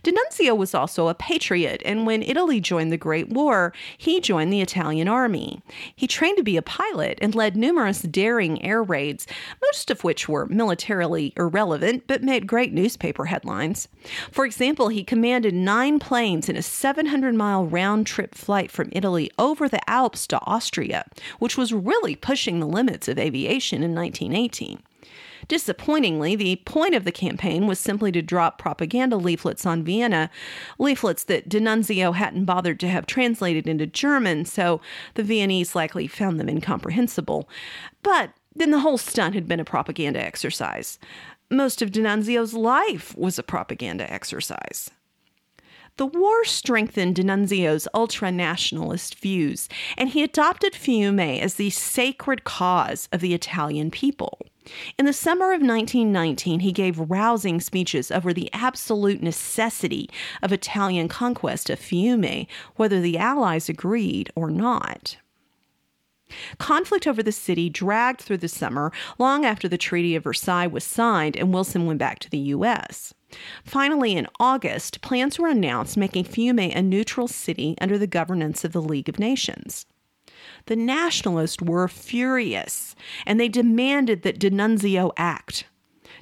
D'Annunzio 0.03 0.55
was 0.55 0.73
also 0.73 1.07
a 1.07 1.13
patriot, 1.13 1.81
and 1.85 2.05
when 2.05 2.23
Italy 2.23 2.59
joined 2.59 2.91
the 2.91 2.97
Great 2.97 3.29
War, 3.29 3.73
he 3.97 4.19
joined 4.19 4.51
the 4.51 4.61
Italian 4.61 5.07
army. 5.07 5.61
He 5.95 6.07
trained 6.07 6.37
to 6.37 6.43
be 6.43 6.57
a 6.57 6.61
pilot 6.61 7.17
and 7.21 7.35
led 7.35 7.55
numerous 7.55 8.01
daring 8.01 8.63
air 8.63 8.83
raids, 8.83 9.27
most 9.61 9.89
of 9.89 10.03
which 10.03 10.27
were 10.27 10.45
militarily 10.47 11.33
irrelevant 11.37 12.03
but 12.07 12.23
made 12.23 12.47
great 12.47 12.73
newspaper 12.73 13.25
headlines. 13.25 13.87
For 14.31 14.45
example, 14.45 14.89
he 14.89 15.03
commanded 15.03 15.53
nine 15.53 15.99
planes 15.99 16.49
in 16.49 16.55
a 16.55 16.61
700 16.61 17.33
mile 17.35 17.65
round 17.65 18.07
trip 18.07 18.35
flight 18.35 18.71
from 18.71 18.89
Italy 18.91 19.31
over 19.37 19.67
the 19.67 19.87
Alps 19.89 20.27
to 20.27 20.39
Austria, 20.45 21.05
which 21.39 21.57
was 21.57 21.73
really 21.73 22.15
pushing 22.15 22.59
the 22.59 22.67
limits 22.67 23.07
of 23.07 23.17
aviation 23.17 23.83
in 23.83 23.95
1918. 23.95 24.79
Disappointingly, 25.49 26.35
the 26.35 26.57
point 26.57 26.93
of 26.93 27.05
the 27.05 27.11
campaign 27.11 27.65
was 27.65 27.79
simply 27.79 28.11
to 28.11 28.21
drop 28.21 28.59
propaganda 28.59 29.17
leaflets 29.17 29.65
on 29.65 29.83
Vienna, 29.83 30.29
leaflets 30.77 31.23
that 31.23 31.49
D'Annunzio 31.49 32.13
hadn't 32.13 32.45
bothered 32.45 32.79
to 32.81 32.87
have 32.87 33.07
translated 33.07 33.67
into 33.67 33.87
German, 33.87 34.45
so 34.45 34.79
the 35.15 35.23
Viennese 35.23 35.73
likely 35.73 36.05
found 36.05 36.39
them 36.39 36.49
incomprehensible. 36.49 37.49
But 38.03 38.31
then 38.55 38.69
the 38.69 38.81
whole 38.81 38.99
stunt 38.99 39.33
had 39.33 39.47
been 39.47 39.59
a 39.59 39.65
propaganda 39.65 40.23
exercise. 40.23 40.99
Most 41.49 41.81
of 41.81 41.91
D'Annunzio's 41.91 42.53
life 42.53 43.17
was 43.17 43.39
a 43.39 43.43
propaganda 43.43 44.11
exercise. 44.11 44.91
The 45.97 46.05
war 46.05 46.45
strengthened 46.45 47.15
D'Annunzio's 47.15 47.87
ultra 47.95 48.31
nationalist 48.31 49.15
views, 49.19 49.67
and 49.97 50.09
he 50.09 50.21
adopted 50.21 50.73
Fiume 50.73 51.39
as 51.39 51.55
the 51.55 51.71
sacred 51.71 52.43
cause 52.43 53.09
of 53.11 53.19
the 53.19 53.33
Italian 53.33 53.89
people. 53.89 54.39
In 54.97 55.05
the 55.05 55.13
summer 55.13 55.47
of 55.47 55.61
1919, 55.61 56.61
he 56.61 56.71
gave 56.71 57.09
rousing 57.09 57.59
speeches 57.59 58.11
over 58.11 58.33
the 58.33 58.49
absolute 58.53 59.21
necessity 59.21 60.09
of 60.41 60.51
Italian 60.51 61.07
conquest 61.07 61.69
of 61.69 61.79
Fiume, 61.79 62.47
whether 62.75 63.01
the 63.01 63.17
Allies 63.17 63.69
agreed 63.69 64.31
or 64.35 64.49
not. 64.49 65.17
Conflict 66.57 67.07
over 67.07 67.23
the 67.23 67.31
city 67.31 67.69
dragged 67.69 68.21
through 68.21 68.37
the 68.37 68.47
summer 68.47 68.91
long 69.17 69.45
after 69.45 69.67
the 69.67 69.77
Treaty 69.77 70.15
of 70.15 70.23
Versailles 70.23 70.67
was 70.67 70.83
signed 70.83 71.35
and 71.35 71.53
Wilson 71.53 71.85
went 71.85 71.99
back 71.99 72.19
to 72.19 72.29
the 72.29 72.37
U.S. 72.37 73.13
Finally, 73.63 74.15
in 74.15 74.27
August, 74.39 75.01
plans 75.01 75.39
were 75.39 75.47
announced 75.47 75.97
making 75.97 76.25
Fiume 76.25 76.75
a 76.75 76.81
neutral 76.81 77.27
city 77.27 77.75
under 77.81 77.97
the 77.97 78.07
governance 78.07 78.63
of 78.63 78.73
the 78.73 78.81
League 78.81 79.09
of 79.09 79.19
Nations. 79.19 79.85
The 80.69 80.75
nationalists 80.75 81.63
were 81.63 81.87
furious 81.87 82.95
and 83.25 83.39
they 83.39 83.47
demanded 83.47 84.21
that 84.21 84.37
D'Annunzio 84.37 85.11
act. 85.17 85.65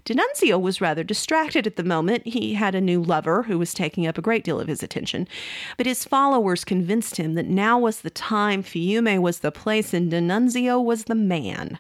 D'Annunzio 0.06 0.58
was 0.58 0.80
rather 0.80 1.04
distracted 1.04 1.68
at 1.68 1.76
the 1.76 1.84
moment. 1.84 2.26
He 2.26 2.54
had 2.54 2.74
a 2.74 2.80
new 2.80 3.04
lover 3.04 3.44
who 3.44 3.60
was 3.60 3.74
taking 3.74 4.08
up 4.08 4.18
a 4.18 4.22
great 4.22 4.46
deal 4.46 4.58
of 4.58 4.70
his 4.70 4.82
attention. 4.82 5.28
But 5.76 5.86
his 5.86 6.06
followers 6.06 6.64
convinced 6.64 7.18
him 7.18 7.34
that 7.34 7.48
now 7.48 7.78
was 7.78 8.00
the 8.00 8.10
time, 8.10 8.64
Fiume 8.64 9.22
was 9.22 9.40
the 9.40 9.52
place, 9.52 9.94
and 9.94 10.10
D'Annunzio 10.10 10.82
was 10.82 11.04
the 11.04 11.16
man. 11.16 11.78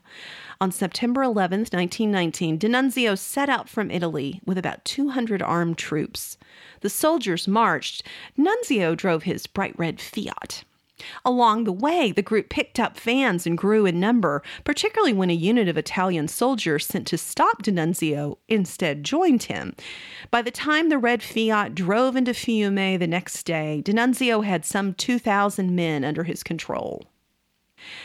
On 0.59 0.69
September 0.69 1.23
11, 1.23 1.59
1919, 1.71 2.57
D'Annunzio 2.57 3.17
set 3.17 3.47
out 3.47 3.69
from 3.69 3.89
Italy 3.89 4.41
with 4.45 4.57
about 4.57 4.83
200 4.83 5.41
armed 5.41 5.77
troops. 5.77 6.37
The 6.81 6.89
soldiers 6.89 7.47
marched. 7.47 8.03
D'Annunzio 8.35 8.93
drove 8.93 9.23
his 9.23 9.47
bright 9.47 9.79
red 9.79 10.01
Fiat. 10.01 10.65
Along 11.23 11.63
the 11.63 11.71
way, 11.71 12.11
the 12.11 12.21
group 12.21 12.49
picked 12.49 12.79
up 12.79 12.97
fans 12.97 13.45
and 13.45 13.57
grew 13.57 13.85
in 13.85 13.99
number, 13.99 14.41
particularly 14.63 15.13
when 15.13 15.29
a 15.29 15.33
unit 15.33 15.67
of 15.67 15.77
Italian 15.77 16.27
soldiers 16.27 16.85
sent 16.85 17.07
to 17.07 17.17
stop 17.17 17.61
D'Annunzio 17.63 18.37
instead 18.47 19.03
joined 19.03 19.43
him. 19.43 19.75
By 20.31 20.41
the 20.41 20.51
time 20.51 20.89
the 20.89 20.97
red 20.97 21.21
Fiat 21.21 21.75
drove 21.75 22.15
into 22.15 22.33
Fiume 22.33 22.97
the 22.99 23.07
next 23.07 23.43
day, 23.43 23.81
D'Annunzio 23.81 24.41
had 24.41 24.65
some 24.65 24.93
2,000 24.93 25.75
men 25.75 26.03
under 26.03 26.23
his 26.23 26.43
control. 26.43 27.05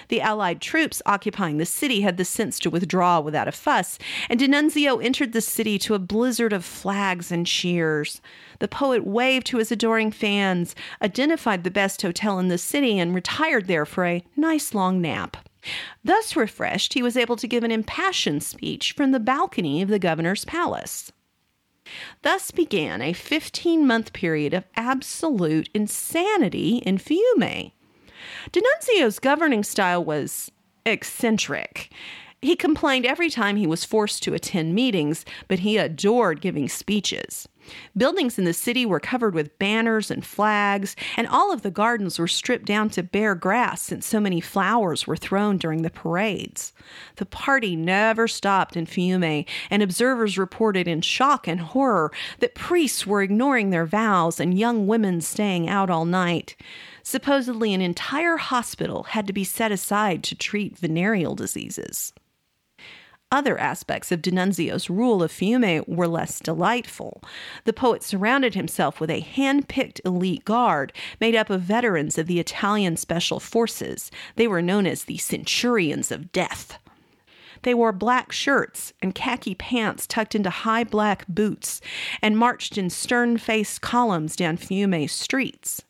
The 0.08 0.20
Allied 0.20 0.60
troops 0.60 1.00
occupying 1.06 1.58
the 1.58 1.66
city 1.66 2.02
had 2.02 2.16
the 2.16 2.24
sense 2.24 2.58
to 2.60 2.70
withdraw 2.70 3.20
without 3.20 3.48
a 3.48 3.52
fuss, 3.52 3.98
and 4.28 4.38
D'Annunzio 4.38 4.98
entered 4.98 5.32
the 5.32 5.40
city 5.40 5.78
to 5.80 5.94
a 5.94 5.98
blizzard 5.98 6.52
of 6.52 6.64
flags 6.64 7.32
and 7.32 7.46
cheers. 7.46 8.20
The 8.58 8.68
poet 8.68 9.06
waved 9.06 9.46
to 9.48 9.58
his 9.58 9.72
adoring 9.72 10.10
fans, 10.10 10.74
identified 11.00 11.64
the 11.64 11.70
best 11.70 12.02
hotel 12.02 12.38
in 12.38 12.48
the 12.48 12.58
city, 12.58 12.98
and 12.98 13.14
retired 13.14 13.66
there 13.66 13.86
for 13.86 14.04
a 14.04 14.24
nice 14.36 14.74
long 14.74 15.00
nap. 15.00 15.36
Thus 16.04 16.36
refreshed, 16.36 16.94
he 16.94 17.02
was 17.02 17.16
able 17.16 17.36
to 17.36 17.46
give 17.46 17.64
an 17.64 17.70
impassioned 17.70 18.42
speech 18.42 18.92
from 18.92 19.12
the 19.12 19.20
balcony 19.20 19.80
of 19.80 19.88
the 19.88 19.98
governor's 19.98 20.44
palace. 20.44 21.12
Thus 22.22 22.50
began 22.50 23.02
a 23.02 23.12
15 23.12 23.86
month 23.86 24.12
period 24.12 24.54
of 24.54 24.64
absolute 24.76 25.68
insanity 25.74 26.76
in 26.78 26.98
Fiume. 26.98 27.72
D'Annunzio's 28.52 29.18
governing 29.18 29.64
style 29.64 30.04
was 30.04 30.50
eccentric. 30.86 31.92
He 32.42 32.56
complained 32.56 33.06
every 33.06 33.30
time 33.30 33.56
he 33.56 33.68
was 33.68 33.84
forced 33.84 34.24
to 34.24 34.34
attend 34.34 34.74
meetings, 34.74 35.24
but 35.46 35.60
he 35.60 35.78
adored 35.78 36.40
giving 36.40 36.68
speeches. 36.68 37.48
Buildings 37.96 38.36
in 38.36 38.44
the 38.44 38.52
city 38.52 38.84
were 38.84 38.98
covered 38.98 39.32
with 39.32 39.56
banners 39.60 40.10
and 40.10 40.26
flags, 40.26 40.96
and 41.16 41.28
all 41.28 41.52
of 41.52 41.62
the 41.62 41.70
gardens 41.70 42.18
were 42.18 42.26
stripped 42.26 42.64
down 42.64 42.90
to 42.90 43.04
bare 43.04 43.36
grass 43.36 43.80
since 43.80 44.04
so 44.04 44.18
many 44.18 44.40
flowers 44.40 45.06
were 45.06 45.16
thrown 45.16 45.56
during 45.56 45.82
the 45.82 45.90
parades. 45.90 46.72
The 47.16 47.26
party 47.26 47.76
never 47.76 48.26
stopped 48.26 48.76
in 48.76 48.86
Fiume, 48.86 49.46
and 49.70 49.80
observers 49.80 50.36
reported 50.36 50.88
in 50.88 51.00
shock 51.02 51.46
and 51.46 51.60
horror 51.60 52.10
that 52.40 52.56
priests 52.56 53.06
were 53.06 53.22
ignoring 53.22 53.70
their 53.70 53.86
vows 53.86 54.40
and 54.40 54.58
young 54.58 54.88
women 54.88 55.20
staying 55.20 55.68
out 55.68 55.90
all 55.90 56.04
night. 56.04 56.56
Supposedly, 57.02 57.74
an 57.74 57.80
entire 57.80 58.36
hospital 58.36 59.04
had 59.04 59.26
to 59.26 59.32
be 59.32 59.44
set 59.44 59.72
aside 59.72 60.22
to 60.24 60.34
treat 60.34 60.78
venereal 60.78 61.34
diseases. 61.34 62.12
Other 63.32 63.56
aspects 63.58 64.12
of 64.12 64.20
D'Annunzio's 64.20 64.90
rule 64.90 65.22
of 65.22 65.32
Fiume 65.32 65.88
were 65.88 66.06
less 66.06 66.38
delightful. 66.38 67.22
The 67.64 67.72
poet 67.72 68.02
surrounded 68.02 68.54
himself 68.54 69.00
with 69.00 69.08
a 69.08 69.20
hand 69.20 69.68
picked 69.68 70.02
elite 70.04 70.44
guard 70.44 70.92
made 71.18 71.34
up 71.34 71.48
of 71.48 71.62
veterans 71.62 72.18
of 72.18 72.26
the 72.26 72.38
Italian 72.38 72.98
Special 72.98 73.40
Forces. 73.40 74.10
They 74.36 74.46
were 74.46 74.60
known 74.60 74.86
as 74.86 75.04
the 75.04 75.16
Centurions 75.16 76.12
of 76.12 76.30
Death. 76.30 76.78
They 77.62 77.72
wore 77.72 77.92
black 77.92 78.32
shirts 78.32 78.92
and 79.00 79.14
khaki 79.14 79.54
pants 79.54 80.06
tucked 80.06 80.34
into 80.34 80.50
high 80.50 80.84
black 80.84 81.26
boots 81.26 81.80
and 82.20 82.36
marched 82.36 82.76
in 82.76 82.90
stern 82.90 83.38
faced 83.38 83.80
columns 83.80 84.36
down 84.36 84.58
Fiume's 84.58 85.12
streets. 85.12 85.82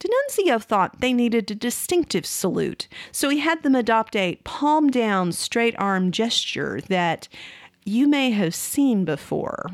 D'Annunzio 0.00 0.58
thought 0.58 1.00
they 1.00 1.12
needed 1.12 1.50
a 1.50 1.54
distinctive 1.54 2.24
salute, 2.24 2.88
so 3.12 3.28
he 3.28 3.40
had 3.40 3.62
them 3.62 3.74
adopt 3.74 4.16
a 4.16 4.38
palm 4.44 4.88
down, 4.88 5.30
straight 5.32 5.74
arm 5.78 6.10
gesture 6.10 6.80
that 6.88 7.28
you 7.84 8.08
may 8.08 8.30
have 8.30 8.54
seen 8.54 9.04
before. 9.04 9.66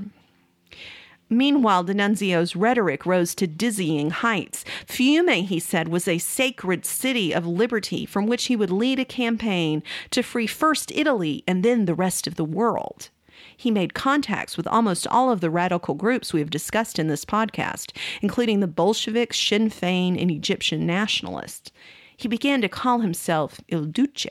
Meanwhile, 1.30 1.84
D'Annunzio's 1.84 2.56
rhetoric 2.56 3.06
rose 3.06 3.34
to 3.36 3.46
dizzying 3.46 4.10
heights. 4.10 4.64
Fiume, 4.86 5.44
he 5.44 5.60
said, 5.60 5.88
was 5.88 6.08
a 6.08 6.18
sacred 6.18 6.84
city 6.84 7.32
of 7.32 7.46
liberty 7.46 8.04
from 8.04 8.26
which 8.26 8.44
he 8.44 8.56
would 8.56 8.70
lead 8.70 8.98
a 8.98 9.04
campaign 9.04 9.82
to 10.10 10.22
free 10.22 10.46
first 10.46 10.90
Italy 10.92 11.44
and 11.46 11.64
then 11.64 11.84
the 11.84 11.94
rest 11.94 12.26
of 12.26 12.34
the 12.34 12.44
world. 12.44 13.10
He 13.56 13.70
made 13.70 13.94
contacts 13.94 14.56
with 14.56 14.66
almost 14.66 15.06
all 15.06 15.30
of 15.30 15.40
the 15.40 15.50
radical 15.50 15.94
groups 15.94 16.32
we 16.32 16.40
have 16.40 16.50
discussed 16.50 16.98
in 16.98 17.08
this 17.08 17.24
podcast, 17.24 17.96
including 18.20 18.60
the 18.60 18.66
Bolsheviks, 18.66 19.38
Sinn 19.38 19.70
Féin, 19.70 20.20
and 20.20 20.30
Egyptian 20.30 20.86
nationalists. 20.86 21.72
He 22.16 22.28
began 22.28 22.60
to 22.60 22.68
call 22.68 23.00
himself 23.00 23.60
Il 23.68 23.84
Duce. 23.86 24.26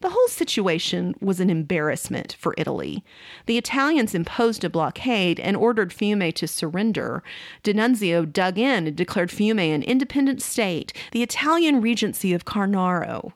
The 0.00 0.10
whole 0.10 0.28
situation 0.28 1.16
was 1.20 1.40
an 1.40 1.50
embarrassment 1.50 2.36
for 2.38 2.54
Italy. 2.56 3.02
The 3.46 3.58
Italians 3.58 4.14
imposed 4.14 4.62
a 4.62 4.70
blockade 4.70 5.40
and 5.40 5.56
ordered 5.56 5.92
Fiume 5.92 6.32
to 6.34 6.46
surrender. 6.46 7.24
D'Annunzio 7.64 8.24
dug 8.24 8.58
in 8.58 8.86
and 8.86 8.96
declared 8.96 9.30
Fiume 9.30 9.74
an 9.74 9.82
independent 9.82 10.40
state, 10.40 10.92
the 11.10 11.24
Italian 11.24 11.80
regency 11.80 12.32
of 12.32 12.44
Carnaro. 12.44 13.32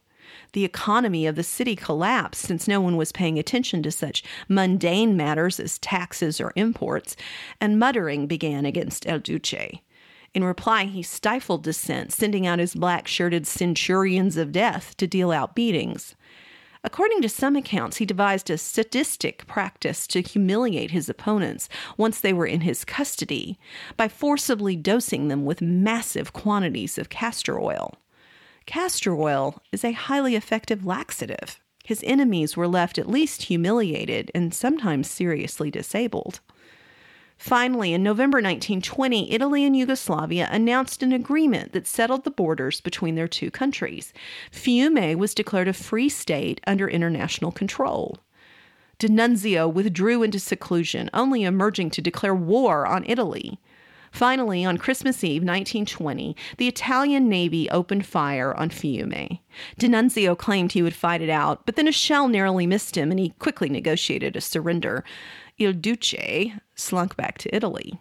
The 0.53 0.65
economy 0.65 1.27
of 1.27 1.37
the 1.37 1.43
city 1.43 1.75
collapsed 1.75 2.43
since 2.43 2.69
no 2.69 2.81
one 2.81 2.97
was 2.97 3.11
paying 3.11 3.39
attention 3.39 3.83
to 3.85 3.91
such 3.91 4.23
mundane 4.49 5.17
matters 5.17 5.59
as 5.59 5.79
taxes 5.79 6.41
or 6.41 6.53
imports, 6.57 7.17
and 7.61 7.79
muttering 7.79 8.27
began 8.27 8.67
against 8.67 9.09
El 9.09 9.19
Duce. 9.21 9.81
In 10.35 10.45
reply, 10.45 10.85
he 10.85 11.03
stifled 11.03 11.63
dissent, 11.63 12.13
sending 12.13 12.47
out 12.47 12.59
his 12.59 12.75
black 12.75 13.07
shirted 13.07 13.47
centurions 13.47 14.37
of 14.37 14.53
death 14.53 14.97
to 14.99 15.07
deal 15.07 15.31
out 15.31 15.55
beatings. 15.55 16.15
According 16.85 17.23
to 17.23 17.29
some 17.29 17.55
accounts, 17.55 17.99
he 17.99 18.05
devised 18.05 18.51
a 18.51 18.59
sadistic 18.59 19.47
practice 19.47 20.07
to 20.09 20.21
humiliate 20.21 20.91
his 20.91 21.09
opponents 21.09 21.69
once 21.97 22.19
they 22.19 22.33
were 22.33 22.47
in 22.47 22.63
his 22.63 22.85
custody 22.85 23.59
by 23.97 24.09
forcibly 24.09 24.75
dosing 24.75 25.29
them 25.29 25.45
with 25.45 25.63
massive 25.63 26.33
quantities 26.33 26.99
of 26.99 27.09
castor 27.09 27.61
oil. 27.61 27.95
Castor 28.67 29.15
oil 29.15 29.61
is 29.73 29.85
a 29.85 29.93
highly 29.93 30.37
effective 30.37 30.85
laxative. 30.85 31.59
His 31.85 32.03
enemies 32.07 32.57
were 32.57 32.69
left 32.69 32.99
at 32.99 33.11
least 33.11 33.45
humiliated 33.45 34.31
and 34.35 34.55
sometimes 34.55 35.11
seriously 35.11 35.71
disabled. 35.71 36.41
Finally, 37.37 37.93
in 37.93 38.05
November 38.05 38.37
1920, 38.37 39.33
Italy 39.33 39.65
and 39.65 39.77
Yugoslavia 39.77 40.49
announced 40.53 41.03
an 41.03 41.13
agreement 41.13 41.73
that 41.73 41.89
settled 41.89 42.23
the 42.23 42.31
borders 42.31 42.81
between 42.81 43.17
their 43.17 43.27
two 43.27 43.51
countries. 43.51 44.13
Fiume 44.53 45.17
was 45.17 45.35
declared 45.35 45.67
a 45.67 45.73
free 45.73 46.09
state 46.09 46.61
under 46.69 46.89
international 46.89 47.51
control. 47.51 48.19
D'Annunzio 49.01 49.67
withdrew 49.67 50.23
into 50.23 50.39
seclusion, 50.39 51.11
only 51.13 51.43
emerging 51.43 51.91
to 51.91 52.01
declare 52.01 52.35
war 52.35 52.87
on 52.87 53.05
Italy. 53.09 53.59
Finally, 54.13 54.63
on 54.63 54.77
Christmas 54.77 55.25
Eve 55.25 55.43
1920, 55.43 56.37
the 56.59 56.69
Italian 56.69 57.31
Navy 57.31 57.69
opened 57.71 58.05
fire 58.05 58.55
on 58.55 58.69
Fiume. 58.69 59.41
D'Annunzio 59.79 60.37
claimed 60.37 60.73
he 60.73 60.83
would 60.83 60.95
fight 60.95 61.23
it 61.23 61.31
out, 61.31 61.65
but 61.65 61.77
then 61.77 61.89
a 61.89 61.93
shell 61.93 62.29
narrowly 62.29 62.67
missed 62.67 62.97
him 62.97 63.11
and 63.11 63.19
he 63.19 63.31
quickly 63.31 63.71
negotiated 63.71 64.37
a 64.37 64.41
surrender. 64.43 65.03
Il 65.59 65.73
Duce 65.73 66.53
slunk 66.75 67.17
back 67.17 67.39
to 67.39 67.57
Italy. 67.57 67.99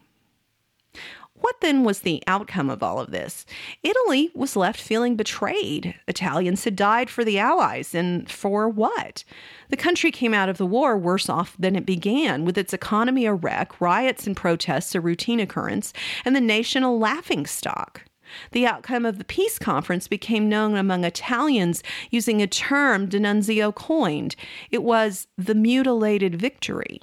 What 1.41 1.59
then 1.61 1.83
was 1.83 1.99
the 2.01 2.23
outcome 2.27 2.69
of 2.69 2.83
all 2.83 2.99
of 2.99 3.09
this? 3.09 3.47
Italy 3.81 4.29
was 4.35 4.55
left 4.55 4.79
feeling 4.79 5.15
betrayed. 5.15 5.95
Italians 6.07 6.63
had 6.63 6.75
died 6.75 7.09
for 7.09 7.23
the 7.23 7.39
Allies, 7.39 7.95
and 7.95 8.29
for 8.29 8.69
what? 8.69 9.23
The 9.69 9.77
country 9.77 10.11
came 10.11 10.35
out 10.35 10.49
of 10.49 10.59
the 10.59 10.67
war 10.67 10.95
worse 10.95 11.29
off 11.29 11.55
than 11.57 11.75
it 11.75 11.85
began, 11.85 12.45
with 12.45 12.59
its 12.59 12.73
economy 12.73 13.25
a 13.25 13.33
wreck, 13.33 13.81
riots 13.81 14.27
and 14.27 14.37
protests 14.37 14.93
a 14.93 15.01
routine 15.01 15.39
occurrence, 15.39 15.93
and 16.23 16.35
the 16.35 16.41
nation 16.41 16.83
a 16.83 16.93
laughing 16.93 17.47
stock. 17.47 18.03
The 18.51 18.67
outcome 18.67 19.05
of 19.05 19.17
the 19.17 19.25
peace 19.25 19.57
conference 19.57 20.07
became 20.07 20.47
known 20.47 20.77
among 20.77 21.03
Italians 21.03 21.81
using 22.11 22.41
a 22.41 22.47
term 22.47 23.07
D'Annunzio 23.07 23.73
coined. 23.73 24.35
It 24.69 24.83
was 24.83 25.27
the 25.37 25.55
mutilated 25.55 26.35
victory. 26.35 27.01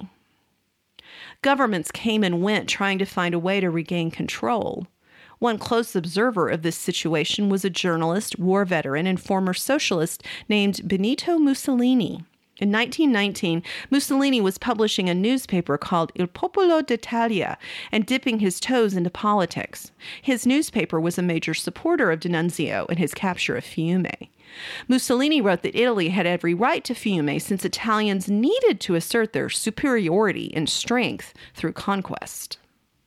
Governments 1.41 1.89
came 1.89 2.23
and 2.23 2.41
went 2.41 2.67
trying 2.67 2.99
to 2.99 3.05
find 3.05 3.33
a 3.33 3.39
way 3.39 3.61
to 3.61 3.69
regain 3.69 4.11
control. 4.11 4.87
One 5.39 5.57
close 5.57 5.95
observer 5.95 6.49
of 6.49 6.63
this 6.63 6.75
situation 6.75 7.47
was 7.47 7.63
a 7.63 7.69
journalist, 7.69 8.37
war 8.37 8.65
veteran, 8.65 9.07
and 9.07 9.21
former 9.21 9.53
socialist 9.53 10.21
named 10.49 10.85
Benito 10.85 11.37
Mussolini. 11.37 12.25
In 12.59 12.73
1919, 12.73 13.63
Mussolini 13.89 14.41
was 14.41 14.57
publishing 14.57 15.07
a 15.07 15.13
newspaper 15.13 15.77
called 15.77 16.11
Il 16.15 16.27
Popolo 16.27 16.81
d'Italia 16.81 17.57
and 17.89 18.05
dipping 18.05 18.39
his 18.39 18.59
toes 18.59 18.93
into 18.95 19.09
politics. 19.09 19.93
His 20.21 20.45
newspaper 20.45 20.99
was 20.99 21.17
a 21.17 21.21
major 21.21 21.53
supporter 21.53 22.11
of 22.11 22.19
D'Annunzio 22.19 22.85
and 22.89 22.99
his 22.99 23.13
capture 23.13 23.55
of 23.55 23.63
Fiume. 23.63 24.11
Mussolini 24.87 25.41
wrote 25.41 25.61
that 25.61 25.75
Italy 25.75 26.09
had 26.09 26.25
every 26.25 26.53
right 26.53 26.83
to 26.83 26.93
Fiume 26.93 27.41
since 27.41 27.65
Italians 27.65 28.29
needed 28.29 28.79
to 28.81 28.95
assert 28.95 29.33
their 29.33 29.49
superiority 29.49 30.51
and 30.55 30.69
strength 30.69 31.33
through 31.53 31.73
conquest. 31.73 32.57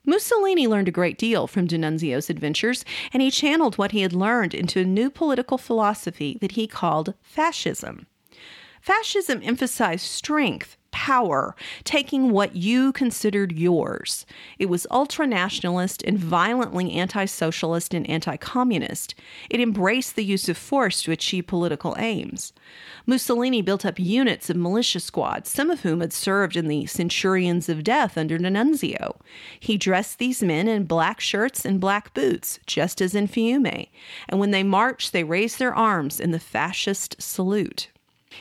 Mussolini 0.05 0.67
learned 0.67 0.89
a 0.89 0.93
great 0.93 1.17
deal 1.17 1.47
from 1.47 1.67
D'Annunzio's 1.67 2.29
adventures, 2.29 2.85
and 3.13 3.23
he 3.23 3.31
channeled 3.31 3.79
what 3.79 3.93
he 3.93 4.03
had 4.03 4.13
learned 4.13 4.53
into 4.53 4.81
a 4.81 4.85
new 4.85 5.11
political 5.11 5.59
philosophy 5.59 6.39
that 6.41 6.53
he 6.53 6.67
called 6.67 7.15
fascism. 7.23 8.07
Fascism 8.81 9.41
emphasized 9.45 10.05
strength, 10.05 10.77
power, 10.93 11.57
taking 11.83 12.31
what 12.31 12.55
you 12.55 12.93
considered 12.93 13.59
yours. 13.59 14.25
It 14.59 14.67
was 14.67 14.87
ultra 14.91 15.27
nationalist 15.27 16.03
and 16.05 16.19
violently 16.19 16.93
anti 16.93 17.25
socialist 17.25 17.93
and 17.93 18.09
anti 18.09 18.37
communist. 18.37 19.15
It 19.51 19.61
embraced 19.61 20.15
the 20.15 20.25
use 20.25 20.49
of 20.49 20.57
force 20.57 21.03
to 21.03 21.13
achieve 21.13 21.49
political 21.49 21.97
aims. 21.99 22.53
Mussolini 23.07 23.63
built 23.63 23.85
up 23.85 23.99
units 23.99 24.49
of 24.49 24.57
militia 24.57 25.01
squads, 25.01 25.51
some 25.51 25.71
of 25.71 25.81
whom 25.81 26.01
had 26.01 26.13
served 26.13 26.57
in 26.57 26.69
the 26.69 26.87
Centurions 26.87 27.69
of 27.69 27.83
Death 27.83 28.17
under 28.17 28.39
D'Annunzio. 28.39 29.17
He 29.59 29.77
dressed 29.77 30.19
these 30.19 30.43
men 30.43 30.69
in 30.69 30.85
black 30.85 31.21
shirts 31.21 31.65
and 31.65 31.81
black 31.81 32.15
boots, 32.15 32.61
just 32.67 33.01
as 33.01 33.15
in 33.15 33.27
Fiume, 33.27 33.89
and 34.29 34.39
when 34.39 34.53
they 34.53 34.63
marched, 34.63 35.13
they 35.13 35.25
raised 35.25 35.59
their 35.59 35.75
arms 35.75 36.21
in 36.21 36.31
the 36.31 36.39
fascist 36.39 37.21
salute. 37.21 37.89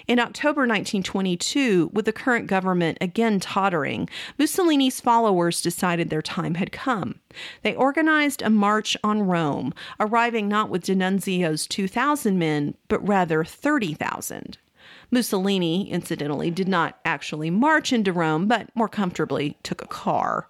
In 0.08 0.20
October 0.20 0.62
1922, 0.62 1.92
with 1.94 2.06
the 2.06 2.14
current 2.14 2.48
government 2.48 2.98
again 3.02 3.40
tottering, 3.40 4.10
Mussolini's 4.38 5.00
followers 5.00 5.62
decided 5.62 6.10
their 6.10 6.22
time 6.22 6.56
had 6.56 6.72
come. 6.72 7.20
They 7.62 7.76
organized 7.76 8.42
a 8.42 8.50
march 8.50 8.96
on 9.04 9.24
Rome, 9.24 9.74
arriving 10.00 10.48
not 10.48 10.70
with 10.70 10.84
D'Annunzio's 10.84 11.68
2,000 11.68 12.38
men, 12.38 12.76
but 12.88 13.06
rather 13.08 13.44
30,000. 13.44 14.58
Mussolini, 15.12 15.90
incidentally, 15.92 16.50
did 16.50 16.68
not 16.68 17.00
actually 17.04 17.50
march 17.50 17.92
into 17.92 18.14
Rome, 18.14 18.48
but 18.48 18.74
more 18.76 18.90
comfortably 18.90 19.58
took 19.62 19.82
a 19.82 19.88
car. 19.88 20.48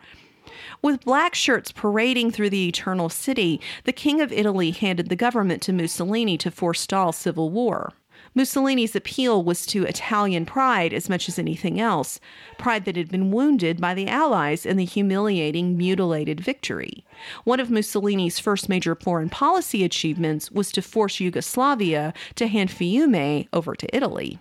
With 0.82 1.06
black 1.06 1.36
shirts 1.36 1.72
parading 1.72 2.32
through 2.32 2.50
the 2.50 2.68
Eternal 2.68 3.10
City, 3.10 3.60
the 3.84 3.94
King 3.94 4.22
of 4.22 4.32
Italy 4.32 4.72
handed 4.72 5.10
the 5.10 5.16
government 5.16 5.62
to 5.64 5.74
Mussolini 5.74 6.38
to 6.38 6.52
forestall 6.52 7.12
civil 7.12 7.50
war. 7.50 7.94
Mussolini's 8.34 8.96
appeal 8.96 9.44
was 9.44 9.66
to 9.66 9.84
Italian 9.84 10.46
pride 10.46 10.94
as 10.94 11.10
much 11.10 11.28
as 11.28 11.38
anything 11.38 11.80
else, 11.80 12.20
pride 12.58 12.86
that 12.86 12.96
had 12.96 13.10
been 13.10 13.32
wounded 13.32 13.82
by 13.82 13.94
the 13.94 14.08
Allies 14.08 14.66
in 14.66 14.78
the 14.78 14.86
humiliating, 14.86 15.78
mutilated 15.78 16.40
victory. 16.40 17.04
One 17.44 17.60
of 17.60 17.70
Mussolini's 17.70 18.40
first 18.40 18.70
major 18.70 18.96
foreign 18.96 19.30
policy 19.30 19.84
achievements 19.84 20.50
was 20.50 20.72
to 20.72 20.82
force 20.82 21.20
Yugoslavia 21.20 22.14
to 22.36 22.48
hand 22.48 22.70
Fiume 22.70 23.48
over 23.52 23.76
to 23.76 23.96
Italy. 23.96 24.40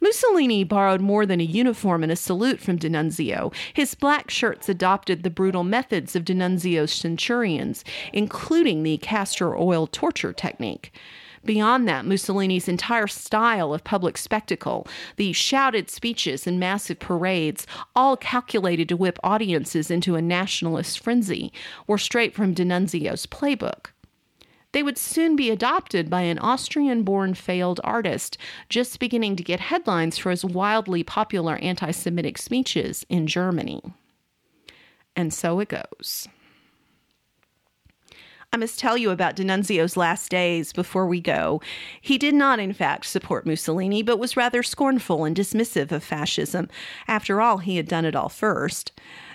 Mussolini 0.00 0.62
borrowed 0.62 1.00
more 1.00 1.26
than 1.26 1.40
a 1.40 1.44
uniform 1.44 2.04
and 2.04 2.12
a 2.12 2.16
salute 2.16 2.60
from 2.60 2.76
D'Annunzio. 2.76 3.52
His 3.74 3.96
black 3.96 4.30
shirts 4.30 4.68
adopted 4.68 5.24
the 5.24 5.30
brutal 5.30 5.64
methods 5.64 6.14
of 6.14 6.24
D'Annunzio's 6.24 6.92
centurions, 6.92 7.84
including 8.12 8.84
the 8.84 8.98
castor 8.98 9.56
oil 9.56 9.88
torture 9.88 10.32
technique. 10.32 10.92
Beyond 11.46 11.86
that, 11.86 12.04
Mussolini's 12.04 12.66
entire 12.66 13.06
style 13.06 13.72
of 13.72 13.84
public 13.84 14.18
spectacle, 14.18 14.88
the 15.14 15.32
shouted 15.32 15.88
speeches 15.88 16.44
and 16.44 16.58
massive 16.58 16.98
parades, 16.98 17.68
all 17.94 18.16
calculated 18.16 18.88
to 18.88 18.96
whip 18.96 19.16
audiences 19.22 19.88
into 19.88 20.16
a 20.16 20.22
nationalist 20.22 20.98
frenzy, 20.98 21.52
were 21.86 21.98
straight 21.98 22.34
from 22.34 22.52
D'Annunzio's 22.52 23.26
playbook. 23.26 23.86
They 24.72 24.82
would 24.82 24.98
soon 24.98 25.36
be 25.36 25.50
adopted 25.50 26.10
by 26.10 26.22
an 26.22 26.40
Austrian 26.40 27.04
born 27.04 27.34
failed 27.34 27.80
artist, 27.84 28.36
just 28.68 28.98
beginning 28.98 29.36
to 29.36 29.44
get 29.44 29.60
headlines 29.60 30.18
for 30.18 30.30
his 30.30 30.44
wildly 30.44 31.04
popular 31.04 31.56
anti 31.58 31.92
Semitic 31.92 32.38
speeches 32.38 33.06
in 33.08 33.28
Germany. 33.28 33.80
And 35.14 35.32
so 35.32 35.60
it 35.60 35.68
goes. 35.68 36.26
I 38.56 38.58
must 38.58 38.78
tell 38.78 38.96
you 38.96 39.10
about 39.10 39.36
D'Annunzio's 39.36 39.98
last 39.98 40.30
days 40.30 40.72
before 40.72 41.06
we 41.06 41.20
go. 41.20 41.60
He 42.00 42.16
did 42.16 42.34
not, 42.34 42.58
in 42.58 42.72
fact, 42.72 43.04
support 43.04 43.44
Mussolini, 43.44 44.02
but 44.02 44.18
was 44.18 44.34
rather 44.34 44.62
scornful 44.62 45.26
and 45.26 45.36
dismissive 45.36 45.92
of 45.92 46.02
fascism. 46.02 46.70
After 47.06 47.42
all, 47.42 47.58
he 47.58 47.76
had 47.76 47.86
done 47.86 48.06
it 48.06 48.16
all 48.16 48.30
first. 48.30 48.92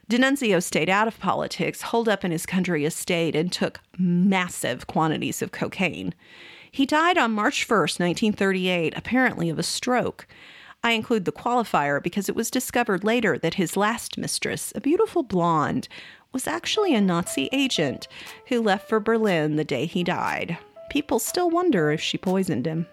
D'Annunzio 0.09 0.59
stayed 0.59 0.89
out 0.89 1.07
of 1.07 1.19
politics, 1.19 1.83
holed 1.83 2.09
up 2.09 2.25
in 2.25 2.31
his 2.31 2.47
country 2.47 2.83
estate, 2.83 3.35
and 3.35 3.51
took 3.51 3.79
massive 3.95 4.87
quantities 4.87 5.43
of 5.43 5.51
cocaine. 5.51 6.15
He 6.71 6.87
died 6.87 7.19
on 7.19 7.31
March 7.31 7.67
1st, 7.67 7.99
1938, 7.99 8.97
apparently 8.97 9.51
of 9.51 9.59
a 9.59 9.63
stroke. 9.63 10.25
I 10.83 10.93
include 10.93 11.25
the 11.25 11.31
qualifier 11.31 12.01
because 12.01 12.27
it 12.27 12.35
was 12.35 12.49
discovered 12.49 13.03
later 13.03 13.37
that 13.37 13.53
his 13.53 13.77
last 13.77 14.17
mistress, 14.17 14.73
a 14.75 14.81
beautiful 14.81 15.21
blonde, 15.21 15.87
was 16.33 16.47
actually 16.47 16.95
a 16.95 17.01
Nazi 17.01 17.49
agent 17.51 18.07
who 18.47 18.61
left 18.61 18.87
for 18.87 18.99
Berlin 18.99 19.55
the 19.55 19.63
day 19.63 19.85
he 19.85 20.03
died. 20.03 20.57
People 20.89 21.19
still 21.19 21.49
wonder 21.49 21.91
if 21.91 22.01
she 22.01 22.17
poisoned 22.17 22.65
him. 22.65 22.87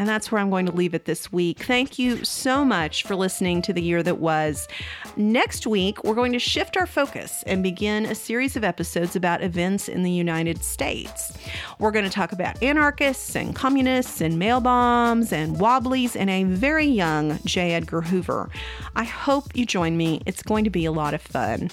And 0.00 0.08
that's 0.08 0.32
where 0.32 0.40
I'm 0.40 0.48
going 0.48 0.64
to 0.64 0.72
leave 0.72 0.94
it 0.94 1.04
this 1.04 1.30
week. 1.30 1.58
Thank 1.58 1.98
you 1.98 2.24
so 2.24 2.64
much 2.64 3.02
for 3.02 3.14
listening 3.14 3.60
to 3.60 3.74
The 3.74 3.82
Year 3.82 4.02
That 4.02 4.16
Was. 4.16 4.66
Next 5.14 5.66
week, 5.66 6.02
we're 6.04 6.14
going 6.14 6.32
to 6.32 6.38
shift 6.38 6.78
our 6.78 6.86
focus 6.86 7.44
and 7.46 7.62
begin 7.62 8.06
a 8.06 8.14
series 8.14 8.56
of 8.56 8.64
episodes 8.64 9.14
about 9.14 9.42
events 9.42 9.90
in 9.90 10.02
the 10.02 10.10
United 10.10 10.64
States. 10.64 11.36
We're 11.78 11.90
going 11.90 12.06
to 12.06 12.10
talk 12.10 12.32
about 12.32 12.62
anarchists 12.62 13.36
and 13.36 13.54
communists 13.54 14.22
and 14.22 14.38
mail 14.38 14.62
bombs 14.62 15.34
and 15.34 15.60
wobblies 15.60 16.16
and 16.16 16.30
a 16.30 16.44
very 16.44 16.86
young 16.86 17.38
J. 17.44 17.74
Edgar 17.74 18.00
Hoover. 18.00 18.48
I 18.96 19.04
hope 19.04 19.54
you 19.54 19.66
join 19.66 19.98
me. 19.98 20.22
It's 20.24 20.42
going 20.42 20.64
to 20.64 20.70
be 20.70 20.86
a 20.86 20.92
lot 20.92 21.12
of 21.12 21.20
fun. 21.20 21.70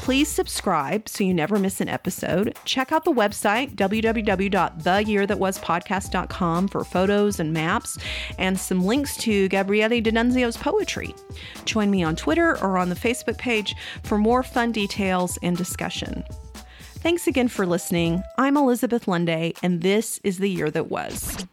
Please 0.00 0.28
subscribe 0.28 1.08
so 1.10 1.24
you 1.24 1.34
never 1.34 1.58
miss 1.58 1.82
an 1.82 1.90
episode. 1.90 2.56
Check 2.64 2.90
out 2.90 3.04
the 3.04 3.12
website, 3.12 3.76
www.theyearthatwaspodcast.com, 3.76 6.68
for 6.68 6.84
photos 6.84 7.38
and 7.38 7.52
maps 7.52 7.98
and 8.38 8.58
some 8.58 8.82
links 8.82 9.14
to 9.18 9.46
Gabriele 9.50 10.00
D'Annunzio's 10.00 10.56
poetry. 10.56 11.14
Join 11.66 11.90
me 11.90 12.02
on 12.02 12.16
Twitter 12.16 12.58
or 12.62 12.78
on 12.78 12.88
the 12.88 12.94
Facebook 12.94 13.36
page 13.36 13.76
for 14.02 14.16
more 14.16 14.42
fun 14.42 14.72
details 14.72 15.38
and 15.42 15.54
discussion. 15.54 16.24
Thanks 17.02 17.26
again 17.26 17.48
for 17.48 17.66
listening. 17.66 18.22
I'm 18.38 18.56
Elizabeth 18.56 19.04
Lunday, 19.04 19.54
and 19.62 19.82
this 19.82 20.18
is 20.24 20.38
The 20.38 20.48
Year 20.48 20.70
That 20.70 20.90
Was. 20.90 21.44